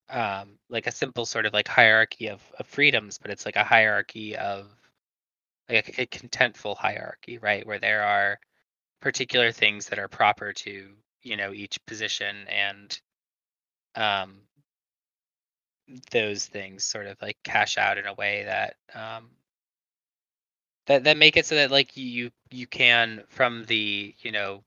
um 0.09 0.59
like 0.69 0.87
a 0.87 0.91
simple 0.91 1.25
sort 1.25 1.47
of 1.47 1.53
like 1.53 1.67
hierarchy 1.67 2.29
of, 2.29 2.41
of 2.59 2.67
freedoms, 2.67 3.17
but 3.17 3.31
it's 3.31 3.45
like 3.45 3.55
a 3.57 3.63
hierarchy 3.63 4.37
of 4.37 4.67
like 5.69 5.97
a, 5.97 6.03
a 6.03 6.05
contentful 6.05 6.77
hierarchy, 6.77 7.39
right? 7.39 7.65
Where 7.65 7.79
there 7.79 8.03
are 8.03 8.39
particular 9.01 9.51
things 9.51 9.89
that 9.89 9.99
are 9.99 10.07
proper 10.07 10.53
to 10.53 10.91
you 11.23 11.37
know 11.37 11.53
each 11.53 11.83
position 11.87 12.35
and 12.49 13.01
um 13.95 14.41
those 16.11 16.45
things 16.45 16.83
sort 16.85 17.07
of 17.07 17.19
like 17.21 17.37
cash 17.43 17.77
out 17.79 17.97
in 17.97 18.05
a 18.05 18.13
way 18.13 18.43
that 18.45 18.75
um 18.93 19.29
that 20.87 21.03
that 21.03 21.17
make 21.17 21.37
it 21.37 21.45
so 21.45 21.55
that 21.55 21.71
like 21.71 21.95
you 21.95 22.31
you 22.49 22.65
can 22.65 23.23
from 23.29 23.65
the 23.65 24.15
you 24.19 24.31
know 24.31 24.63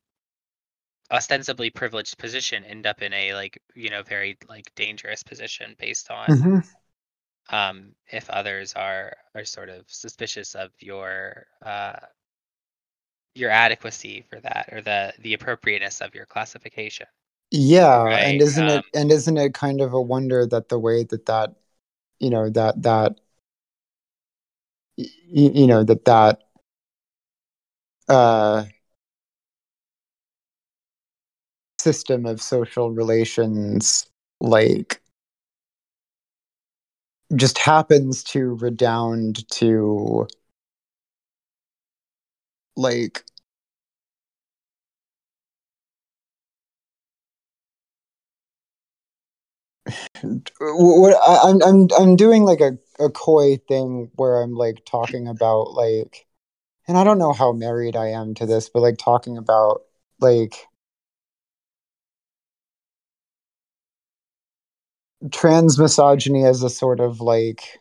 ostensibly 1.11 1.71
privileged 1.71 2.17
position 2.19 2.65
end 2.65 2.87
up 2.87 3.03
in 3.03 3.13
a 3.13 3.35
like 3.35 3.61
you 3.75 3.91
know 3.91 4.03
very 4.03 4.39
like 4.49 4.73
dangerous 4.77 5.23
position 5.23 5.75
based 5.79 6.11
on 6.11 6.29
mm-hmm. 6.29 7.55
um 7.55 7.93
if 8.13 8.31
others 8.31 8.75
are 8.75 9.13
are 9.35 9.45
sort 9.45 9.69
of 9.69 9.85
suspicious 9.89 10.55
of 10.55 10.71
your 10.79 11.47
uh 11.65 11.97
your 13.35 13.51
adequacy 13.51 14.25
for 14.29 14.41
that 14.41 14.69
or 14.73 14.81
the 14.83 15.13
the 15.21 15.35
appropriateness 15.35 16.01
of 16.01 16.15
your 16.15 16.27
classification 16.27 17.07
yeah 17.51 18.05
and 18.07 18.41
isn't 18.41 18.69
um 18.69 18.79
it 18.79 18.85
and 18.95 19.11
isn't 19.11 19.37
it 19.37 19.55
kind 19.55 19.81
of 19.81 19.93
a 19.93 20.01
wonder 20.01 20.47
that 20.47 20.69
the 20.69 20.79
way 20.79 21.03
that 21.03 21.27
that 21.27 21.55
you 22.21 22.31
know 22.31 22.49
that 22.51 22.81
that 22.83 23.21
y- 25.33 25.53
you 25.55 25.67
know 25.67 25.83
that 25.85 26.05
that 26.05 26.41
uh 28.09 28.65
system 31.81 32.27
of 32.27 32.41
social 32.41 32.91
relations 32.91 34.07
like 34.41 35.01
just 37.37 37.59
happens 37.59 38.23
to 38.25 38.55
redound 38.57 39.49
to 39.51 40.27
like 42.77 43.25
what 50.61 51.17
I, 51.17 51.51
I'm 51.51 51.63
I'm 51.63 51.89
I'm 51.99 52.17
doing 52.17 52.45
like 52.45 52.61
a, 52.61 52.79
a 52.99 53.11
coy 53.11 53.57
thing 53.69 54.11
where 54.15 54.43
I'm 54.43 54.55
like 54.55 54.85
talking 54.85 55.29
about 55.29 55.73
like 55.73 56.27
and 56.89 56.99
I 56.99 57.05
don't 57.05 57.19
know 57.19 57.33
how 57.33 57.53
married 57.53 57.97
I 57.97 58.09
am 58.09 58.35
to 58.35 58.47
this, 58.47 58.69
but 58.69 58.81
like 58.81 58.99
talking 58.99 59.37
about 59.39 59.83
like 60.21 60.55
trans 65.31 65.79
misogyny 65.79 66.45
as 66.45 66.63
a 66.63 66.71
sort 66.71 67.01
of 67.01 67.21
like 67.21 67.79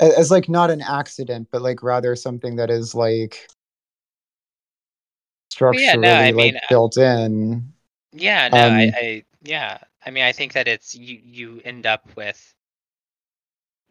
as 0.00 0.30
like 0.30 0.48
not 0.48 0.70
an 0.70 0.80
accident, 0.80 1.48
but 1.50 1.62
like 1.62 1.82
rather 1.82 2.14
something 2.14 2.56
that 2.56 2.70
is 2.70 2.94
like 2.94 3.48
structurally 5.50 5.84
yeah, 5.84 5.94
no, 5.96 6.12
I 6.12 6.30
like 6.30 6.34
mean, 6.34 6.56
uh, 6.56 6.60
built 6.68 6.96
in. 6.96 7.72
Yeah, 8.18 8.48
no, 8.48 8.68
I, 8.68 8.86
Um, 8.86 8.94
I 8.94 9.24
yeah. 9.42 9.78
I 10.04 10.10
mean, 10.10 10.24
I 10.24 10.32
think 10.32 10.52
that 10.54 10.68
it's 10.68 10.94
you 10.94 11.18
you 11.22 11.60
end 11.64 11.86
up 11.86 12.16
with 12.16 12.54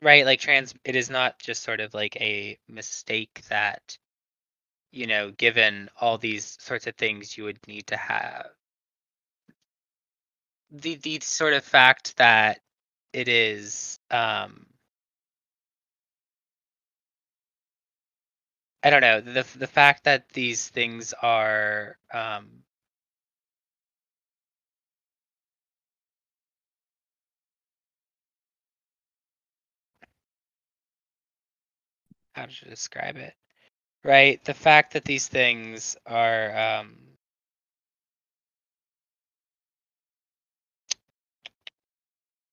right 0.01 0.25
like 0.25 0.39
trans 0.39 0.73
it 0.86 0.95
is 0.95 1.09
not 1.09 1.39
just 1.39 1.63
sort 1.63 1.80
of 1.82 1.93
like 1.93 2.15
a 2.17 2.57
mistake 2.67 3.41
that 3.49 3.97
you 4.91 5.07
know, 5.07 5.32
given 5.32 5.89
all 5.99 6.17
these 6.17 6.57
sorts 6.61 6.88
of 6.88 6.95
things 6.95 7.38
you 7.38 7.43
would 7.45 7.59
need 7.67 7.88
to 7.88 7.97
have 7.97 8.47
the 10.71 10.95
the 10.95 11.19
sort 11.21 11.53
of 11.53 11.63
fact 11.63 12.17
that 12.17 12.59
it 13.13 13.28
is 13.28 13.99
um 14.11 14.65
I 18.84 18.89
don't 18.89 19.01
know, 19.01 19.21
the 19.21 19.43
the 19.57 19.67
fact 19.67 20.03
that 20.05 20.30
these 20.30 20.69
things 20.69 21.13
are 21.13 21.97
um 22.13 22.63
how 32.38 32.46
to 32.46 32.66
describe 32.70 33.18
it? 33.18 33.34
Right? 34.04 34.44
The 34.46 34.54
fact 34.54 34.94
that 34.94 35.06
these 35.06 35.28
things 35.28 35.98
are 36.06 36.56
um 36.58 36.96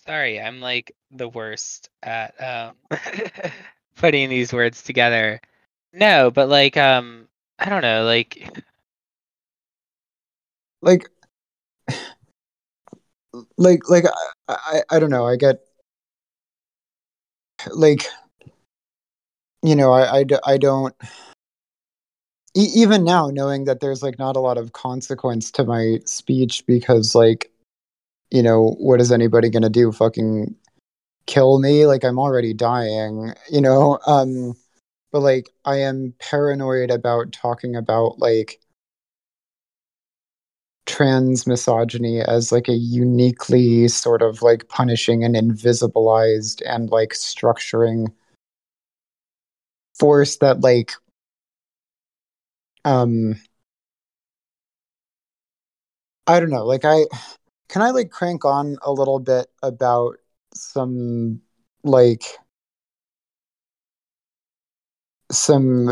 sorry, 0.06 0.40
I'm 0.40 0.60
like 0.60 0.92
the 1.10 1.28
worst 1.28 1.90
at 2.02 2.34
um 2.42 2.76
putting 3.96 4.30
these 4.30 4.52
words 4.52 4.82
together. 4.82 5.40
No, 5.92 6.30
but 6.30 6.48
like 6.48 6.76
um 6.76 7.28
I 7.58 7.68
don't 7.68 7.82
know, 7.82 8.04
like 8.04 8.50
like 10.82 11.08
like 13.58 13.88
like 13.88 14.04
I, 14.48 14.54
I 14.56 14.82
I 14.96 14.98
don't 14.98 15.10
know. 15.10 15.26
I 15.26 15.36
get 15.36 15.60
like 17.74 18.06
you 19.64 19.74
know 19.74 19.92
I 19.92 20.24
I 20.46 20.56
don't 20.58 20.94
e- 22.56 22.70
even 22.74 23.04
now 23.04 23.28
knowing 23.30 23.64
that 23.64 23.80
there's 23.80 24.02
like 24.02 24.18
not 24.18 24.36
a 24.36 24.40
lot 24.40 24.58
of 24.58 24.72
consequence 24.72 25.50
to 25.52 25.64
my 25.64 25.98
speech 26.04 26.64
because 26.66 27.14
like 27.14 27.50
you 28.30 28.42
know 28.42 28.76
what 28.78 29.00
is 29.00 29.12
anybody 29.12 29.50
gonna 29.50 29.70
do? 29.70 29.92
Fucking 29.92 30.54
kill 31.26 31.58
me? 31.60 31.86
Like 31.86 32.04
i'm 32.04 32.18
already 32.18 32.54
dying 32.54 33.32
you 33.50 33.60
know? 33.60 33.98
Um 34.06 34.54
but 35.12 35.20
like 35.20 35.50
i 35.64 35.76
am 35.76 36.14
paranoid 36.20 36.90
about 36.90 37.32
talking 37.32 37.76
about 37.76 38.18
like 38.18 38.60
trans 40.86 41.46
misogyny 41.46 42.20
as 42.20 42.52
like 42.52 42.68
a 42.68 42.74
uniquely 42.74 43.88
sort 43.88 44.22
of 44.22 44.42
like 44.42 44.68
punishing 44.68 45.24
and 45.24 45.34
invisibilized 45.34 46.62
and 46.66 46.90
like 46.90 47.10
structuring 47.10 48.12
force 49.98 50.36
that 50.38 50.60
like 50.60 50.92
um 52.84 53.36
i 56.26 56.40
don't 56.40 56.50
know 56.50 56.64
like 56.64 56.84
i 56.84 57.04
can 57.68 57.82
i 57.82 57.90
like 57.90 58.10
crank 58.10 58.44
on 58.44 58.76
a 58.82 58.92
little 58.92 59.20
bit 59.20 59.46
about 59.62 60.16
some 60.54 61.40
like 61.84 62.24
some 65.30 65.90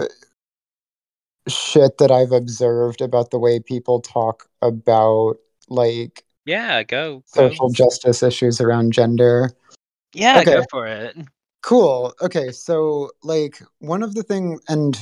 shit 1.49 1.99
that 1.99 2.11
i've 2.11 2.33
observed 2.33 3.01
about 3.01 3.31
the 3.31 3.39
way 3.39 3.59
people 3.61 4.01
talk 4.01 4.49
about 4.61 5.37
like 5.69 6.25
yeah, 6.45 6.83
go 6.83 7.23
go. 7.35 7.49
social 7.49 7.71
justice 7.71 8.23
issues 8.23 8.61
around 8.61 8.93
gender 8.93 9.51
Yeah, 10.13 10.41
Okay. 10.41 10.51
go 10.51 10.65
for 10.71 10.87
it. 10.87 11.17
Cool. 11.63 12.13
Okay, 12.21 12.51
so 12.51 13.11
like 13.23 13.63
one 13.79 14.03
of 14.03 14.15
the 14.15 14.23
thing 14.23 14.59
and 14.69 14.99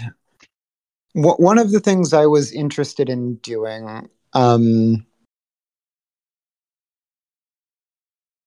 one 1.14 1.58
of 1.58 1.72
the 1.72 1.80
things 1.80 2.12
I 2.12 2.26
was 2.26 2.52
interested 2.52 3.08
in 3.08 3.36
doing 3.36 4.08
um 4.32 5.04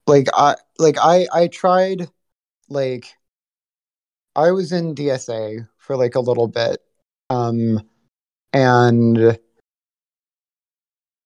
like 0.07 0.27
I 0.33 0.55
like 0.79 0.97
I 1.01 1.27
I 1.33 1.47
tried 1.47 2.07
like 2.69 3.15
I 4.35 4.51
was 4.51 4.71
in 4.71 4.95
DSA 4.95 5.67
for 5.77 5.97
like 5.97 6.15
a 6.15 6.19
little 6.21 6.47
bit 6.47 6.81
um 7.29 7.81
and 8.53 9.37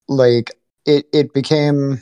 like 0.07 0.51
it 0.85 1.07
it 1.13 1.33
became 1.33 2.01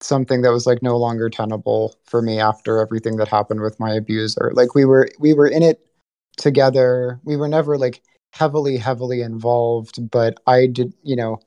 something 0.00 0.42
that 0.42 0.52
was 0.52 0.66
like 0.66 0.82
no 0.82 0.96
longer 0.96 1.30
tenable 1.30 1.94
for 2.04 2.22
me 2.22 2.38
after 2.38 2.78
everything 2.78 3.16
that 3.16 3.28
happened 3.28 3.60
with 3.60 3.80
my 3.80 3.94
abuser. 3.94 4.52
Like 4.54 4.74
we 4.74 4.84
were 4.84 5.08
we 5.18 5.34
were 5.34 5.46
in 5.46 5.62
it 5.62 5.80
together. 6.36 7.20
We 7.24 7.36
were 7.36 7.48
never 7.48 7.78
like 7.78 8.02
heavily 8.36 8.76
heavily 8.76 9.22
involved 9.22 10.10
but 10.10 10.38
i 10.46 10.66
did 10.66 10.92
you 11.02 11.16
know 11.16 11.38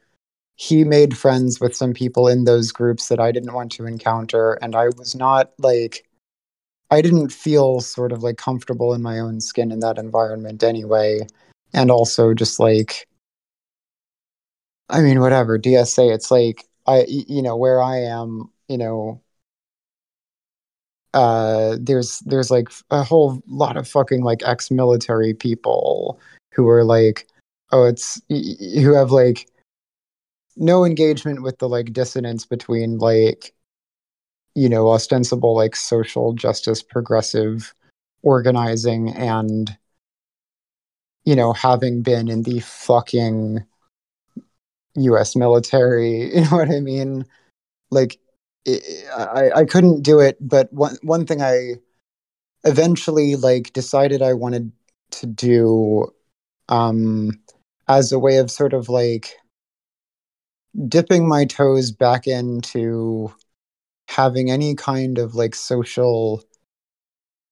he 0.55 0.83
made 0.83 1.15
friends 1.15 1.59
with 1.59 1.75
some 1.75 1.93
people 1.93 2.27
in 2.27 2.45
those 2.45 2.71
groups 2.71 3.09
that 3.09 3.19
i 3.19 3.31
didn't 3.31 3.53
want 3.53 3.71
to 3.71 3.85
encounter 3.85 4.53
and 4.63 4.75
i 4.75 4.85
was 4.97 5.13
not 5.13 5.51
like 5.59 6.03
i 6.89 6.99
didn't 6.99 7.29
feel 7.29 7.79
sort 7.79 8.11
of 8.11 8.23
like 8.23 8.37
comfortable 8.37 8.91
in 8.91 9.03
my 9.03 9.19
own 9.19 9.39
skin 9.39 9.71
in 9.71 9.81
that 9.81 9.99
environment 9.99 10.63
anyway. 10.63 11.19
And 11.73 11.91
also 11.91 12.33
just 12.33 12.59
like 12.59 13.07
i 14.89 15.01
mean 15.01 15.19
whatever 15.19 15.59
dsa 15.59 16.11
it's 16.11 16.31
like 16.31 16.65
i 16.89 17.05
you 17.07 17.41
know 17.41 17.55
where 17.55 17.81
i 17.81 17.97
am 17.97 18.49
you 18.67 18.77
know 18.77 19.21
uh 21.13 21.77
there's 21.79 22.19
there's 22.19 22.51
like 22.51 22.69
a 22.91 23.03
whole 23.03 23.41
lot 23.47 23.77
of 23.77 23.87
fucking 23.87 24.23
like 24.23 24.41
ex-military 24.45 25.33
people 25.33 26.19
who 26.53 26.67
are 26.67 26.83
like 26.83 27.27
oh 27.71 27.85
it's 27.85 28.21
who 28.29 28.93
have 28.93 29.11
like 29.11 29.47
no 30.55 30.83
engagement 30.83 31.41
with 31.41 31.57
the 31.59 31.69
like 31.69 31.93
dissonance 31.93 32.45
between 32.45 32.97
like 32.97 33.53
you 34.55 34.69
know 34.69 34.89
ostensible 34.89 35.55
like 35.55 35.75
social 35.75 36.33
justice 36.33 36.83
progressive 36.83 37.73
organizing 38.21 39.09
and 39.13 39.77
you 41.25 41.35
know 41.35 41.53
having 41.53 42.01
been 42.01 42.27
in 42.29 42.43
the 42.43 42.59
fucking 42.59 43.63
US 44.95 45.35
military 45.35 46.33
you 46.35 46.41
know 46.41 46.57
what 46.57 46.69
i 46.69 46.79
mean? 46.79 47.25
Like 47.91 48.19
i 48.67 48.79
i, 49.17 49.51
I 49.61 49.65
couldn't 49.65 50.03
do 50.03 50.19
it 50.19 50.37
but 50.41 50.71
one 50.73 50.97
one 51.01 51.25
thing 51.25 51.41
i 51.41 51.75
eventually 52.63 53.35
like 53.35 53.73
decided 53.73 54.21
I 54.21 54.33
wanted 54.33 54.71
to 55.11 55.25
do 55.25 56.07
um 56.67 57.31
as 57.87 58.11
a 58.11 58.19
way 58.19 58.37
of 58.37 58.51
sort 58.51 58.73
of 58.73 58.89
like 58.89 59.35
dipping 60.87 61.27
my 61.27 61.45
toes 61.45 61.91
back 61.91 62.27
into 62.27 63.33
having 64.07 64.51
any 64.51 64.75
kind 64.75 65.17
of 65.17 65.35
like 65.35 65.55
social 65.55 66.43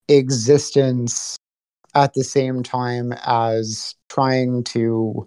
existence 0.08 1.36
at 1.96 2.14
the 2.14 2.24
same 2.24 2.64
time 2.64 3.14
as 3.26 3.96
trying 4.10 4.64
to 4.64 5.26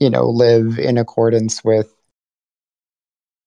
you 0.00 0.10
know 0.10 0.28
live 0.28 0.78
in 0.78 0.98
accordance 0.98 1.62
with 1.62 1.94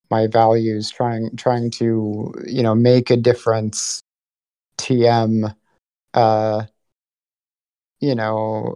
my 0.09 0.27
values 0.27 0.89
trying 0.89 1.35
trying 1.35 1.71
to 1.71 2.33
you 2.47 2.63
know 2.63 2.75
make 2.75 3.09
a 3.09 3.17
difference 3.17 4.01
tm 4.77 5.53
uh 6.13 6.63
you 7.99 8.13
know 8.15 8.75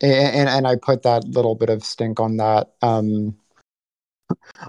and 0.00 0.48
and 0.48 0.66
I 0.66 0.76
put 0.76 1.02
that 1.02 1.24
little 1.24 1.54
bit 1.54 1.68
of 1.68 1.84
stink 1.84 2.20
on 2.20 2.36
that 2.38 2.70
um 2.82 3.36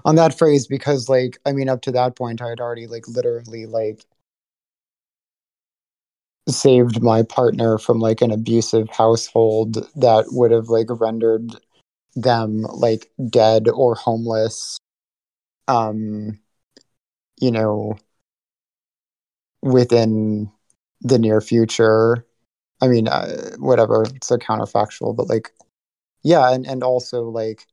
on 0.04 0.16
that 0.16 0.36
phrase 0.36 0.66
because 0.66 1.08
like 1.08 1.38
I 1.46 1.52
mean 1.52 1.68
up 1.68 1.82
to 1.82 1.92
that 1.92 2.16
point 2.16 2.42
I 2.42 2.48
had 2.48 2.60
already 2.60 2.86
like 2.86 3.08
literally 3.08 3.66
like 3.66 4.04
saved 6.48 7.02
my 7.02 7.22
partner 7.22 7.78
from 7.78 8.00
like 8.00 8.20
an 8.20 8.30
abusive 8.30 8.90
household 8.90 9.88
that 9.96 10.26
would 10.32 10.50
have 10.50 10.68
like 10.68 10.88
rendered 10.90 11.52
them 12.14 12.62
like 12.74 13.10
dead 13.30 13.68
or 13.68 13.94
homeless 13.94 14.78
um 15.68 16.38
you 17.40 17.50
know 17.50 17.96
within 19.62 20.50
the 21.00 21.18
near 21.18 21.40
future. 21.40 22.26
I 22.80 22.88
mean 22.88 23.08
uh, 23.08 23.52
whatever 23.58 24.04
it's 24.14 24.30
a 24.30 24.38
counterfactual 24.38 25.16
but 25.16 25.28
like 25.28 25.52
yeah 26.24 26.52
and 26.52 26.66
and 26.66 26.82
also 26.82 27.24
like 27.24 27.66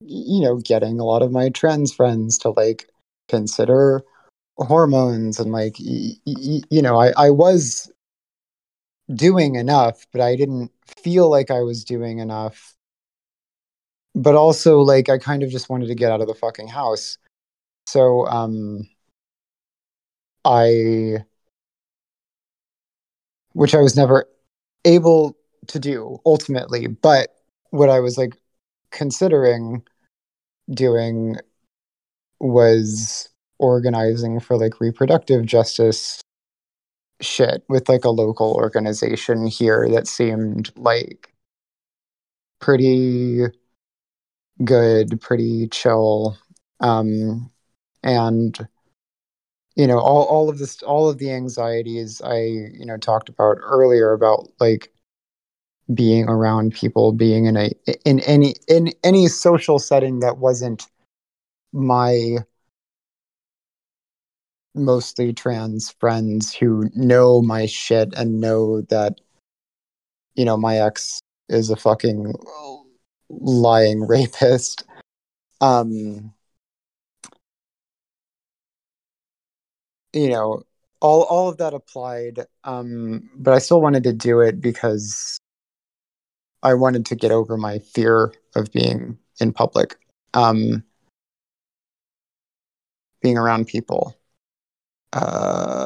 you 0.00 0.40
know 0.40 0.56
getting 0.56 0.98
a 0.98 1.04
lot 1.04 1.22
of 1.22 1.32
my 1.32 1.50
trans 1.50 1.92
friends 1.94 2.38
to 2.38 2.50
like 2.50 2.88
consider 3.28 4.02
hormones 4.58 5.38
and 5.38 5.52
like 5.52 5.76
y- 5.80 6.14
y- 6.26 6.62
you 6.70 6.82
know 6.82 7.00
i 7.00 7.12
i 7.16 7.30
was 7.30 7.90
doing 9.14 9.56
enough 9.56 10.06
but 10.12 10.20
i 10.20 10.36
didn't 10.36 10.70
feel 11.02 11.30
like 11.30 11.50
i 11.50 11.60
was 11.60 11.84
doing 11.84 12.18
enough 12.18 12.74
but 14.14 14.34
also 14.34 14.80
like 14.80 15.08
I 15.08 15.18
kind 15.18 15.42
of 15.42 15.50
just 15.50 15.68
wanted 15.68 15.86
to 15.88 15.94
get 15.94 16.10
out 16.10 16.20
of 16.20 16.26
the 16.26 16.34
fucking 16.34 16.68
house. 16.68 17.18
So 17.86 18.26
um 18.26 18.88
I 20.44 21.24
which 23.52 23.74
I 23.74 23.80
was 23.80 23.96
never 23.96 24.26
able 24.84 25.36
to 25.68 25.78
do 25.78 26.18
ultimately, 26.24 26.86
but 26.86 27.36
what 27.70 27.88
I 27.88 28.00
was 28.00 28.16
like 28.16 28.36
considering 28.90 29.82
doing 30.72 31.36
was 32.40 33.28
organizing 33.58 34.40
for 34.40 34.56
like 34.56 34.80
reproductive 34.80 35.44
justice 35.44 36.20
shit 37.20 37.62
with 37.68 37.88
like 37.88 38.04
a 38.04 38.10
local 38.10 38.54
organization 38.54 39.46
here 39.46 39.88
that 39.90 40.06
seemed 40.08 40.72
like 40.76 41.34
pretty 42.60 43.42
good, 44.64 45.20
pretty 45.20 45.68
chill, 45.68 46.36
um, 46.80 47.50
and 48.02 48.58
you 49.76 49.86
know 49.86 49.98
all 49.98 50.24
all 50.24 50.48
of 50.48 50.58
this, 50.58 50.82
all 50.82 51.08
of 51.08 51.18
the 51.18 51.30
anxieties 51.30 52.20
I 52.20 52.40
you 52.40 52.84
know 52.84 52.96
talked 52.96 53.28
about 53.28 53.58
earlier 53.62 54.12
about 54.12 54.48
like 54.60 54.92
being 55.92 56.28
around 56.28 56.74
people, 56.74 57.12
being 57.12 57.46
in 57.46 57.56
a 57.56 57.70
in 58.04 58.20
any 58.20 58.54
in 58.68 58.92
any 59.04 59.28
social 59.28 59.78
setting 59.78 60.20
that 60.20 60.38
wasn't 60.38 60.86
my 61.72 62.38
mostly 64.74 65.32
trans 65.32 65.90
friends 65.98 66.54
who 66.54 66.88
know 66.94 67.42
my 67.42 67.66
shit 67.66 68.12
and 68.14 68.40
know 68.40 68.82
that 68.82 69.20
you 70.34 70.44
know 70.44 70.56
my 70.56 70.76
ex 70.78 71.20
is 71.48 71.70
a 71.70 71.76
fucking 71.76 72.32
lying 73.30 74.00
rapist. 74.06 74.84
Um, 75.60 76.32
you 80.12 80.28
know, 80.28 80.62
all 81.00 81.22
all 81.22 81.48
of 81.48 81.58
that 81.58 81.74
applied, 81.74 82.46
um, 82.64 83.30
but 83.36 83.54
I 83.54 83.58
still 83.58 83.80
wanted 83.80 84.04
to 84.04 84.12
do 84.12 84.40
it 84.40 84.60
because 84.60 85.38
I 86.62 86.74
wanted 86.74 87.06
to 87.06 87.16
get 87.16 87.30
over 87.30 87.56
my 87.56 87.78
fear 87.78 88.32
of 88.54 88.70
being 88.72 89.18
in 89.40 89.52
public, 89.52 89.96
um, 90.34 90.84
being 93.22 93.38
around 93.38 93.66
people. 93.66 94.16
Uh, 95.12 95.84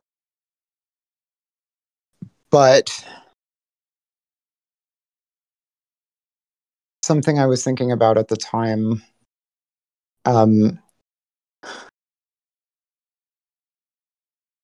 but 2.51 3.05
something 7.05 7.39
I 7.39 7.47
was 7.47 7.63
thinking 7.63 7.93
about 7.93 8.19
at 8.19 8.29
the 8.29 8.37
time. 8.37 9.03
Um, 10.25 10.79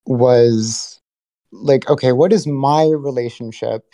was 0.07 1.01
like, 1.53 1.89
okay, 1.89 2.13
what 2.13 2.33
is 2.33 2.47
my 2.47 2.85
relationship? 2.85 3.85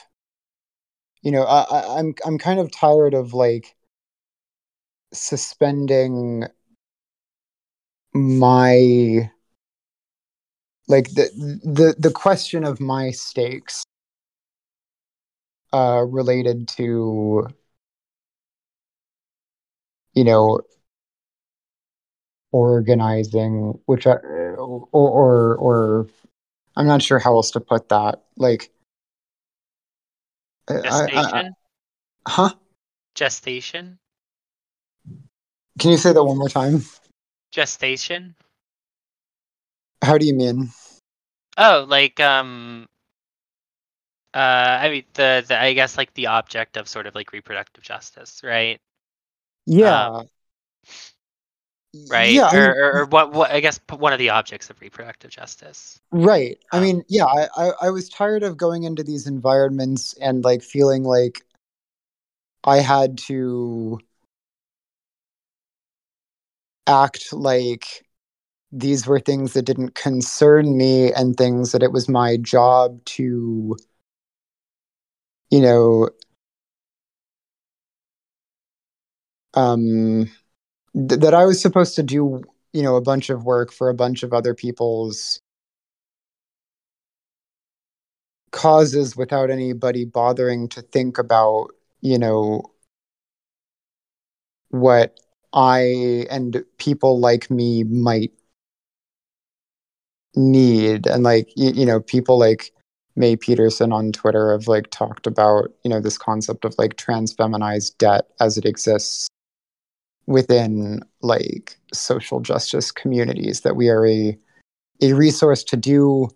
You 1.23 1.33
know, 1.33 1.43
I, 1.43 1.63
I, 1.63 1.99
I'm 1.99 2.15
I'm 2.25 2.39
kind 2.39 2.61
of 2.61 2.71
tired 2.71 3.15
of 3.15 3.35
like 3.35 3.75
suspending 5.13 6.45
my 8.15 9.31
like 10.89 11.11
the 11.15 11.29
the 11.65 11.95
the 11.99 12.11
question 12.11 12.65
of 12.65 12.81
my 12.81 13.11
stakes 13.11 13.83
uh 15.73 16.05
related 16.09 16.69
to 16.69 17.49
you 20.17 20.25
know 20.25 20.61
organizing 22.51 23.79
which 23.85 24.07
I, 24.07 24.15
or 24.15 24.89
or 24.93 25.57
or 25.57 26.07
I'm 26.75 26.87
not 26.87 27.03
sure 27.03 27.19
how 27.19 27.35
else 27.35 27.51
to 27.53 27.61
put 27.61 27.91
that 27.91 28.23
like 28.37 28.73
I, 30.69 30.75
I, 30.75 31.09
I, 31.15 31.51
huh 32.27 32.55
Gestation? 33.15 33.99
can 35.79 35.91
you 35.91 35.99
say 35.99 36.13
that 36.13 36.25
one 36.25 36.39
more 36.39 36.49
time 36.49 36.83
Gestation? 37.53 38.35
how 40.03 40.19
do 40.19 40.27
you 40.27 40.35
mean 40.35 40.71
Oh, 41.59 41.87
like 41.89 42.21
um 42.21 42.87
uh 44.35 44.39
I 44.81 44.91
mean 44.91 45.05
the, 45.15 45.45
the 45.47 45.61
I 45.61 45.73
guess 45.75 45.97
like 45.97 46.13
the 46.15 46.27
object 46.29 46.77
of 46.77 46.89
sort 46.89 47.07
of 47.07 47.15
like 47.15 47.33
reproductive 47.33 47.85
justice, 47.85 48.41
right? 48.43 48.81
Yeah 49.67 50.23
Right? 52.09 52.31
yeah 52.31 52.47
I 52.49 52.55
or, 52.55 52.61
mean, 52.61 52.75
or, 52.77 52.93
or 53.01 53.05
what 53.07 53.33
what 53.33 53.51
I 53.51 53.61
guess 53.61 53.81
one 53.91 54.13
of 54.13 54.19
the 54.19 54.31
objects 54.31 54.71
of 54.71 54.81
reproductive 54.81 55.31
justice. 55.31 56.01
right 56.13 56.59
i 56.73 56.79
Um, 56.79 56.81
mean 56.81 57.03
yeah 57.09 57.25
I, 57.27 57.49
I 57.57 57.71
i 57.83 57.91
was 57.91 58.09
tired 58.09 58.43
of 58.43 58.57
going 58.57 58.85
into 58.85 59.03
these 59.03 59.27
environments 59.27 60.15
and 60.21 60.45
like 60.45 60.63
feeling 60.63 61.03
like 61.05 61.43
i 62.65 62.79
had 62.79 63.19
to 63.19 63.99
act 66.87 67.33
like 67.33 68.05
these 68.73 69.07
were 69.07 69.21
things 69.21 69.55
that 69.55 69.63
didn't 69.63 69.95
concern 69.95 70.77
me 70.77 71.13
and 71.13 71.37
things 71.37 71.73
that 71.73 71.83
it 71.83 71.93
was 71.93 72.09
my 72.09 72.37
job 72.39 73.05
to 73.07 73.77
you 75.51 75.61
know 75.61 76.09
um 79.57 80.31
th- 80.95 81.21
that 81.21 81.35
i 81.35 81.45
was 81.45 81.61
supposed 81.61 81.95
to 81.97 82.03
do 82.03 82.43
you 82.73 82.83
know 82.83 82.97
a 82.97 83.01
bunch 83.01 83.31
of 83.31 83.45
work 83.45 83.73
for 83.73 83.89
a 83.89 83.95
bunch 83.95 84.23
of 84.23 84.33
other 84.33 84.55
people's 84.55 85.41
causes 88.53 89.17
without 89.17 89.51
anybody 89.51 90.05
bothering 90.05 90.69
to 90.69 90.81
think 90.83 91.19
about 91.19 91.69
you 92.01 92.19
know 92.19 92.63
what 94.71 95.19
i 95.53 96.27
and 96.31 96.65
people 96.79 97.19
like 97.19 97.51
me 97.51 97.85
might 97.85 98.33
need. 100.37 101.07
And 101.07 101.23
like 101.23 101.51
you, 101.57 101.71
you 101.73 101.87
know 101.87 102.01
people 102.01 102.39
like 102.39 102.73
May 103.17 103.37
Peterson 103.37 103.93
on 103.93 104.13
Twitter 104.13 104.53
have 104.53 104.69
like 104.69 104.91
talked 104.91 105.27
about 105.27 105.73
you 105.83 105.91
know 105.91 106.01
this 106.01 106.19
concept 106.19 106.65
of 106.65 106.75
like 106.79 106.97
transfeminized 106.97 107.97
debt 107.99 108.27
as 108.41 108.59
it 108.59 108.65
exists 108.65 109.29
within 110.27 111.03
like 111.23 111.79
social 111.93 112.41
justice 112.41 112.91
communities 112.91 113.61
that 113.61 113.77
we 113.77 113.89
are 113.89 114.07
a 114.07 114.37
a 115.03 115.13
resource 115.13 115.63
to 115.63 115.77
do 115.77 116.29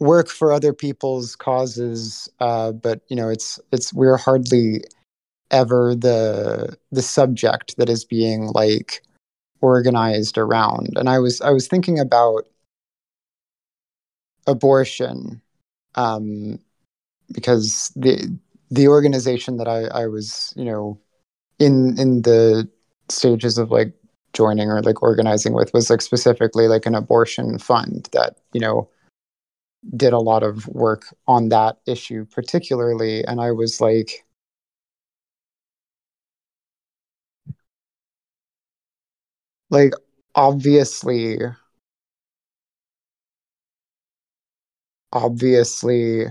work 0.00 0.28
for 0.28 0.52
other 0.52 0.72
people's 0.72 1.36
causes 1.36 2.28
uh, 2.40 2.72
but 2.72 3.00
you 3.08 3.16
know 3.16 3.28
it's 3.28 3.60
it's 3.72 3.92
we're 3.92 4.16
hardly 4.16 4.82
ever 5.50 5.94
the 5.94 6.76
the 6.90 7.02
subject 7.02 7.76
that 7.76 7.88
is 7.88 8.04
being 8.04 8.48
like 8.54 9.02
organized 9.60 10.36
around. 10.36 10.96
And 10.96 11.08
i 11.08 11.18
was 11.18 11.40
i 11.40 11.50
was 11.50 11.68
thinking 11.68 11.98
about 11.98 12.46
abortion 14.46 15.40
um, 15.94 16.58
because 17.32 17.92
the 17.94 18.36
the 18.70 18.88
organization 18.88 19.58
that 19.58 19.68
I, 19.68 19.84
I 19.84 20.06
was 20.06 20.52
you 20.56 20.64
know 20.64 20.98
in 21.58 21.98
in 21.98 22.22
the 22.22 22.68
stages 23.12 23.58
of 23.58 23.70
like 23.70 23.92
joining 24.32 24.70
or 24.70 24.82
like 24.82 25.02
organizing 25.02 25.52
with 25.52 25.72
was 25.74 25.90
like 25.90 26.00
specifically 26.02 26.68
like 26.68 26.86
an 26.86 26.94
abortion 26.94 27.58
fund 27.58 28.08
that 28.12 28.38
you 28.52 28.60
know 28.60 28.88
did 29.96 30.12
a 30.12 30.18
lot 30.18 30.42
of 30.42 30.66
work 30.68 31.06
on 31.26 31.48
that 31.50 31.78
issue 31.86 32.24
particularly. 32.26 33.24
And 33.24 33.40
i 33.40 33.50
was 33.50 33.80
like 33.80 34.24
like 39.70 39.92
obviously 40.34 41.38
obviously 45.12 46.26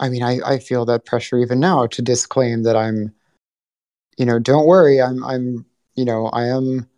i 0.00 0.08
mean 0.08 0.22
i 0.22 0.38
i 0.46 0.58
feel 0.58 0.84
that 0.84 1.04
pressure 1.04 1.38
even 1.38 1.60
now 1.60 1.86
to 1.86 2.02
disclaim 2.02 2.62
that 2.62 2.76
i'm 2.76 3.12
you 4.20 4.26
know, 4.26 4.38
don't 4.38 4.66
worry, 4.66 5.00
I'm 5.00 5.24
I'm 5.24 5.64
you 5.96 6.04
know, 6.04 6.26
I 6.28 6.44
am 6.46 6.88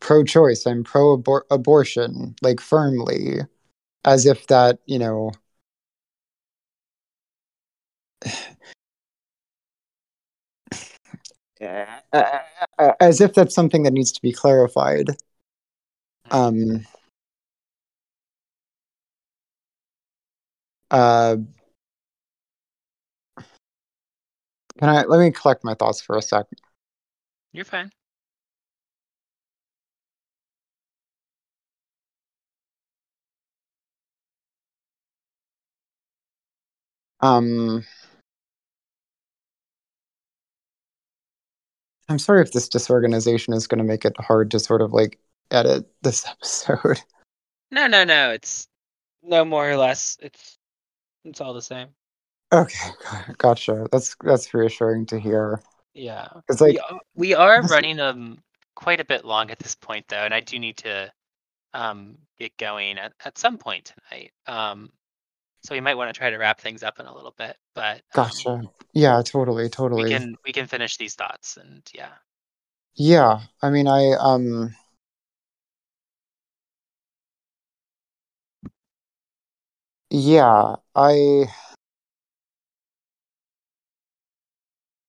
pro 0.00 0.24
choice, 0.24 0.66
I'm 0.66 0.84
pro 0.84 1.22
abortion, 1.50 2.36
like 2.42 2.60
firmly. 2.60 3.40
As 4.04 4.26
if 4.26 4.46
that, 4.48 4.78
you 4.86 4.98
know 4.98 5.32
as 13.00 13.20
if 13.20 13.34
that's 13.34 13.54
something 13.54 13.82
that 13.84 13.92
needs 13.92 14.12
to 14.12 14.22
be 14.22 14.32
clarified. 14.32 15.16
Um, 16.30 16.86
uh, 20.90 21.36
can 24.78 24.88
I 24.88 25.02
let 25.04 25.20
me 25.20 25.30
collect 25.30 25.64
my 25.64 25.74
thoughts 25.74 26.00
for 26.00 26.16
a 26.16 26.22
second? 26.22 26.58
You're 27.52 27.64
fine. 27.64 27.90
Um, 37.20 37.84
I'm 42.08 42.18
sorry 42.18 42.42
if 42.42 42.52
this 42.52 42.68
disorganization 42.68 43.54
is 43.54 43.66
going 43.66 43.78
to 43.78 43.84
make 43.84 44.04
it 44.04 44.14
hard 44.18 44.50
to 44.52 44.60
sort 44.60 44.82
of 44.82 44.92
like 44.92 45.18
edit 45.50 45.86
this 46.02 46.26
episode. 46.30 47.00
No, 47.70 47.86
no, 47.86 48.04
no. 48.04 48.30
It's 48.30 48.68
no 49.22 49.44
more 49.44 49.68
or 49.68 49.76
less. 49.76 50.16
It's 50.20 50.58
it's 51.24 51.40
all 51.40 51.54
the 51.54 51.62
same. 51.62 51.88
Okay, 52.52 52.90
gotcha. 53.38 53.86
That's 53.90 54.16
that's 54.22 54.54
reassuring 54.54 55.06
to 55.06 55.18
hear. 55.18 55.60
Yeah, 55.94 56.28
it's 56.48 56.60
like 56.60 56.72
we 56.72 56.78
are, 56.78 57.00
we 57.14 57.34
are 57.34 57.62
running 57.62 57.98
um 58.00 58.38
quite 58.74 59.00
a 59.00 59.04
bit 59.04 59.24
long 59.24 59.50
at 59.50 59.58
this 59.58 59.74
point 59.74 60.06
though, 60.08 60.24
and 60.24 60.32
I 60.32 60.40
do 60.40 60.58
need 60.58 60.76
to 60.78 61.12
um 61.74 62.18
get 62.38 62.56
going 62.56 62.98
at, 62.98 63.12
at 63.24 63.38
some 63.38 63.58
point 63.58 63.92
tonight. 64.10 64.32
Um, 64.46 64.90
so 65.62 65.74
we 65.74 65.80
might 65.80 65.96
want 65.96 66.12
to 66.14 66.18
try 66.18 66.30
to 66.30 66.36
wrap 66.36 66.60
things 66.60 66.82
up 66.82 67.00
in 67.00 67.06
a 67.06 67.14
little 67.14 67.34
bit. 67.36 67.56
But 67.74 67.96
um, 67.96 68.00
gotcha. 68.14 68.62
Yeah, 68.92 69.20
totally, 69.24 69.68
totally. 69.68 70.04
We 70.04 70.10
can 70.10 70.36
we 70.44 70.52
can 70.52 70.66
finish 70.66 70.96
these 70.96 71.14
thoughts 71.14 71.56
and 71.56 71.82
yeah. 71.94 72.12
Yeah, 72.94 73.40
I 73.60 73.70
mean, 73.70 73.88
I 73.88 74.12
um. 74.18 74.74
Yeah, 80.10 80.76
I. 80.94 81.46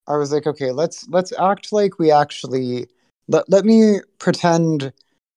I 0.07 0.17
was 0.17 0.31
like, 0.31 0.47
okay, 0.47 0.71
let's 0.71 1.07
let's 1.09 1.33
act 1.39 1.71
like 1.73 1.99
we 1.99 2.11
actually 2.11 2.87
let 3.27 3.49
let 3.49 3.65
me 3.65 3.99
pretend 4.19 4.93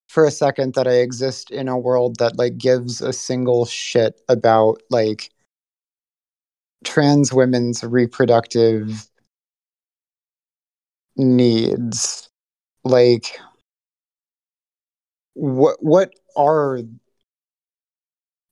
for 0.08 0.24
a 0.24 0.30
second 0.30 0.74
that 0.74 0.88
I 0.88 0.94
exist 0.94 1.50
in 1.50 1.68
a 1.68 1.78
world 1.78 2.18
that 2.18 2.36
like 2.36 2.58
gives 2.58 3.00
a 3.00 3.12
single 3.12 3.64
shit 3.66 4.20
about 4.28 4.82
like 4.90 5.30
trans 6.84 7.32
women's 7.32 7.84
reproductive 7.84 9.08
needs. 11.16 12.28
Like 12.84 13.38
what 15.34 15.82
what 15.82 16.12
are 16.36 16.80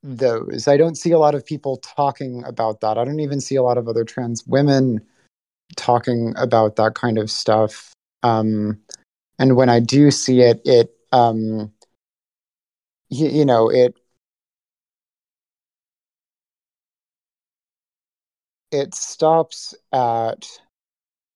those? 0.03 0.69
I 0.69 0.77
don't 0.77 0.97
see 0.97 1.11
a 1.13 1.19
lot 1.19 1.35
of 1.35 1.45
people 1.45 1.79
talking 1.79 2.45
about 2.45 2.81
that. 2.81 2.99
I 2.99 3.05
don't 3.05 3.21
even 3.21 3.41
see 3.41 3.57
a 3.57 3.63
lot 3.63 3.79
of 3.79 3.89
other 3.89 4.05
trans 4.05 4.47
women 4.47 5.01
talking 5.77 6.35
about 6.37 6.77
that 6.77 6.95
kind 6.95 7.19
of 7.19 7.31
stuff 7.31 7.93
um 8.23 8.79
and 9.39 9.57
when 9.57 9.69
i 9.69 9.81
do 9.81 10.11
see 10.11 10.41
it 10.41 10.61
it 10.65 10.91
um 11.13 11.73
you, 13.11 13.29
you 13.29 13.45
know 13.45 13.71
it 13.71 13.97
it 18.71 18.95
stops 18.95 19.75
at 19.93 20.47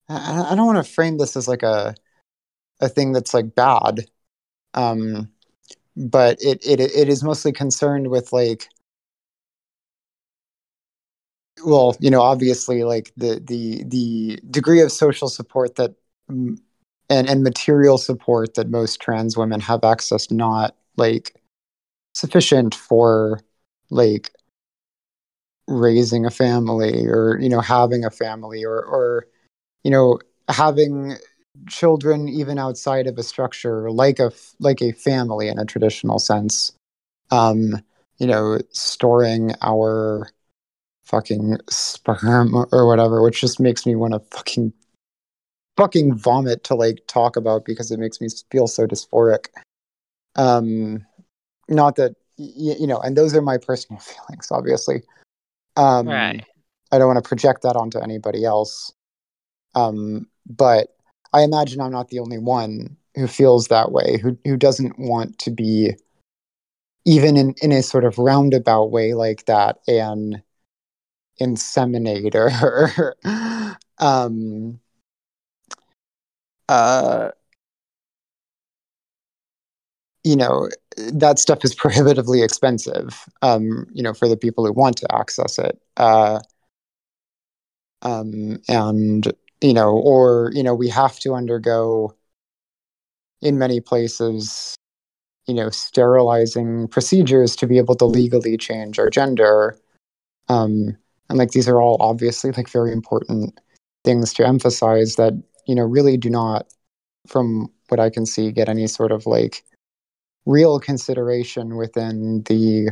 I, 0.09 0.49
I 0.51 0.55
don't 0.55 0.67
want 0.67 0.85
to 0.85 0.93
frame 0.93 1.19
this 1.19 1.37
as 1.37 1.49
like 1.49 1.63
a 1.63 1.95
a 2.81 2.89
thing 2.89 3.13
that's 3.13 3.33
like 3.33 3.55
bad 3.55 4.07
um 4.75 5.31
but 5.97 6.39
it 6.41 6.65
it 6.67 6.81
it 6.81 7.09
is 7.09 7.23
mostly 7.23 7.53
concerned 7.53 8.09
with 8.09 8.33
like 8.33 8.69
well 11.65 11.97
you 12.01 12.11
know 12.11 12.23
obviously 12.23 12.85
like 12.85 13.13
the 13.17 13.41
the 13.45 13.85
the 13.85 14.41
degree 14.51 14.81
of 14.81 14.93
social 14.93 15.29
support 15.29 15.77
that 15.77 15.95
and 16.29 16.59
and 17.09 17.43
material 17.43 17.99
support 17.99 18.55
that 18.55 18.71
most 18.71 19.01
trans 19.01 19.37
women 19.37 19.61
have 19.61 19.85
access 19.85 20.31
not 20.31 20.77
like 20.97 21.41
sufficient 22.15 22.75
for 22.75 23.41
like 23.91 24.31
raising 25.69 26.27
a 26.27 26.31
family 26.31 27.07
or 27.07 27.39
you 27.41 27.49
know 27.49 27.61
having 27.61 28.05
a 28.05 28.11
family 28.11 28.65
or 28.65 28.83
or 28.83 29.27
you 29.85 29.91
know 29.91 30.19
having 30.49 31.17
children 31.69 32.29
even 32.29 32.59
outside 32.59 33.07
of 33.07 33.19
a 33.19 33.23
structure 33.23 33.91
like 33.91 34.19
a 34.19 34.33
like 34.59 34.83
a 34.83 34.93
family 34.93 35.49
in 35.49 35.59
a 35.59 35.65
traditional 35.65 36.19
sense 36.19 36.73
um 37.31 37.81
you 38.19 38.27
know 38.27 38.59
storing 38.71 39.53
our 39.63 40.29
fucking 41.05 41.59
sperm 41.69 42.55
or 42.73 42.87
whatever 42.87 43.23
which 43.23 43.41
just 43.41 43.61
makes 43.61 43.85
me 43.87 43.95
want 43.95 44.13
to 44.13 44.21
fucking 44.37 44.73
fucking 45.77 46.15
vomit 46.15 46.63
to 46.65 46.75
like 46.75 46.99
talk 47.07 47.37
about 47.37 47.65
because 47.65 47.91
it 47.91 47.99
makes 47.99 48.21
me 48.21 48.29
feel 48.51 48.67
so 48.67 48.87
dysphoric 48.87 49.47
um 50.37 51.05
not 51.69 51.97
that 51.97 52.15
y- 52.39 52.77
you 52.79 52.87
know 52.87 52.99
and 53.01 53.17
those 53.17 53.35
are 53.35 53.43
my 53.43 53.59
personal 53.59 54.01
feelings 54.01 54.49
obviously 54.51 55.03
um, 55.77 56.09
right. 56.09 56.45
I 56.91 56.99
don't 56.99 57.07
want 57.07 57.23
to 57.23 57.29
project 57.29 57.63
that 57.63 57.77
onto 57.77 57.99
anybody 57.99 58.45
else. 58.45 58.93
Um, 59.75 60.27
but 60.47 60.89
I 61.33 61.43
imagine 61.43 61.81
I'm 61.81 61.93
not 61.93 62.09
the 62.09 62.19
only 62.19 62.39
one 62.39 62.97
who 63.15 63.27
feels 63.27 63.69
that 63.69 63.93
way, 63.93 64.19
who 64.19 64.37
who 64.45 64.57
doesn't 64.57 64.99
want 64.99 65.39
to 65.41 65.51
be 65.51 65.93
even 67.05 67.37
in, 67.37 67.55
in 67.63 67.73
a 67.73 67.83
sort 67.83 68.05
of 68.05 68.19
roundabout 68.19 68.91
way 68.91 69.15
like 69.15 69.47
that 69.47 69.79
an 69.89 70.43
inseminator. 71.43 73.13
um, 73.99 74.81
uh, 76.69 77.31
you 80.25 80.37
know 80.37 80.69
that 80.97 81.39
stuff 81.39 81.65
is 81.65 81.75
prohibitively 81.85 82.43
expensive 82.43 83.29
um, 83.43 83.87
you 83.93 84.03
know 84.03 84.15
for 84.15 84.29
the 84.29 84.37
people 84.37 84.65
who 84.65 84.73
want 84.73 84.97
to 84.97 85.15
access 85.15 85.59
it 85.59 85.81
uh, 85.97 86.39
um, 88.03 88.59
and 88.69 89.33
you 89.61 89.73
know 89.73 89.91
or 89.91 90.51
you 90.55 90.63
know 90.63 90.75
we 90.75 90.89
have 90.89 91.19
to 91.19 91.35
undergo 91.35 92.15
in 93.41 93.59
many 93.59 93.81
places 93.81 94.77
you 95.47 95.55
know 95.55 95.71
sterilizing 95.71 96.87
procedures 96.89 97.57
to 97.57 97.67
be 97.67 97.79
able 97.79 97.97
to 97.97 98.05
legally 98.05 98.57
change 98.57 98.99
our 98.99 99.11
gender 99.11 99.79
um, 100.49 100.97
and 101.33 101.39
like 101.39 101.51
these 101.51 101.69
are 101.69 101.81
all 101.81 101.97
obviously 102.01 102.53
like 102.53 102.69
very 102.69 102.93
important 102.93 103.59
things 104.05 104.33
to 104.35 104.47
emphasize 104.47 105.17
that 105.17 105.33
you 105.67 105.75
know 105.75 105.83
really 105.83 106.17
do 106.17 106.31
not 106.31 106.67
from 107.27 107.69
what 107.89 107.99
i 107.99 108.11
can 108.11 108.27
see 108.27 108.53
get 108.53 108.69
any 108.69 108.87
sort 108.87 109.11
of 109.11 109.27
like 109.27 109.65
real 110.47 110.79
consideration 110.79 111.77
within 111.77 112.43
the 112.49 112.91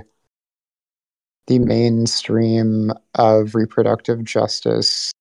the 1.47 1.59
mainstream 1.59 2.93
of 3.17 3.55
reproductive 3.55 4.23
justice 4.25 5.13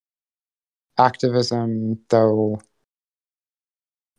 activism, 0.99 1.99
though 2.09 2.61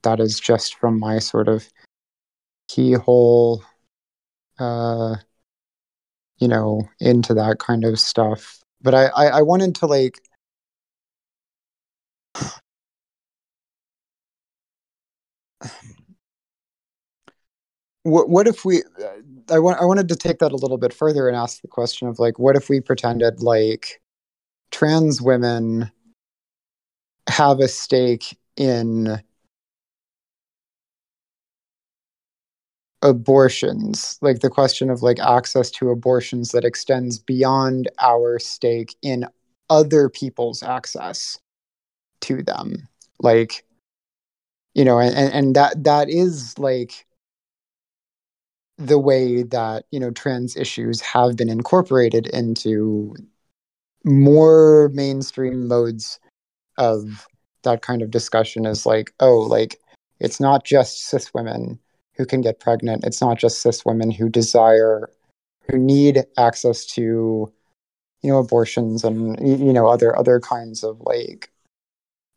that 0.03 0.19
is 0.19 0.41
just 0.41 0.75
from 0.75 0.99
my 0.99 1.19
sort 1.19 1.47
of 1.47 1.69
keyhole, 2.69 3.63
uh, 4.59 5.15
you 6.39 6.49
know, 6.49 6.89
into 6.99 7.35
that 7.35 7.59
kind 7.59 7.85
of 7.85 7.99
stuff. 7.99 8.61
But 8.83 8.95
I, 8.95 9.07
I, 9.07 9.27
I 9.27 9.43
wanted 9.43 9.75
to 9.77 9.87
like 9.87 10.21
what 18.03 18.29
what 18.29 18.49
if 18.49 18.65
we 18.65 18.83
uh, 18.83 19.55
I 19.55 19.59
want 19.59 19.81
I 19.81 19.85
wanted 19.85 20.09
to 20.09 20.17
take 20.17 20.39
that 20.39 20.53
a 20.53 20.57
little 20.57 20.79
bit 20.79 20.93
further 20.93 21.29
and 21.29 21.37
ask 21.37 21.61
the 21.61 21.69
question 21.69 22.09
of 22.09 22.19
like 22.19 22.39
what 22.39 22.57
if 22.57 22.69
we 22.69 22.81
pretended 22.81 23.43
like 23.43 24.01
trans 24.71 25.21
women 25.21 25.91
have 27.29 27.61
a 27.61 27.69
stake 27.69 28.37
in 28.57 29.21
abortions 33.03 34.19
like 34.21 34.41
the 34.41 34.51
question 34.51 34.91
of 34.91 35.03
like 35.03 35.19
access 35.21 35.71
to 35.71 35.89
abortions 35.91 36.51
that 36.51 36.65
extends 36.65 37.19
beyond 37.19 37.89
our 38.01 38.39
stake 38.39 38.95
in 39.03 39.27
other 39.71 40.09
people's 40.09 40.63
access 40.63 41.39
to 42.21 42.43
them. 42.43 42.89
Like 43.21 43.65
you 44.75 44.85
know 44.85 44.99
and 44.99 45.15
and 45.33 45.57
that 45.57 45.83
that 45.85 46.09
is 46.09 46.59
like 46.59 47.07
the 48.79 48.99
way 48.99 49.43
that 49.43 49.85
you 49.91 50.01
know 50.01 50.11
trans 50.11 50.57
issues 50.57 51.01
have 51.01 51.37
been 51.37 51.51
incorporated 51.51 52.27
into 52.29 53.15
more 54.05 54.91
mainstream 54.95 55.69
modes 55.69 56.19
of 56.79 57.27
that 57.63 57.83
kind 57.83 58.01
of 58.01 58.11
discussion 58.11 58.65
is 58.65 58.87
like 58.87 59.13
oh 59.21 59.39
like 59.39 59.79
it's 60.19 60.41
not 60.41 60.65
just 60.65 61.05
cis 61.05 61.33
women 61.35 61.79
who 62.21 62.27
can 62.27 62.43
get 62.43 62.61
pregnant. 62.61 63.03
It's 63.03 63.23
not 63.23 63.39
just 63.39 63.63
cis 63.63 63.83
women 63.87 64.11
who 64.11 64.29
desire, 64.29 65.09
who 65.71 65.79
need 65.79 66.23
access 66.37 66.85
to, 66.89 67.51
you 68.21 68.31
know, 68.31 68.37
abortions 68.37 69.05
and 69.05 69.39
you 69.41 69.73
know 69.73 69.87
other 69.87 70.15
other 70.19 70.39
kinds 70.39 70.85
of 70.85 71.01
like 71.01 71.51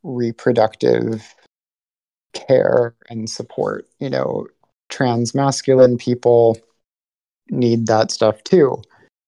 reproductive 0.03 1.36
care 2.34 2.95
and 3.09 3.29
support. 3.29 3.89
You 3.99 4.09
know, 4.09 4.47
trans 4.88 5.36
masculine 5.36 5.97
people 5.97 6.57
need 7.49 7.88
that 7.88 8.09
stuff 8.09 8.41
too, 8.45 8.81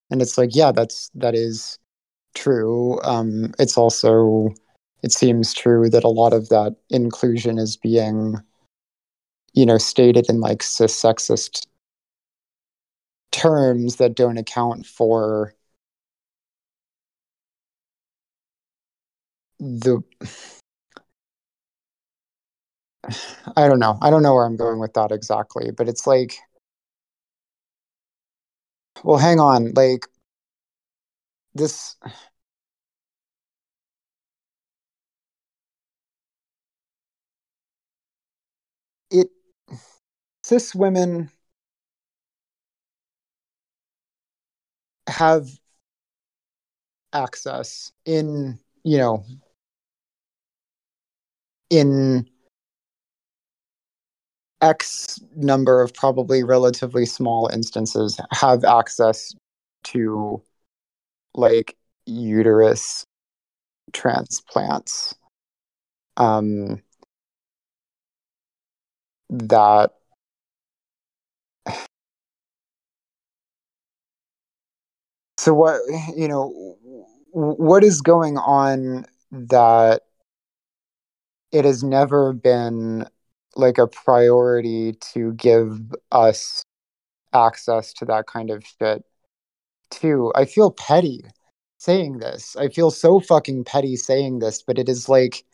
and 0.09 0.21
it's 0.21 0.37
like 0.37 0.55
yeah, 0.55 0.71
that's 0.71 1.11
that 1.15 1.35
is 1.35 1.77
true. 2.33 2.97
Um, 3.03 3.53
it's 3.59 3.77
also 3.77 4.53
it 5.03 5.11
seems 5.11 5.53
true 5.53 5.89
that 5.89 6.05
a 6.05 6.07
lot 6.21 6.31
of 6.31 6.47
that 6.47 6.77
inclusion 6.91 7.59
is 7.59 7.75
being 7.75 8.37
you 9.55 9.65
know, 9.65 9.77
stated 9.77 10.29
in 10.29 10.39
like 10.41 10.61
cis 10.63 11.01
sexist 11.01 11.67
terms 13.31 13.97
that 13.97 14.15
don't 14.15 14.37
account 14.37 14.85
for 14.85 15.53
the 19.59 20.01
I 23.57 23.67
don't 23.67 23.79
know. 23.79 23.97
I 24.01 24.09
don't 24.09 24.23
know 24.23 24.33
where 24.33 24.45
I'm 24.45 24.55
going 24.57 24.79
with 24.79 24.93
that 24.93 25.11
exactly, 25.11 25.71
but 25.71 25.87
it's 25.87 26.07
like 26.07 26.37
well, 29.03 29.17
hang 29.17 29.39
on. 29.39 29.71
Like 29.75 30.07
this 31.53 31.95
cis 40.45 40.75
women 40.75 41.31
have 45.07 45.49
access 47.13 47.91
in 48.05 48.59
you 48.83 48.95
know 48.95 49.25
in 51.71 52.29
x 54.61 55.19
number 55.35 55.81
of 55.81 55.91
probably 55.95 56.43
relatively 56.43 57.07
small 57.07 57.49
instances 57.51 58.19
have 58.31 58.63
access 58.63 59.33
to 59.83 60.39
like 61.33 61.75
uterus 62.05 63.03
transplants. 63.93 65.15
Um 66.17 66.83
that 69.31 69.95
so 75.45 75.53
what 75.53 75.79
you 76.17 76.27
know 76.27 76.75
what 77.31 77.83
is 77.83 78.01
going 78.01 78.35
on 78.39 79.05
that 79.31 80.01
it 81.51 81.65
has 81.65 81.83
never 81.83 82.33
been 82.33 83.07
like 83.55 83.77
a 83.77 83.85
priority 83.85 84.93
to 85.13 85.33
give 85.33 85.93
us 86.11 86.63
access 87.31 87.93
to 87.93 88.05
that 88.05 88.25
kind 88.25 88.49
of 88.49 88.65
shit 88.65 89.03
too? 89.91 90.31
I 90.35 90.45
feel 90.45 90.71
petty 90.71 91.23
saying 91.77 92.17
this. 92.17 92.55
I 92.55 92.69
feel 92.69 92.89
so 92.89 93.19
fucking 93.19 93.65
petty 93.65 93.97
saying 93.97 94.39
this 94.39 94.63
but 94.63 94.79
it 94.79 94.89
is 94.89 95.07
like 95.07 95.45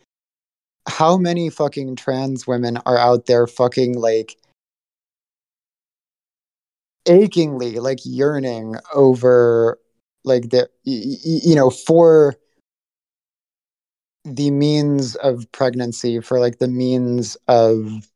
how 0.87 1.17
many 1.17 1.49
fucking 1.49 1.97
trans 1.97 2.47
women 2.47 2.77
are 2.85 2.97
out 2.97 3.25
there 3.25 3.45
fucking 3.45 3.99
like 3.99 4.37
achingly 7.07 7.79
like 7.79 7.99
yearning 8.03 8.75
over 8.93 9.79
like 10.23 10.49
the 10.49 10.69
you 10.83 11.55
know 11.55 11.69
for 11.69 12.35
the 14.23 14.51
means 14.51 15.15
of 15.17 15.51
pregnancy 15.51 16.19
for 16.19 16.39
like 16.39 16.59
the 16.59 16.67
means 16.67 17.35
of 17.47 18.07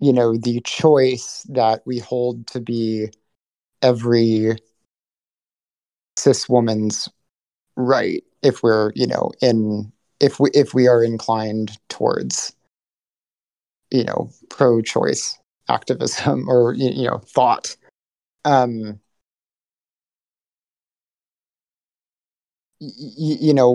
you 0.00 0.12
know 0.12 0.36
the 0.36 0.60
choice 0.62 1.46
that 1.48 1.80
we 1.86 1.98
hold 1.98 2.46
to 2.46 2.60
be 2.60 3.08
every 3.80 4.56
cis 6.16 6.48
woman's 6.48 7.08
right 7.76 8.22
if 8.42 8.62
we're 8.62 8.92
you 8.94 9.06
know 9.06 9.30
in 9.40 9.90
if 10.20 10.38
we 10.38 10.50
if 10.52 10.74
we 10.74 10.86
are 10.86 11.02
inclined 11.02 11.78
towards 11.88 12.54
you 13.90 14.04
know 14.04 14.30
pro-choice 14.50 15.38
activism 15.72 16.48
or 16.48 16.74
you 16.74 17.06
know 17.08 17.18
thought. 17.18 17.76
Um 18.44 19.00
y- 22.80 23.38
you 23.40 23.54
know 23.54 23.74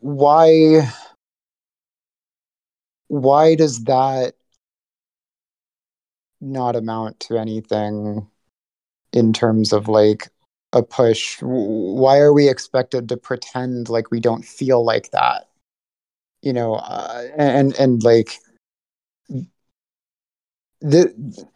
why 0.00 0.88
why 3.08 3.54
does 3.54 3.84
that 3.84 4.34
not 6.40 6.76
amount 6.76 7.18
to 7.20 7.38
anything 7.38 8.26
in 9.12 9.32
terms 9.32 9.72
of 9.72 9.88
like 9.88 10.28
a 10.72 10.82
push? 10.82 11.38
Why 11.42 12.18
are 12.18 12.32
we 12.32 12.48
expected 12.48 13.08
to 13.10 13.16
pretend 13.16 13.88
like 13.88 14.10
we 14.10 14.20
don't 14.20 14.44
feel 14.44 14.84
like 14.84 15.10
that? 15.12 15.48
You 16.42 16.52
know 16.52 16.76
uh, 16.76 17.28
and 17.36 17.78
and 17.80 18.02
like 18.04 18.38
the 20.80 21.46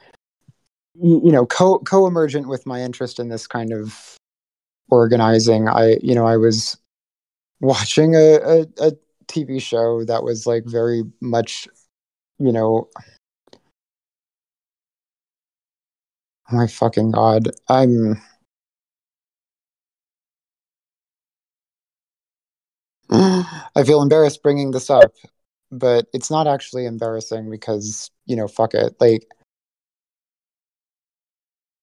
you 0.95 1.33
know 1.33 1.47
co 1.47 1.79
co-emergent 1.81 2.49
with 2.49 2.67
my 2.67 2.81
interest 2.81 3.19
in 3.19 3.29
this 3.29 3.47
kind 3.47 3.73
of 3.73 4.17
organizing 4.91 5.69
i 5.69 5.97
you 6.03 6.15
know 6.15 6.27
i 6.27 6.37
was 6.37 6.77
watching 7.61 8.15
a, 8.15 8.35
a, 8.43 8.61
a 8.81 8.93
tv 9.27 9.61
show 9.61 10.05
that 10.05 10.23
was 10.23 10.47
like 10.47 10.65
very 10.67 11.03
much 11.21 11.67
you 12.39 12.53
know 12.53 12.89
oh 16.51 16.57
my 16.57 16.67
fucking 16.67 17.11
god 17.11 17.49
i'm 17.69 18.21
i 23.11 23.83
feel 23.85 24.03
embarrassed 24.03 24.43
bringing 24.43 24.73
this 24.73 24.91
up 24.91 25.13
but 25.71 26.07
it's 26.13 26.31
not 26.31 26.47
actually 26.47 26.85
embarrassing 26.85 27.51
because 27.51 28.11
you 28.27 28.37
know 28.37 28.49
fuck 28.49 28.75
it 28.75 28.95
like 29.01 29.27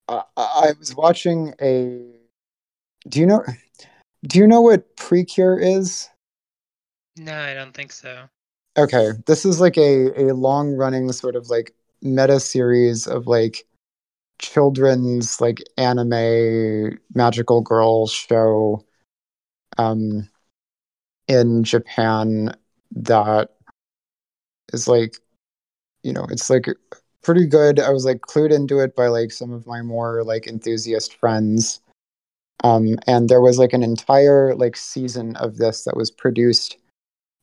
I, 0.07 0.23
I 0.37 0.71
was 0.79 0.95
watching 0.95 1.53
a 1.61 2.01
do 3.07 3.19
you 3.19 3.25
know 3.25 3.43
do 4.23 4.39
you 4.39 4.47
know 4.47 4.61
what 4.61 4.95
precure 4.97 5.57
is 5.59 6.09
No, 7.17 7.35
I 7.35 7.53
don't 7.53 7.73
think 7.73 7.91
so. 7.91 8.29
okay 8.77 9.11
this 9.25 9.45
is 9.45 9.59
like 9.59 9.77
a 9.77 10.29
a 10.29 10.33
long 10.33 10.73
running 10.73 11.11
sort 11.11 11.35
of 11.35 11.49
like 11.49 11.73
meta 12.01 12.39
series 12.39 13.07
of 13.07 13.27
like 13.27 13.65
children's 14.39 15.41
like 15.41 15.61
anime 15.77 16.97
magical 17.13 17.61
girl 17.61 18.07
show 18.07 18.81
um 19.77 20.29
in 21.27 21.63
japan 21.63 22.55
that 22.91 23.49
is 24.71 24.87
like 24.87 25.17
you 26.04 26.14
know 26.14 26.26
it's 26.30 26.50
like 26.50 26.68
pretty 27.22 27.45
good. 27.45 27.80
I 27.80 27.89
was 27.89 28.06
like 28.06 28.22
clued 28.22 28.52
into 28.52 28.80
it 28.80 28.95
by 28.95 29.08
like 29.08 29.32
some 29.32 29.52
of 29.52 29.68
my 29.68 29.82
more 29.82 30.24
like 30.24 30.47
enthusiast 30.47 31.16
friends. 31.16 31.82
Um 32.64 32.97
and 33.08 33.30
there 33.30 33.41
was 33.41 33.58
like 33.60 33.74
an 33.74 33.84
entire 33.84 34.56
like 34.56 34.76
season 34.76 35.36
of 35.38 35.58
this 35.58 35.84
that 35.84 35.97
was 35.97 36.12
produced 36.12 36.78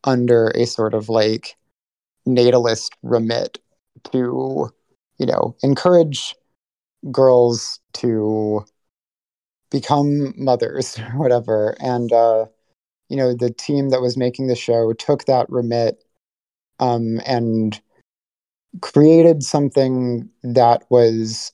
under 0.05 0.49
a 0.49 0.67
sort 0.67 0.95
of 0.95 1.09
like 1.09 1.57
natalist 2.27 2.95
remit 3.03 3.59
to 4.13 4.71
you 5.19 5.27
know 5.27 5.57
encourage 5.63 6.35
girls 7.13 7.81
to 7.95 8.65
become 9.71 10.35
mothers 10.37 10.99
or 10.99 11.19
whatever. 11.19 11.77
And 11.81 12.13
uh 12.13 12.47
you 13.09 13.17
know 13.17 13.35
the 13.35 13.51
team 13.51 13.91
that 13.91 14.01
was 14.01 14.17
making 14.17 14.47
the 14.49 14.57
show 14.57 14.93
took 14.95 15.27
that 15.27 15.47
remit 15.49 16.03
um 16.81 17.21
and 17.27 17.81
created 18.81 19.43
something 19.43 20.29
that 20.43 20.85
was 20.91 21.53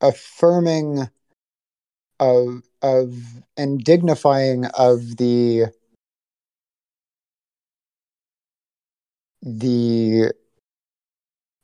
affirming 0.00 1.08
of 2.20 2.62
of 2.82 3.14
and 3.56 3.82
dignifying 3.84 4.66
of 4.78 5.16
the 5.16 5.66
the 9.42 10.32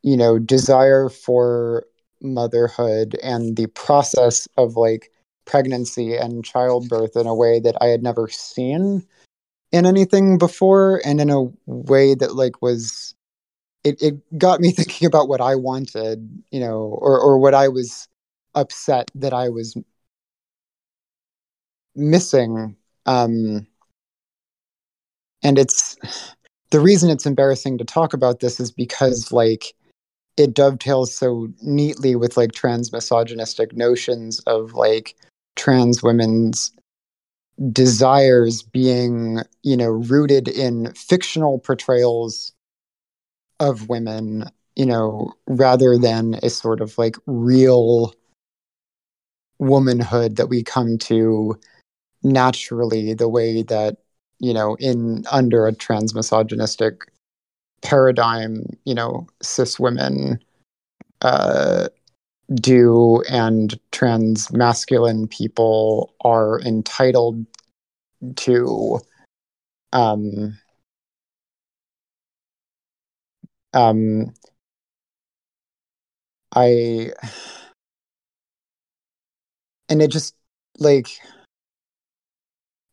you 0.02 0.16
know 0.16 0.38
desire 0.38 1.08
for 1.08 1.84
motherhood 2.20 3.16
and 3.22 3.56
the 3.56 3.66
process 3.68 4.48
of 4.56 4.76
like 4.76 5.10
pregnancy 5.44 6.16
and 6.16 6.44
childbirth 6.44 7.16
in 7.16 7.26
a 7.26 7.34
way 7.34 7.60
that 7.60 7.76
I 7.80 7.86
had 7.86 8.02
never 8.02 8.28
seen 8.28 9.06
in 9.72 9.86
anything 9.86 10.38
before 10.38 11.00
and 11.04 11.20
in 11.20 11.30
a 11.30 11.44
way 11.66 12.14
that 12.14 12.34
like 12.34 12.62
was 12.62 13.14
it, 13.84 14.00
it 14.02 14.38
got 14.38 14.60
me 14.60 14.70
thinking 14.76 15.06
about 15.06 15.28
what 15.28 15.40
I 15.40 15.54
wanted, 15.54 16.28
you 16.50 16.60
know, 16.60 16.98
or 17.00 17.20
or 17.20 17.38
what 17.38 17.54
I 17.54 17.68
was 17.68 18.08
upset 18.54 19.10
that 19.14 19.32
I 19.32 19.48
was 19.48 19.76
missing. 21.94 22.76
Um 23.06 23.66
and 25.42 25.58
it's 25.58 25.96
the 26.70 26.80
reason 26.80 27.10
it's 27.10 27.26
embarrassing 27.26 27.78
to 27.78 27.84
talk 27.84 28.12
about 28.12 28.40
this 28.40 28.60
is 28.60 28.70
because 28.70 29.32
like 29.32 29.74
it 30.36 30.54
dovetails 30.54 31.16
so 31.16 31.48
neatly 31.62 32.14
with 32.14 32.36
like 32.36 32.52
trans 32.52 32.92
misogynistic 32.92 33.76
notions 33.76 34.40
of 34.40 34.74
like 34.74 35.16
trans 35.56 36.02
women's 36.02 36.72
desires 37.72 38.62
being 38.62 39.40
you 39.62 39.76
know 39.76 39.88
rooted 39.90 40.46
in 40.46 40.92
fictional 40.94 41.58
portrayals 41.58 42.52
of 43.58 43.88
women 43.88 44.44
you 44.76 44.86
know 44.86 45.32
rather 45.48 45.98
than 45.98 46.38
a 46.42 46.50
sort 46.50 46.80
of 46.80 46.96
like 46.98 47.16
real 47.26 48.14
womanhood 49.58 50.36
that 50.36 50.48
we 50.48 50.62
come 50.62 50.96
to 50.98 51.58
naturally 52.22 53.12
the 53.12 53.28
way 53.28 53.62
that 53.62 53.96
you 54.38 54.54
know 54.54 54.76
in 54.78 55.24
under 55.32 55.66
a 55.66 55.72
transmisogynistic 55.72 57.02
paradigm 57.82 58.62
you 58.84 58.94
know 58.94 59.26
cis 59.42 59.80
women 59.80 60.38
uh 61.22 61.88
do 62.54 63.22
and 63.28 63.78
trans 63.92 64.50
masculine 64.52 65.28
people 65.28 66.14
are 66.22 66.60
entitled 66.60 67.44
to 68.36 68.98
um 69.92 70.58
um 73.74 74.32
i 76.54 77.10
and 79.90 80.00
it 80.00 80.10
just 80.10 80.34
like 80.78 81.08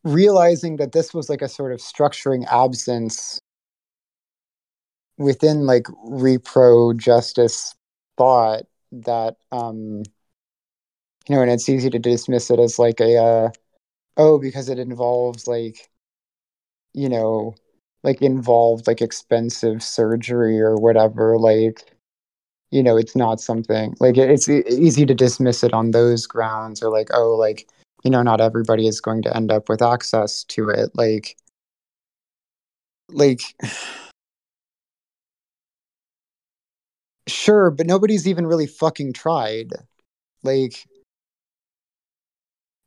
realizing 0.04 0.76
that 0.76 0.92
this 0.92 1.14
was 1.14 1.30
like 1.30 1.42
a 1.42 1.48
sort 1.48 1.72
of 1.72 1.80
structuring 1.80 2.44
absence 2.50 3.40
within 5.16 5.64
like 5.64 5.84
repro 6.06 6.94
justice 6.94 7.74
thought 8.18 8.64
that 9.04 9.36
um 9.52 10.02
you 11.28 11.34
know 11.34 11.42
and 11.42 11.50
it's 11.50 11.68
easy 11.68 11.90
to 11.90 11.98
dismiss 11.98 12.50
it 12.50 12.58
as 12.58 12.78
like 12.78 13.00
a 13.00 13.16
uh 13.16 13.50
oh 14.16 14.38
because 14.38 14.68
it 14.68 14.78
involves 14.78 15.46
like 15.46 15.88
you 16.94 17.08
know 17.08 17.54
like 18.02 18.22
involved 18.22 18.86
like 18.86 19.02
expensive 19.02 19.82
surgery 19.82 20.60
or 20.60 20.76
whatever 20.76 21.38
like 21.38 21.92
you 22.70 22.82
know 22.82 22.96
it's 22.96 23.16
not 23.16 23.40
something 23.40 23.94
like 24.00 24.16
it's 24.16 24.48
easy 24.48 25.06
to 25.06 25.14
dismiss 25.14 25.62
it 25.62 25.72
on 25.72 25.90
those 25.90 26.26
grounds 26.26 26.82
or 26.82 26.90
like 26.90 27.08
oh 27.12 27.34
like 27.34 27.68
you 28.04 28.10
know 28.10 28.22
not 28.22 28.40
everybody 28.40 28.86
is 28.86 29.00
going 29.00 29.22
to 29.22 29.36
end 29.36 29.50
up 29.50 29.68
with 29.68 29.82
access 29.82 30.44
to 30.44 30.68
it 30.68 30.90
like 30.94 31.36
like 33.10 33.40
sure 37.26 37.70
but 37.70 37.86
nobody's 37.86 38.26
even 38.26 38.46
really 38.46 38.66
fucking 38.66 39.12
tried. 39.12 39.72
Like 40.42 40.86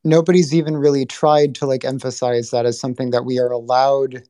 nobody's 0.04 0.54
even 0.54 0.78
really 0.78 1.06
tried 1.06 1.56
to 1.56 1.66
like 1.66 1.84
emphasize 1.86 2.52
that 2.52 2.66
as 2.66 2.80
something 2.80 3.12
that 3.12 3.26
we 3.26 3.40
are 3.40 3.52
allowed 3.52 4.24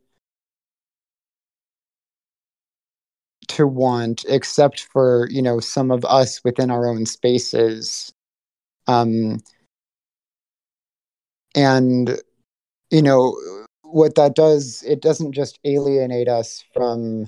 to 3.47 3.67
want 3.67 4.25
except 4.27 4.81
for 4.91 5.27
you 5.31 5.41
know 5.41 5.59
some 5.59 5.91
of 5.91 6.05
us 6.05 6.43
within 6.43 6.71
our 6.71 6.87
own 6.87 7.05
spaces. 7.05 8.11
Um 8.87 9.39
and 11.55 12.19
you 12.91 13.01
know 13.01 13.35
what 13.83 14.15
that 14.15 14.35
does 14.35 14.83
it 14.87 15.01
doesn't 15.01 15.31
just 15.31 15.59
alienate 15.65 16.27
us 16.27 16.63
from 16.73 17.27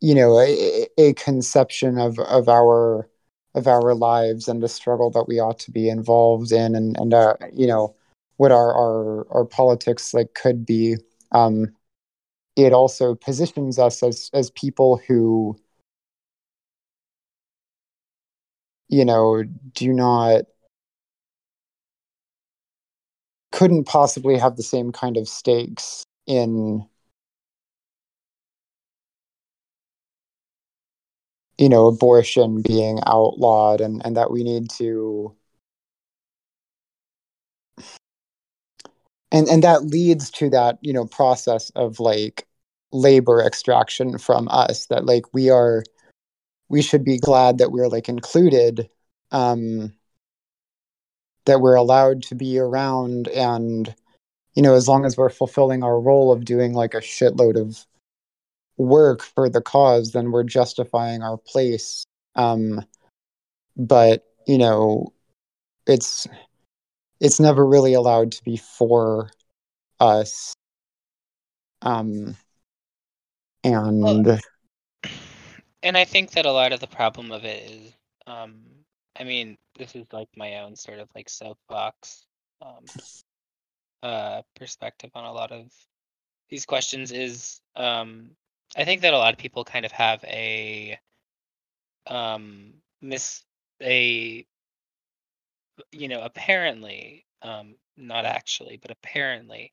you 0.00 0.14
know 0.14 0.38
a, 0.38 0.86
a 0.98 1.12
conception 1.14 1.98
of 1.98 2.18
of 2.18 2.48
our 2.48 3.08
of 3.54 3.66
our 3.66 3.94
lives 3.94 4.48
and 4.48 4.62
the 4.62 4.68
struggle 4.68 5.10
that 5.10 5.26
we 5.26 5.40
ought 5.40 5.58
to 5.58 5.70
be 5.70 5.88
involved 5.88 6.52
in 6.52 6.74
and 6.74 6.96
and 6.98 7.14
uh, 7.14 7.34
you 7.52 7.66
know 7.66 7.94
what 8.36 8.52
our 8.52 8.74
our 8.74 9.26
our 9.30 9.44
politics 9.44 10.12
like 10.14 10.34
could 10.34 10.66
be. 10.66 10.96
Um 11.32 11.74
it 12.56 12.72
also 12.72 13.14
positions 13.14 13.78
us 13.78 14.02
as 14.02 14.30
as 14.34 14.50
people 14.50 15.00
who 15.06 15.56
you 18.88 19.04
know 19.04 19.42
do 19.72 19.92
not 19.92 20.44
couldn't 23.52 23.84
possibly 23.84 24.36
have 24.36 24.56
the 24.56 24.62
same 24.62 24.92
kind 24.92 25.16
of 25.16 25.28
stakes 25.28 26.02
in 26.26 26.86
you 31.58 31.68
know 31.68 31.86
abortion 31.86 32.62
being 32.62 32.98
outlawed 33.06 33.80
and 33.80 34.04
and 34.04 34.16
that 34.16 34.30
we 34.30 34.44
need 34.44 34.68
to 34.70 35.34
and 39.32 39.48
and 39.48 39.62
that 39.62 39.84
leads 39.84 40.30
to 40.30 40.50
that 40.50 40.78
you 40.82 40.92
know 40.92 41.06
process 41.06 41.70
of 41.70 42.00
like 42.00 42.46
labor 42.92 43.42
extraction 43.42 44.18
from 44.18 44.48
us 44.50 44.86
that 44.86 45.04
like 45.06 45.24
we 45.34 45.50
are 45.50 45.82
we 46.68 46.82
should 46.82 47.04
be 47.04 47.18
glad 47.18 47.58
that 47.58 47.72
we're 47.72 47.88
like 47.88 48.08
included 48.08 48.88
um 49.32 49.92
that 51.46 51.60
we're 51.60 51.74
allowed 51.74 52.22
to 52.22 52.34
be 52.34 52.58
around 52.58 53.28
and 53.28 53.94
you 54.54 54.62
know 54.62 54.74
as 54.74 54.88
long 54.88 55.04
as 55.04 55.16
we're 55.16 55.30
fulfilling 55.30 55.82
our 55.82 56.00
role 56.00 56.32
of 56.32 56.44
doing 56.44 56.72
like 56.72 56.94
a 56.94 56.98
shitload 57.00 57.60
of 57.60 57.84
work 58.76 59.22
for 59.22 59.48
the 59.48 59.60
cause 59.60 60.12
then 60.12 60.30
we're 60.30 60.44
justifying 60.44 61.22
our 61.22 61.36
place. 61.36 62.04
Um 62.34 62.84
but 63.76 64.24
you 64.46 64.58
know 64.58 65.12
it's 65.86 66.26
it's 67.20 67.40
never 67.40 67.64
really 67.64 67.94
allowed 67.94 68.32
to 68.32 68.44
be 68.44 68.56
for 68.56 69.30
us. 70.00 70.52
Um 71.82 72.36
and 73.64 74.02
well, 74.24 74.38
and 75.82 75.96
i 75.96 76.04
think 76.04 76.32
that 76.32 76.46
a 76.46 76.52
lot 76.52 76.72
of 76.72 76.80
the 76.80 76.86
problem 76.86 77.32
of 77.32 77.44
it 77.44 77.70
is 77.70 77.92
um 78.26 78.60
i 79.18 79.24
mean 79.24 79.56
this 79.78 79.94
is 79.94 80.06
like 80.12 80.28
my 80.36 80.60
own 80.60 80.76
sort 80.76 80.98
of 80.98 81.08
like 81.14 81.28
soapbox 81.28 82.26
um 82.62 82.84
uh 84.02 84.42
perspective 84.56 85.10
on 85.14 85.24
a 85.24 85.32
lot 85.32 85.52
of 85.52 85.72
these 86.48 86.66
questions 86.66 87.12
is 87.12 87.60
um 87.76 88.30
I 88.74 88.84
think 88.84 89.02
that 89.02 89.14
a 89.14 89.18
lot 89.18 89.32
of 89.34 89.38
people 89.38 89.64
kind 89.64 89.84
of 89.84 89.92
have 89.92 90.24
a 90.24 90.98
um 92.06 92.74
miss 93.00 93.42
a 93.82 94.46
you 95.92 96.08
know 96.08 96.22
apparently 96.22 97.24
um 97.42 97.74
not 97.96 98.24
actually 98.24 98.78
but 98.80 98.90
apparently 98.90 99.72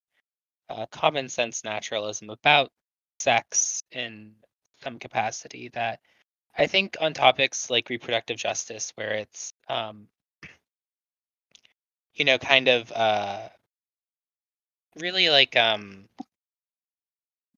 uh, 0.69 0.85
common 0.87 1.29
sense 1.29 1.63
naturalism 1.63 2.29
about 2.29 2.71
sex 3.19 3.83
in 3.91 4.33
some 4.81 4.99
capacity 4.99 5.69
that 5.69 5.99
I 6.57 6.67
think 6.67 6.97
on 6.99 7.13
topics 7.13 7.69
like 7.69 7.89
reproductive 7.89 8.37
justice 8.37 8.91
where 8.95 9.13
it's 9.13 9.53
um 9.67 10.07
you 12.15 12.25
know 12.25 12.37
kind 12.37 12.67
of 12.67 12.91
uh 12.91 13.49
really 14.99 15.29
like 15.29 15.55
um 15.55 16.07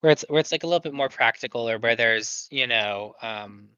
where 0.05 0.11
it's 0.11 0.23
where 0.29 0.39
it's 0.39 0.51
like 0.51 0.61
a 0.63 0.67
little 0.67 0.79
bit 0.79 0.93
more 0.93 1.09
practical 1.09 1.67
or 1.67 1.79
where 1.79 1.95
there's 1.95 2.47
you 2.51 2.67
know 2.67 3.15
um 3.23 3.69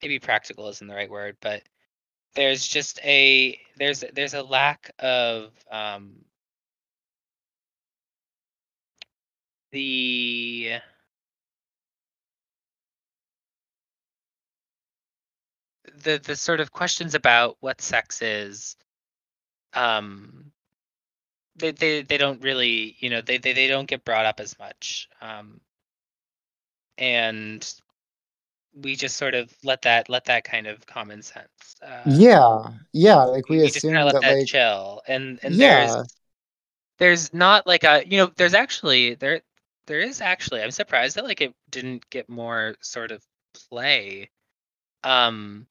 maybe 0.00 0.20
practical 0.20 0.68
isn't 0.68 0.86
the 0.86 0.94
right 0.94 1.10
word 1.10 1.36
but 1.40 1.64
there's 2.36 2.64
just 2.64 3.00
a 3.04 3.58
there's 3.76 4.04
there's 4.14 4.34
a 4.34 4.42
lack 4.44 4.92
of 5.00 5.50
um 5.68 6.12
the 9.72 10.74
the 16.04 16.18
the 16.22 16.36
sort 16.36 16.60
of 16.60 16.70
questions 16.70 17.16
about 17.16 17.56
what 17.58 17.80
sex 17.80 18.22
is 18.22 18.76
um 19.74 20.51
they 21.56 21.70
they, 21.72 22.02
they 22.02 22.18
don't 22.18 22.42
really 22.42 22.96
you 22.98 23.10
know 23.10 23.20
they, 23.20 23.38
they 23.38 23.52
they 23.52 23.68
don't 23.68 23.88
get 23.88 24.04
brought 24.04 24.26
up 24.26 24.40
as 24.40 24.58
much 24.58 25.08
um 25.20 25.60
and 26.98 27.74
we 28.74 28.96
just 28.96 29.16
sort 29.16 29.34
of 29.34 29.52
let 29.64 29.82
that 29.82 30.08
let 30.08 30.24
that 30.26 30.44
kind 30.44 30.66
of 30.66 30.86
common 30.86 31.22
sense 31.22 31.76
uh, 31.82 32.02
yeah 32.06 32.62
yeah 32.92 33.22
like 33.22 33.48
we, 33.48 33.58
we 33.58 33.64
assume 33.64 33.92
that 33.92 34.12
that 34.12 34.22
like 34.22 34.46
chill 34.46 35.02
and 35.06 35.38
and 35.42 35.54
yeah. 35.54 35.86
there's 35.86 36.16
there's 36.98 37.34
not 37.34 37.66
like 37.66 37.84
a 37.84 38.04
you 38.06 38.16
know 38.18 38.30
there's 38.36 38.54
actually 38.54 39.14
there 39.14 39.42
there 39.86 40.00
is 40.00 40.20
actually 40.20 40.62
i'm 40.62 40.70
surprised 40.70 41.16
that 41.16 41.24
like 41.24 41.40
it 41.40 41.54
didn't 41.70 42.08
get 42.10 42.28
more 42.28 42.76
sort 42.80 43.10
of 43.10 43.22
play 43.68 44.30
um 45.04 45.66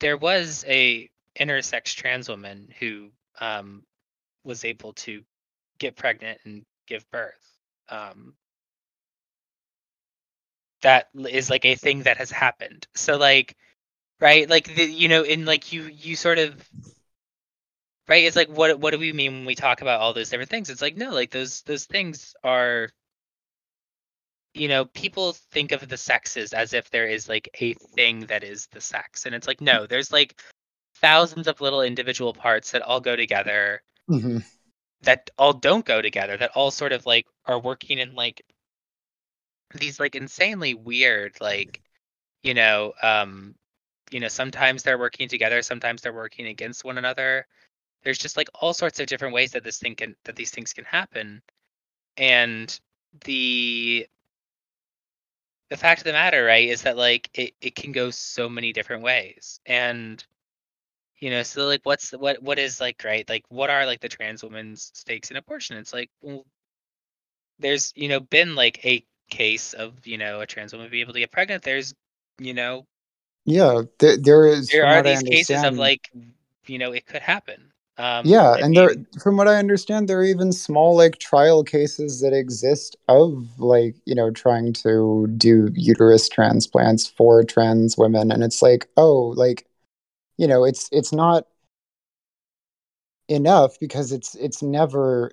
there 0.00 0.16
was 0.16 0.64
a 0.66 1.08
intersex 1.38 1.94
trans 1.94 2.28
woman 2.28 2.68
who 2.80 3.08
um 3.40 3.84
was 4.44 4.64
able 4.64 4.92
to 4.92 5.22
get 5.78 5.96
pregnant 5.96 6.38
and 6.44 6.64
give 6.86 7.10
birth 7.10 7.58
um 7.88 8.34
that 10.84 11.08
is 11.14 11.50
like 11.50 11.64
a 11.64 11.74
thing 11.74 12.02
that 12.02 12.18
has 12.18 12.30
happened. 12.30 12.86
So 12.94 13.16
like 13.16 13.56
right 14.20 14.48
like 14.48 14.72
the, 14.76 14.84
you 14.84 15.08
know 15.08 15.22
in 15.22 15.44
like 15.44 15.72
you 15.72 15.84
you 15.84 16.14
sort 16.14 16.38
of 16.38 16.54
right 18.06 18.24
it's 18.24 18.36
like 18.36 18.48
what 18.48 18.78
what 18.78 18.92
do 18.92 18.98
we 18.98 19.12
mean 19.12 19.32
when 19.32 19.44
we 19.46 19.54
talk 19.56 19.80
about 19.80 20.00
all 20.00 20.12
those 20.12 20.30
different 20.30 20.50
things? 20.50 20.70
It's 20.70 20.82
like 20.82 20.96
no 20.96 21.10
like 21.10 21.30
those 21.30 21.62
those 21.62 21.86
things 21.86 22.34
are 22.44 22.90
you 24.52 24.68
know 24.68 24.84
people 24.84 25.32
think 25.52 25.72
of 25.72 25.88
the 25.88 25.96
sexes 25.96 26.52
as 26.52 26.74
if 26.74 26.90
there 26.90 27.06
is 27.06 27.28
like 27.28 27.48
a 27.60 27.74
thing 27.96 28.20
that 28.26 28.44
is 28.44 28.68
the 28.68 28.80
sex 28.80 29.26
and 29.26 29.34
it's 29.34 29.48
like 29.48 29.60
no 29.60 29.86
there's 29.86 30.12
like 30.12 30.40
thousands 30.96 31.48
of 31.48 31.60
little 31.60 31.82
individual 31.82 32.34
parts 32.34 32.70
that 32.70 32.82
all 32.82 33.00
go 33.00 33.16
together 33.16 33.82
hmm 34.08 34.38
that 35.02 35.30
all 35.38 35.52
don't 35.52 35.84
go 35.84 36.00
together 36.02 36.36
that 36.36 36.50
all 36.54 36.70
sort 36.70 36.92
of 36.92 37.06
like 37.06 37.26
are 37.46 37.60
working 37.60 37.98
in 37.98 38.14
like 38.14 38.42
these 39.74 39.98
like 40.00 40.14
insanely 40.14 40.74
weird 40.74 41.36
like 41.40 41.80
you 42.42 42.54
know 42.54 42.92
um 43.02 43.54
you 44.10 44.20
know 44.20 44.28
sometimes 44.28 44.82
they're 44.82 44.98
working 44.98 45.28
together 45.28 45.62
sometimes 45.62 46.02
they're 46.02 46.12
working 46.12 46.46
against 46.46 46.84
one 46.84 46.98
another. 46.98 47.46
There's 48.04 48.18
just 48.18 48.36
like 48.36 48.48
all 48.54 48.74
sorts 48.74 49.00
of 49.00 49.06
different 49.06 49.34
ways 49.34 49.52
that 49.52 49.64
this 49.64 49.78
thing 49.78 49.96
can 49.96 50.16
that 50.24 50.36
these 50.36 50.50
things 50.50 50.72
can 50.72 50.84
happen. 50.84 51.42
And 52.16 52.78
the 53.24 54.08
the 55.70 55.76
fact 55.76 56.00
of 56.00 56.04
the 56.04 56.12
matter 56.12 56.44
right 56.44 56.68
is 56.68 56.82
that 56.82 56.96
like 56.96 57.30
it, 57.34 57.54
it 57.60 57.74
can 57.74 57.92
go 57.92 58.10
so 58.10 58.48
many 58.48 58.72
different 58.72 59.02
ways. 59.02 59.60
And 59.66 60.24
you 61.24 61.30
know 61.30 61.42
so 61.42 61.64
like 61.64 61.80
what's 61.84 62.10
the, 62.10 62.18
what 62.18 62.42
what 62.42 62.58
is 62.58 62.82
like 62.82 63.02
right 63.02 63.26
like 63.30 63.46
what 63.48 63.70
are 63.70 63.86
like 63.86 64.00
the 64.00 64.10
trans 64.10 64.44
woman's 64.44 64.90
stakes 64.92 65.30
in 65.30 65.38
abortion? 65.38 65.78
It's 65.78 65.94
like 65.94 66.10
well 66.20 66.44
there's 67.58 67.94
you 67.96 68.08
know 68.08 68.20
been 68.20 68.54
like 68.54 68.84
a 68.84 69.02
case 69.30 69.72
of 69.72 70.06
you 70.06 70.18
know 70.18 70.42
a 70.42 70.46
trans 70.46 70.74
woman 70.74 70.90
being 70.90 71.00
able 71.00 71.14
to 71.14 71.20
get 71.20 71.32
pregnant. 71.32 71.62
There's 71.62 71.94
you 72.38 72.52
know 72.52 72.84
yeah 73.46 73.80
there, 74.00 74.18
there 74.18 74.46
is 74.48 74.68
there 74.68 74.86
are 74.86 75.02
these 75.02 75.22
cases 75.22 75.64
of 75.64 75.78
like 75.78 76.10
you 76.66 76.78
know 76.78 76.92
it 76.92 77.06
could 77.06 77.22
happen. 77.22 77.72
Um 77.96 78.26
yeah 78.26 78.56
and 78.60 78.76
there 78.76 78.90
from 79.22 79.36
what 79.36 79.46
i 79.46 79.54
understand 79.54 80.08
there 80.08 80.18
are 80.18 80.24
even 80.24 80.50
small 80.50 80.96
like 80.96 81.18
trial 81.18 81.62
cases 81.62 82.20
that 82.22 82.32
exist 82.32 82.96
of 83.06 83.46
like 83.60 83.94
you 84.04 84.16
know 84.16 84.32
trying 84.32 84.72
to 84.72 85.28
do 85.36 85.70
uterus 85.74 86.28
transplants 86.28 87.06
for 87.06 87.44
trans 87.44 87.96
women 87.96 88.32
and 88.32 88.42
it's 88.42 88.62
like 88.62 88.88
oh 88.96 89.32
like 89.36 89.68
you 90.36 90.46
know 90.46 90.64
it's 90.64 90.88
it's 90.92 91.12
not 91.12 91.46
enough 93.28 93.78
because 93.80 94.12
it's 94.12 94.34
it's 94.34 94.62
never 94.62 95.30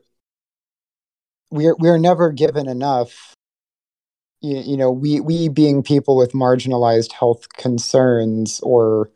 we're 1.49 1.75
we're 1.79 1.97
never 1.97 2.31
given 2.31 2.67
enough. 2.67 3.35
You, 4.41 4.57
you 4.59 4.77
know 4.77 4.89
we 4.91 5.19
we 5.19 5.49
being 5.49 5.83
people 5.83 6.15
with 6.15 6.31
marginalized 6.31 7.11
health 7.11 7.47
concerns 7.57 8.59
or 8.61 9.11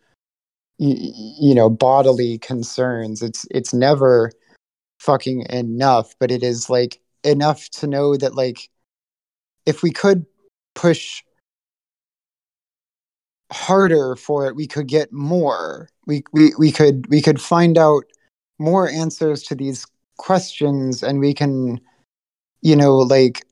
y- 0.77 0.95
you 1.39 1.55
know 1.55 1.67
bodily 1.69 2.37
concerns 2.37 3.23
it's 3.23 3.47
it's 3.49 3.73
never 3.73 4.31
fucking 4.99 5.45
enough 5.49 6.13
but 6.19 6.29
it 6.29 6.43
is 6.43 6.69
like 6.69 7.01
enough 7.23 7.69
to 7.69 7.87
know 7.87 8.15
that 8.17 8.35
like 8.35 8.69
if 9.65 9.81
we 9.81 9.91
could 9.91 10.27
push 10.75 11.23
harder 13.51 14.15
for 14.15 14.47
it 14.47 14.55
we 14.55 14.67
could 14.67 14.87
get 14.87 15.11
more. 15.11 15.89
We 16.07 16.23
we, 16.33 16.51
we 16.57 16.71
could 16.71 17.07
we 17.09 17.21
could 17.21 17.41
find 17.41 17.77
out 17.77 18.03
more 18.59 18.89
answers 18.89 19.43
to 19.43 19.55
these 19.55 19.85
questions 20.17 21.03
and 21.03 21.19
we 21.19 21.33
can 21.33 21.79
you 22.61 22.75
know 22.75 22.97
like 22.97 23.45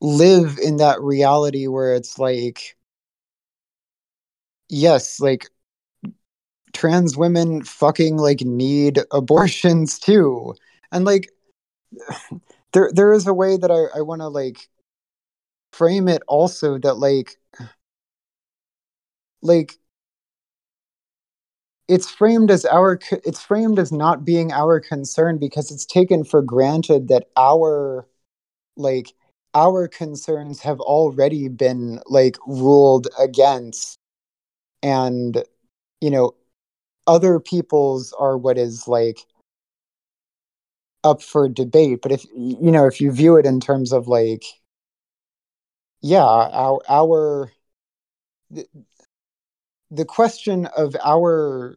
live 0.00 0.58
in 0.62 0.76
that 0.78 1.00
reality 1.00 1.66
where 1.66 1.94
it's 1.94 2.18
like 2.18 2.76
yes 4.68 5.20
like 5.20 5.50
trans 6.72 7.16
women 7.16 7.62
fucking 7.64 8.16
like 8.16 8.40
need 8.42 9.00
abortions 9.12 9.98
too. 9.98 10.54
And 10.92 11.04
like 11.04 11.30
there 12.72 12.90
there 12.92 13.12
is 13.12 13.26
a 13.26 13.34
way 13.34 13.56
that 13.56 13.70
i, 13.70 13.98
I 13.98 14.02
want 14.02 14.20
to 14.20 14.28
like 14.28 14.68
frame 15.72 16.08
it 16.08 16.22
also 16.28 16.78
that 16.78 16.94
like 16.94 17.36
like 19.42 19.78
it's 21.88 22.08
framed 22.10 22.50
as 22.50 22.64
our 22.66 22.98
it's 23.24 23.40
framed 23.42 23.78
as 23.78 23.90
not 23.92 24.24
being 24.24 24.52
our 24.52 24.80
concern 24.80 25.38
because 25.38 25.70
it's 25.70 25.86
taken 25.86 26.24
for 26.24 26.42
granted 26.42 27.08
that 27.08 27.28
our 27.36 28.06
like 28.76 29.12
our 29.54 29.88
concerns 29.88 30.60
have 30.60 30.80
already 30.80 31.48
been 31.48 32.00
like 32.06 32.36
ruled 32.46 33.08
against 33.18 33.98
and 34.82 35.42
you 36.00 36.10
know 36.10 36.34
other 37.06 37.40
people's 37.40 38.12
are 38.14 38.38
what 38.38 38.56
is 38.56 38.86
like 38.86 39.26
up 41.04 41.22
for 41.22 41.48
debate. 41.48 42.00
But 42.02 42.12
if 42.12 42.24
you 42.34 42.70
know 42.70 42.86
if 42.86 43.00
you 43.00 43.10
view 43.12 43.36
it 43.36 43.46
in 43.46 43.60
terms 43.60 43.92
of 43.92 44.08
like 44.08 44.44
yeah 46.02 46.24
our 46.24 46.80
our 46.88 47.52
the 49.90 50.04
question 50.04 50.66
of 50.76 50.96
our 51.04 51.76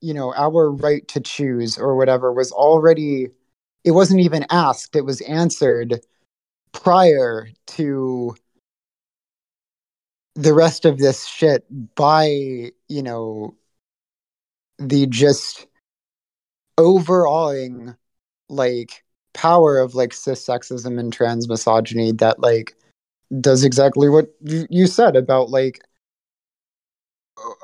you 0.00 0.12
know 0.12 0.34
our 0.34 0.70
right 0.70 1.06
to 1.08 1.20
choose 1.20 1.78
or 1.78 1.96
whatever 1.96 2.32
was 2.32 2.52
already 2.52 3.28
it 3.84 3.92
wasn't 3.92 4.20
even 4.20 4.44
asked 4.50 4.94
it 4.94 5.04
was 5.04 5.20
answered 5.22 6.00
prior 6.72 7.48
to 7.66 8.34
the 10.34 10.52
rest 10.52 10.84
of 10.84 10.98
this 10.98 11.26
shit 11.26 11.64
by 11.94 12.70
you 12.88 13.02
know 13.02 13.54
the 14.78 15.06
just 15.06 15.66
overawing 16.76 17.94
like 18.50 19.02
power 19.32 19.78
of 19.78 19.94
like 19.94 20.12
cis 20.12 20.46
sexism 20.46 20.98
and 21.00 21.12
trans 21.12 21.48
misogyny 21.48 22.12
that 22.12 22.38
like 22.40 22.74
does 23.40 23.64
exactly 23.64 24.08
what 24.08 24.26
you, 24.42 24.66
you 24.68 24.86
said 24.86 25.16
about 25.16 25.48
like 25.50 25.80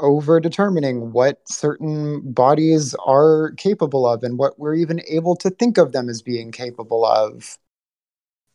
over 0.01 0.41
determining 0.41 1.13
what 1.13 1.41
certain 1.49 2.33
bodies 2.33 2.95
are 3.07 3.53
capable 3.57 4.07
of 4.07 4.23
and 4.23 4.39
what 4.39 4.59
we're 4.59 4.75
even 4.75 5.01
able 5.09 5.37
to 5.37 5.51
think 5.51 5.79
of 5.79 5.93
them 5.93 6.09
as 6.09 6.23
being 6.23 6.53
capable 6.53 7.05
of. 7.05 7.59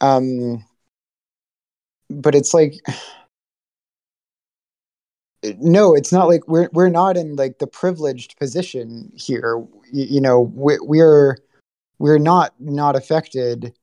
Um 0.02 0.66
but 2.10 2.36
it's 2.36 2.54
like 2.54 2.76
no 5.60 5.96
it's 5.96 6.12
not 6.12 6.28
like 6.28 6.48
we're 6.48 6.70
we're 6.74 6.90
not 6.90 7.18
in 7.18 7.36
like 7.36 7.60
the 7.60 7.68
privileged 7.68 8.38
position 8.38 9.12
here. 9.16 9.64
You, 9.92 10.06
you 10.06 10.22
know 10.22 10.42
we, 10.42 10.78
we're 10.82 11.38
we're 12.00 12.20
not 12.20 12.54
not 12.60 12.96
affected. 12.96 13.74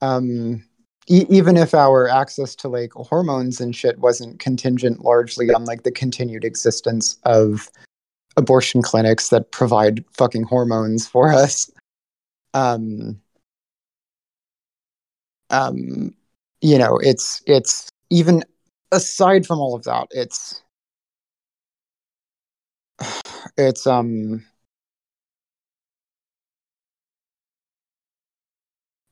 Um 0.00 0.64
e- 1.10 1.26
even 1.28 1.56
if 1.56 1.74
our 1.74 2.08
access 2.08 2.54
to 2.54 2.68
like 2.68 2.92
hormones 2.92 3.60
and 3.60 3.74
shit 3.76 3.98
wasn't 3.98 4.38
contingent 4.38 5.04
largely 5.04 5.50
on 5.50 5.64
like 5.64 5.82
the 5.82 5.90
continued 5.90 6.44
existence 6.44 7.18
of 7.24 7.68
abortion 8.36 8.80
clinics 8.80 9.28
that 9.28 9.50
provide 9.50 10.04
fucking 10.12 10.44
hormones 10.44 11.06
for 11.06 11.32
us 11.32 11.70
um 12.54 13.20
um 15.50 16.14
you 16.60 16.78
know 16.78 16.96
it's 16.98 17.42
it's 17.46 17.88
even 18.08 18.42
aside 18.92 19.44
from 19.46 19.58
all 19.58 19.74
of 19.74 19.82
that 19.82 20.06
it's 20.12 20.62
it's 23.56 23.86
um 23.86 24.44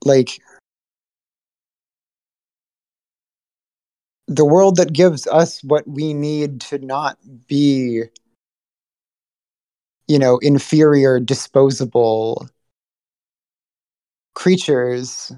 like 0.05 0.39
the 4.29 4.45
world 4.45 4.77
that 4.77 4.93
gives 4.93 5.27
us 5.27 5.63
what 5.65 5.89
we 5.89 6.15
need 6.15 6.61
to 6.61 6.79
not 6.79 7.19
be 7.49 8.05
you 10.07 10.19
know 10.19 10.39
inferior 10.39 11.19
disposable 11.19 12.49
creatures 14.35 15.33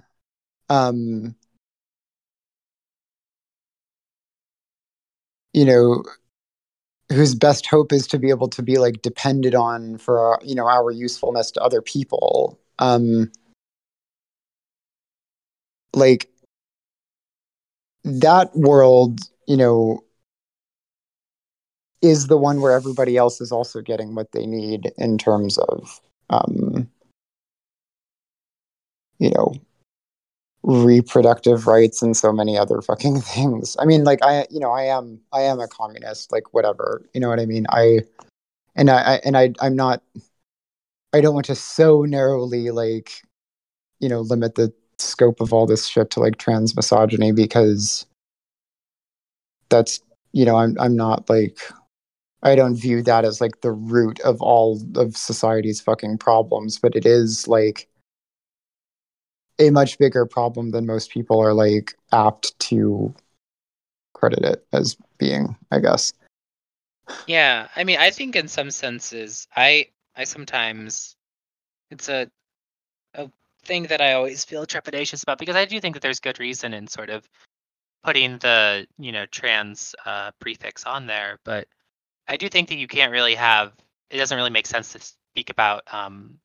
um 0.69 1.35
you 5.53 5.65
know 5.65 6.03
whose 7.11 7.35
best 7.35 7.67
hope 7.67 7.93
is 7.93 8.07
to 8.07 8.19
be 8.19 8.31
able 8.31 8.49
to 8.49 8.63
be 8.63 8.79
like 8.79 9.03
depended 9.03 9.55
on 9.55 9.99
for 9.99 10.39
you 10.43 10.55
know 10.55 10.67
our 10.69 10.91
usefulness 10.91 11.51
to 11.51 11.61
other 11.61 11.83
people. 11.83 12.59
Um 12.79 13.31
like 15.93 16.31
that 18.05 18.55
world 18.55 19.21
you 19.47 19.57
know 19.57 20.03
is 22.03 22.29
the 22.29 22.37
one 22.37 22.61
where 22.61 22.73
everybody 22.73 23.17
else 23.17 23.41
is 23.41 23.53
also 23.53 23.81
getting 23.83 24.15
what 24.15 24.33
they 24.33 24.47
need 24.47 24.91
in 24.97 25.19
terms 25.19 25.59
of 25.59 26.01
um 26.31 26.89
you 29.19 29.31
know 29.31 29.53
reproductive 30.63 31.67
rights 31.67 32.03
and 32.03 32.17
so 32.17 32.33
many 32.33 32.59
other 32.59 32.81
fucking 32.83 33.21
things. 33.21 33.77
I 33.79 33.85
mean, 33.85 34.05
like 34.05 34.21
I, 34.23 34.47
you 34.51 34.61
know, 34.61 34.71
I 34.71 34.85
am, 34.85 35.21
I 35.33 35.43
am 35.43 35.61
a 35.61 35.69
communist, 35.69 36.33
like 36.33 36.53
whatever, 36.53 37.03
you 37.15 37.21
know 37.21 37.29
what 37.29 37.41
I 37.41 37.47
mean? 37.47 37.67
I, 37.71 38.01
and 38.77 38.91
I, 38.91 39.15
I 39.15 39.21
and 39.25 39.37
I, 39.37 39.53
I'm 39.61 39.75
not, 39.75 40.03
I 41.13 41.21
don't 41.21 41.35
want 41.35 41.47
to 41.47 41.55
so 41.55 42.03
narrowly 42.03 42.71
like, 42.71 43.11
you 43.99 44.09
know, 44.09 44.21
limit 44.21 44.55
the 44.55 44.73
scope 45.01 45.41
of 45.41 45.53
all 45.53 45.67
this 45.67 45.87
shit 45.87 46.11
to 46.11 46.21
like 46.21 46.39
trans 46.39 46.77
misogyny 46.77 47.33
because 47.33 48.07
that's, 49.69 50.01
you 50.33 50.45
know, 50.45 50.57
I'm, 50.57 50.77
I'm 50.81 50.97
not 50.97 51.29
like, 51.29 51.59
I 52.43 52.55
don't 52.55 52.77
view 52.77 53.03
that 53.03 53.25
as 53.25 53.41
like 53.41 53.61
the 53.61 53.73
root 53.73 54.21
of 54.21 54.41
all 54.41 54.81
of 54.97 55.17
society's 55.17 55.81
fucking 55.81 56.19
problems, 56.19 56.79
but 56.79 56.97
it 56.97 57.07
is 57.07 57.47
like, 57.49 57.89
a 59.61 59.71
much 59.71 59.99
bigger 59.99 60.25
problem 60.25 60.71
than 60.71 60.87
most 60.87 61.11
people 61.11 61.39
are 61.39 61.53
like 61.53 61.95
apt 62.13 62.59
to 62.59 63.15
credit 64.15 64.43
it 64.43 64.67
as 64.73 64.97
being, 65.19 65.57
I 65.71 65.79
guess. 65.81 66.13
Yeah, 67.27 67.69
I 67.77 67.85
mean, 67.85 67.99
I 67.99 68.11
think 68.11 68.37
in 68.37 68.49
some 68.49 68.71
senses, 68.71 69.47
I 69.55 69.89
I 70.17 70.25
sometimes 70.25 71.15
it's 71.91 72.09
a 72.09 72.31
a 73.15 73.31
thing 73.71 73.85
that 73.85 74.01
I 74.01 74.15
always 74.15 74.45
feel 74.45 74.67
trepidatious 74.67 75.23
about 75.23 75.39
because 75.39 75.55
I 75.55 75.65
do 75.65 75.81
think 75.81 75.95
that 75.95 76.03
there's 76.03 76.19
good 76.19 76.41
reason 76.41 76.75
in 76.75 76.89
sort 76.89 77.09
of 77.09 77.29
putting 78.03 78.39
the 78.39 78.87
you 78.99 79.13
know 79.13 79.27
trans 79.27 79.95
uh, 80.05 80.33
prefix 80.41 80.85
on 80.85 81.07
there, 81.07 81.39
but 81.45 81.69
I 82.27 82.37
do 82.37 82.49
think 82.49 82.69
that 82.71 82.79
you 82.79 82.89
can't 82.89 83.13
really 83.13 83.37
have 83.37 83.73
it 84.11 84.17
doesn't 84.19 84.37
really 84.37 84.51
make 84.51 84.67
sense 84.67 84.93
to 84.93 84.99
speak 85.01 85.51
about 85.51 85.83
um, 85.95 86.41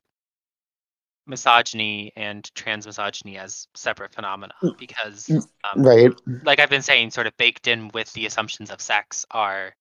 misogyny 1.25 2.13
and 2.15 2.53
trans 2.53 2.85
misogyny 2.85 3.37
as 3.39 3.67
separate 3.73 4.13
phenomena 4.13 4.53
because 4.77 5.27
um, 5.63 5.81
right 5.81 6.11
like 6.43 6.59
i've 6.59 6.69
been 6.69 6.83
saying 6.83 7.09
sort 7.09 7.25
of 7.25 7.35
baked 7.37 7.67
in 7.67 7.89
with 7.95 8.13
the 8.13 8.27
assumptions 8.27 8.69
of 8.69 8.79
sex 8.79 9.25
are 9.31 9.73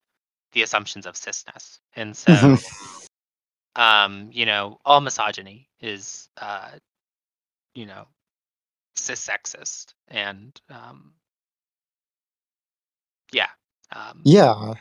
the 0.52 0.62
assumptions 0.62 1.04
of 1.04 1.14
cisness 1.14 1.80
and 1.96 2.16
so 2.16 2.30
Mhm. 2.32 2.58
um 3.76 4.30
you 4.32 4.46
know 4.46 4.78
all 4.86 5.02
misogyny 5.02 5.68
is 5.80 6.30
uh 6.40 6.70
you 7.74 7.86
know 7.86 8.06
cis 8.96 9.26
sexist 9.26 9.94
and 10.08 10.60
um 10.70 11.12
yeah 13.32 13.48
um 13.94 14.20
yeah. 14.24 14.74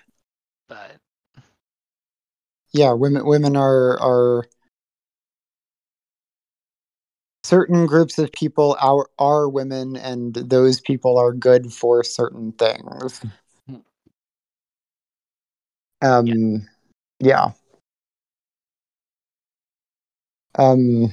but 0.68 0.98
yeah 2.74 2.92
women 2.94 3.26
women 3.26 3.56
are 3.56 4.00
are 4.00 4.46
certain 7.44 7.86
groups 7.86 8.18
of 8.18 8.32
people 8.32 8.78
are 8.80 9.08
are 9.20 9.50
women 9.50 9.96
and 9.98 10.34
those 10.34 10.80
people 10.80 11.18
are 11.18 11.34
good 11.34 11.72
for 11.72 12.04
certain 12.04 12.52
things. 12.54 13.22
Hmm. 13.68 13.76
um 16.02 16.68
yeah. 17.20 17.52
Um 20.56 21.12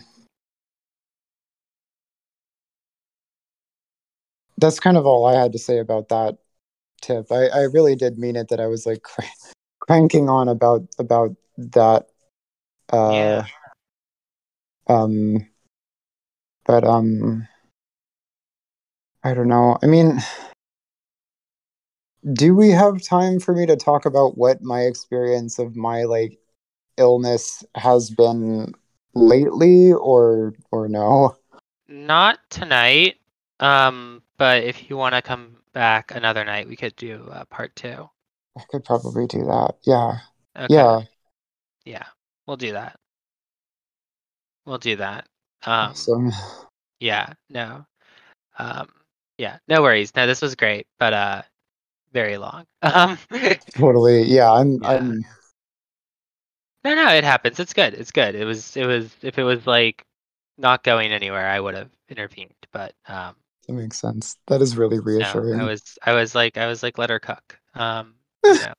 that's 4.61 4.81
kind 4.81 4.97
of 4.97 5.07
all 5.07 5.25
i 5.27 5.35
had 5.35 5.53
to 5.53 5.59
say 5.59 5.79
about 5.79 6.09
that 6.09 6.37
tip. 7.03 7.33
I 7.33 7.47
i 7.49 7.63
really 7.63 7.97
did 7.97 8.19
mean 8.19 8.37
it 8.37 8.49
that 8.49 8.61
i 8.61 8.67
was 8.67 8.87
like 8.87 9.03
cr- 9.11 9.23
cranking 9.81 10.29
on 10.29 10.49
about 10.49 10.83
about 10.99 11.35
that 11.57 12.07
uh 12.93 13.13
Yeah. 13.13 13.47
um 14.89 15.47
but 16.67 16.85
um 16.85 17.47
i 19.25 19.35
don't 19.35 19.49
know. 19.49 19.79
I 19.83 19.87
mean 19.87 20.21
do 22.33 22.55
we 22.55 22.71
have 22.71 23.03
time 23.03 23.41
for 23.41 23.55
me 23.55 23.65
to 23.67 23.77
talk 23.77 24.05
about 24.05 24.37
what 24.37 24.63
my 24.63 24.83
experience 24.83 25.59
of 25.59 25.75
my 25.75 26.05
like 26.05 26.39
illness 26.99 27.65
has 27.75 28.11
been 28.11 28.73
lately 29.15 29.93
or 29.93 30.55
or 30.71 30.89
no? 30.89 31.35
Not 31.89 32.39
tonight. 32.51 33.17
Um 33.59 34.23
but 34.41 34.65
if 34.65 34.89
you 34.89 34.97
want 34.97 35.15
to 35.15 35.21
come 35.21 35.55
back 35.75 36.13
another 36.15 36.45
night 36.45 36.67
we 36.67 36.75
could 36.75 36.97
do 36.97 37.29
uh, 37.31 37.45
part 37.45 37.77
two. 37.77 38.09
I 38.59 38.63
could 38.71 38.85
probably 38.85 39.27
do 39.27 39.45
that 39.45 39.77
yeah. 39.83 40.19
Okay. 40.57 40.75
Yeah. 40.75 41.03
Yeah 41.85 42.05
we'll 42.47 42.57
do 42.57 42.73
that. 42.73 42.99
We'll 44.65 44.79
do 44.79 44.97
that. 44.97 45.27
Um 45.65 45.91
awesome. 45.91 46.33
yeah 47.01 47.35
no. 47.51 47.85
Um 48.59 48.89
yeah 49.39 49.59
no 49.69 49.83
worries. 49.83 50.17
No 50.17 50.27
this 50.27 50.41
was 50.41 50.55
great 50.55 50.87
but 50.99 51.13
uh 51.13 51.43
very 52.13 52.39
long. 52.39 52.65
Um 52.83 53.19
totally 53.77 54.23
yeah 54.23 54.51
i'm 54.51 54.73
Yeah. 54.83 54.91
i'm 54.91 55.25
no 56.83 56.95
no 56.95 57.09
it 57.11 57.25
happens. 57.25 57.61
It's 57.61 57.75
good. 57.75 57.93
It's 57.93 58.11
good. 58.11 58.35
It 58.35 58.47
was 58.47 58.75
it 58.75 58.87
was 58.87 59.15
if 59.23 59.39
it 59.39 59.45
was 59.45 59.67
like 59.67 60.03
not 60.59 60.85
going 60.85 61.11
anywhere 61.11 61.49
i 61.49 61.59
would 61.59 61.75
have 61.75 61.89
intervened 62.11 62.53
but 62.71 62.93
um 63.09 63.35
that 63.71 63.77
makes 63.77 64.01
sense 64.01 64.37
that 64.49 64.61
is 64.61 64.77
really 64.77 64.99
no 64.99 65.05
reassuring 65.05 65.61
i 65.61 65.65
was 65.65 65.99
i 66.05 66.13
was 66.13 66.35
like 66.35 66.59
i 66.59 66.67
was 66.67 66.83
like 66.83 66.99
let 66.99 67.11
her 67.11 67.21
cook 67.21 67.59
um 67.75 68.15
you 68.45 68.55
know 68.55 68.75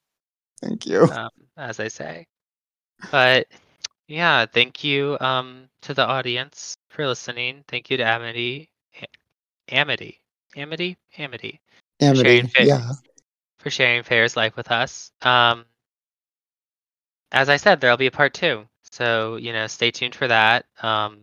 thank 0.62 0.86
you 0.86 1.08
um, 1.12 1.30
as 1.58 1.80
I 1.80 1.88
say. 1.88 2.28
But 3.10 3.48
yeah, 4.08 4.46
thank 4.46 4.84
you 4.84 5.18
um, 5.20 5.70
to 5.84 5.94
the 5.94 6.06
audience 6.06 6.76
for 6.90 7.08
listening. 7.08 7.64
Thank 7.68 7.90
you 7.90 7.98
to 7.98 8.04
Amity, 8.04 8.70
Amity, 9.70 10.20
Amity, 10.56 10.98
Amity 11.18 11.62
amity 12.02 12.24
sharing 12.24 12.48
fa- 12.48 12.66
yeah 12.66 12.92
for 13.60 13.70
sharing 13.70 14.04
faer's 14.04 14.36
life 14.36 14.56
with 14.56 14.72
us. 14.72 15.12
Um, 15.22 15.66
as 17.32 17.48
I 17.48 17.58
said, 17.58 17.80
there'll 17.80 17.98
be 17.98 18.08
a 18.08 18.12
part 18.12 18.34
two, 18.34 18.68
so 18.92 19.36
you 19.38 19.54
know, 19.54 19.68
stay 19.68 19.92
tuned 19.92 20.16
for 20.16 20.28
that. 20.28 20.66
Um, 20.82 21.20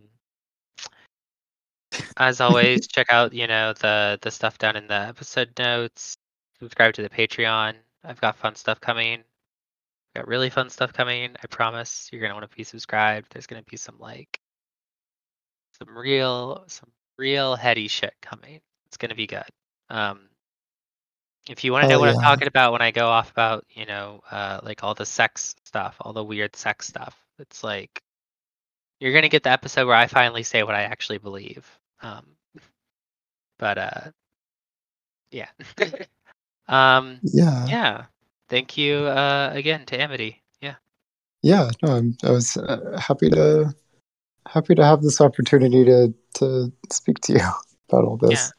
as 2.19 2.41
always, 2.41 2.87
check 2.87 3.07
out 3.09 3.33
you 3.33 3.47
know 3.47 3.73
the 3.73 4.19
the 4.21 4.29
stuff 4.29 4.57
down 4.57 4.75
in 4.75 4.87
the 4.87 4.93
episode 4.93 5.51
notes. 5.57 6.17
Subscribe 6.59 6.93
to 6.95 7.01
the 7.01 7.09
Patreon. 7.09 7.75
I've 8.03 8.21
got 8.21 8.37
fun 8.37 8.55
stuff 8.55 8.81
coming. 8.81 9.23
Got 10.15 10.27
really 10.27 10.49
fun 10.49 10.69
stuff 10.69 10.91
coming. 10.91 11.35
I 11.41 11.47
promise 11.47 12.09
you're 12.11 12.21
gonna 12.21 12.33
want 12.33 12.49
to 12.49 12.55
be 12.55 12.63
subscribed. 12.63 13.31
There's 13.31 13.47
gonna 13.47 13.63
be 13.63 13.77
some 13.77 13.95
like 13.99 14.39
some 15.79 15.97
real 15.97 16.65
some 16.67 16.89
real 17.17 17.55
heady 17.55 17.87
shit 17.87 18.13
coming. 18.21 18.59
It's 18.87 18.97
gonna 18.97 19.15
be 19.15 19.27
good. 19.27 19.43
Um, 19.89 20.21
if 21.47 21.63
you 21.63 21.71
want 21.71 21.83
to 21.83 21.87
know 21.87 22.01
Hell 22.01 22.01
what 22.01 22.15
I'm 22.15 22.21
talking 22.21 22.47
about 22.47 22.73
when 22.73 22.81
I 22.81 22.91
go 22.91 23.07
off 23.07 23.31
about 23.31 23.65
you 23.69 23.85
know 23.85 24.21
uh, 24.29 24.59
like 24.63 24.83
all 24.83 24.93
the 24.93 25.05
sex 25.05 25.55
stuff, 25.63 25.95
all 26.01 26.11
the 26.11 26.23
weird 26.23 26.55
sex 26.55 26.87
stuff, 26.87 27.15
it's 27.39 27.63
like 27.63 28.01
you're 28.99 29.13
gonna 29.13 29.29
get 29.29 29.43
the 29.43 29.51
episode 29.51 29.87
where 29.87 29.95
I 29.95 30.07
finally 30.07 30.43
say 30.43 30.63
what 30.63 30.75
I 30.75 30.81
actually 30.81 31.19
believe. 31.19 31.78
Um, 32.01 32.25
but 33.57 33.77
uh, 33.77 34.11
yeah. 35.31 35.49
um, 36.67 37.19
yeah 37.23 37.65
yeah. 37.67 38.05
Thank 38.47 38.77
you 38.77 38.95
uh, 38.95 39.51
again 39.53 39.85
to 39.87 40.01
Amity. 40.01 40.41
Yeah. 40.61 40.75
yeah 41.43 41.69
no 41.83 41.95
I'm, 41.95 42.17
i 42.23 42.31
was 42.31 42.57
uh, 42.57 42.97
happy 42.99 43.29
to 43.29 43.73
happy 44.47 44.75
to 44.75 44.83
have 44.83 45.01
this 45.01 45.21
opportunity 45.21 45.85
to 45.85 46.13
to 46.35 46.71
speak 46.91 47.19
to 47.21 47.33
you 47.33 47.39
about 47.89 48.05
all 48.05 48.17
this 48.17 48.51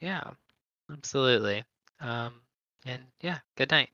Yeah. 0.00 0.24
Yeah. 0.24 0.30
Absolutely. 0.90 1.64
Um, 2.00 2.34
and 2.84 3.02
yeah, 3.20 3.38
good 3.56 3.70
night. 3.70 3.90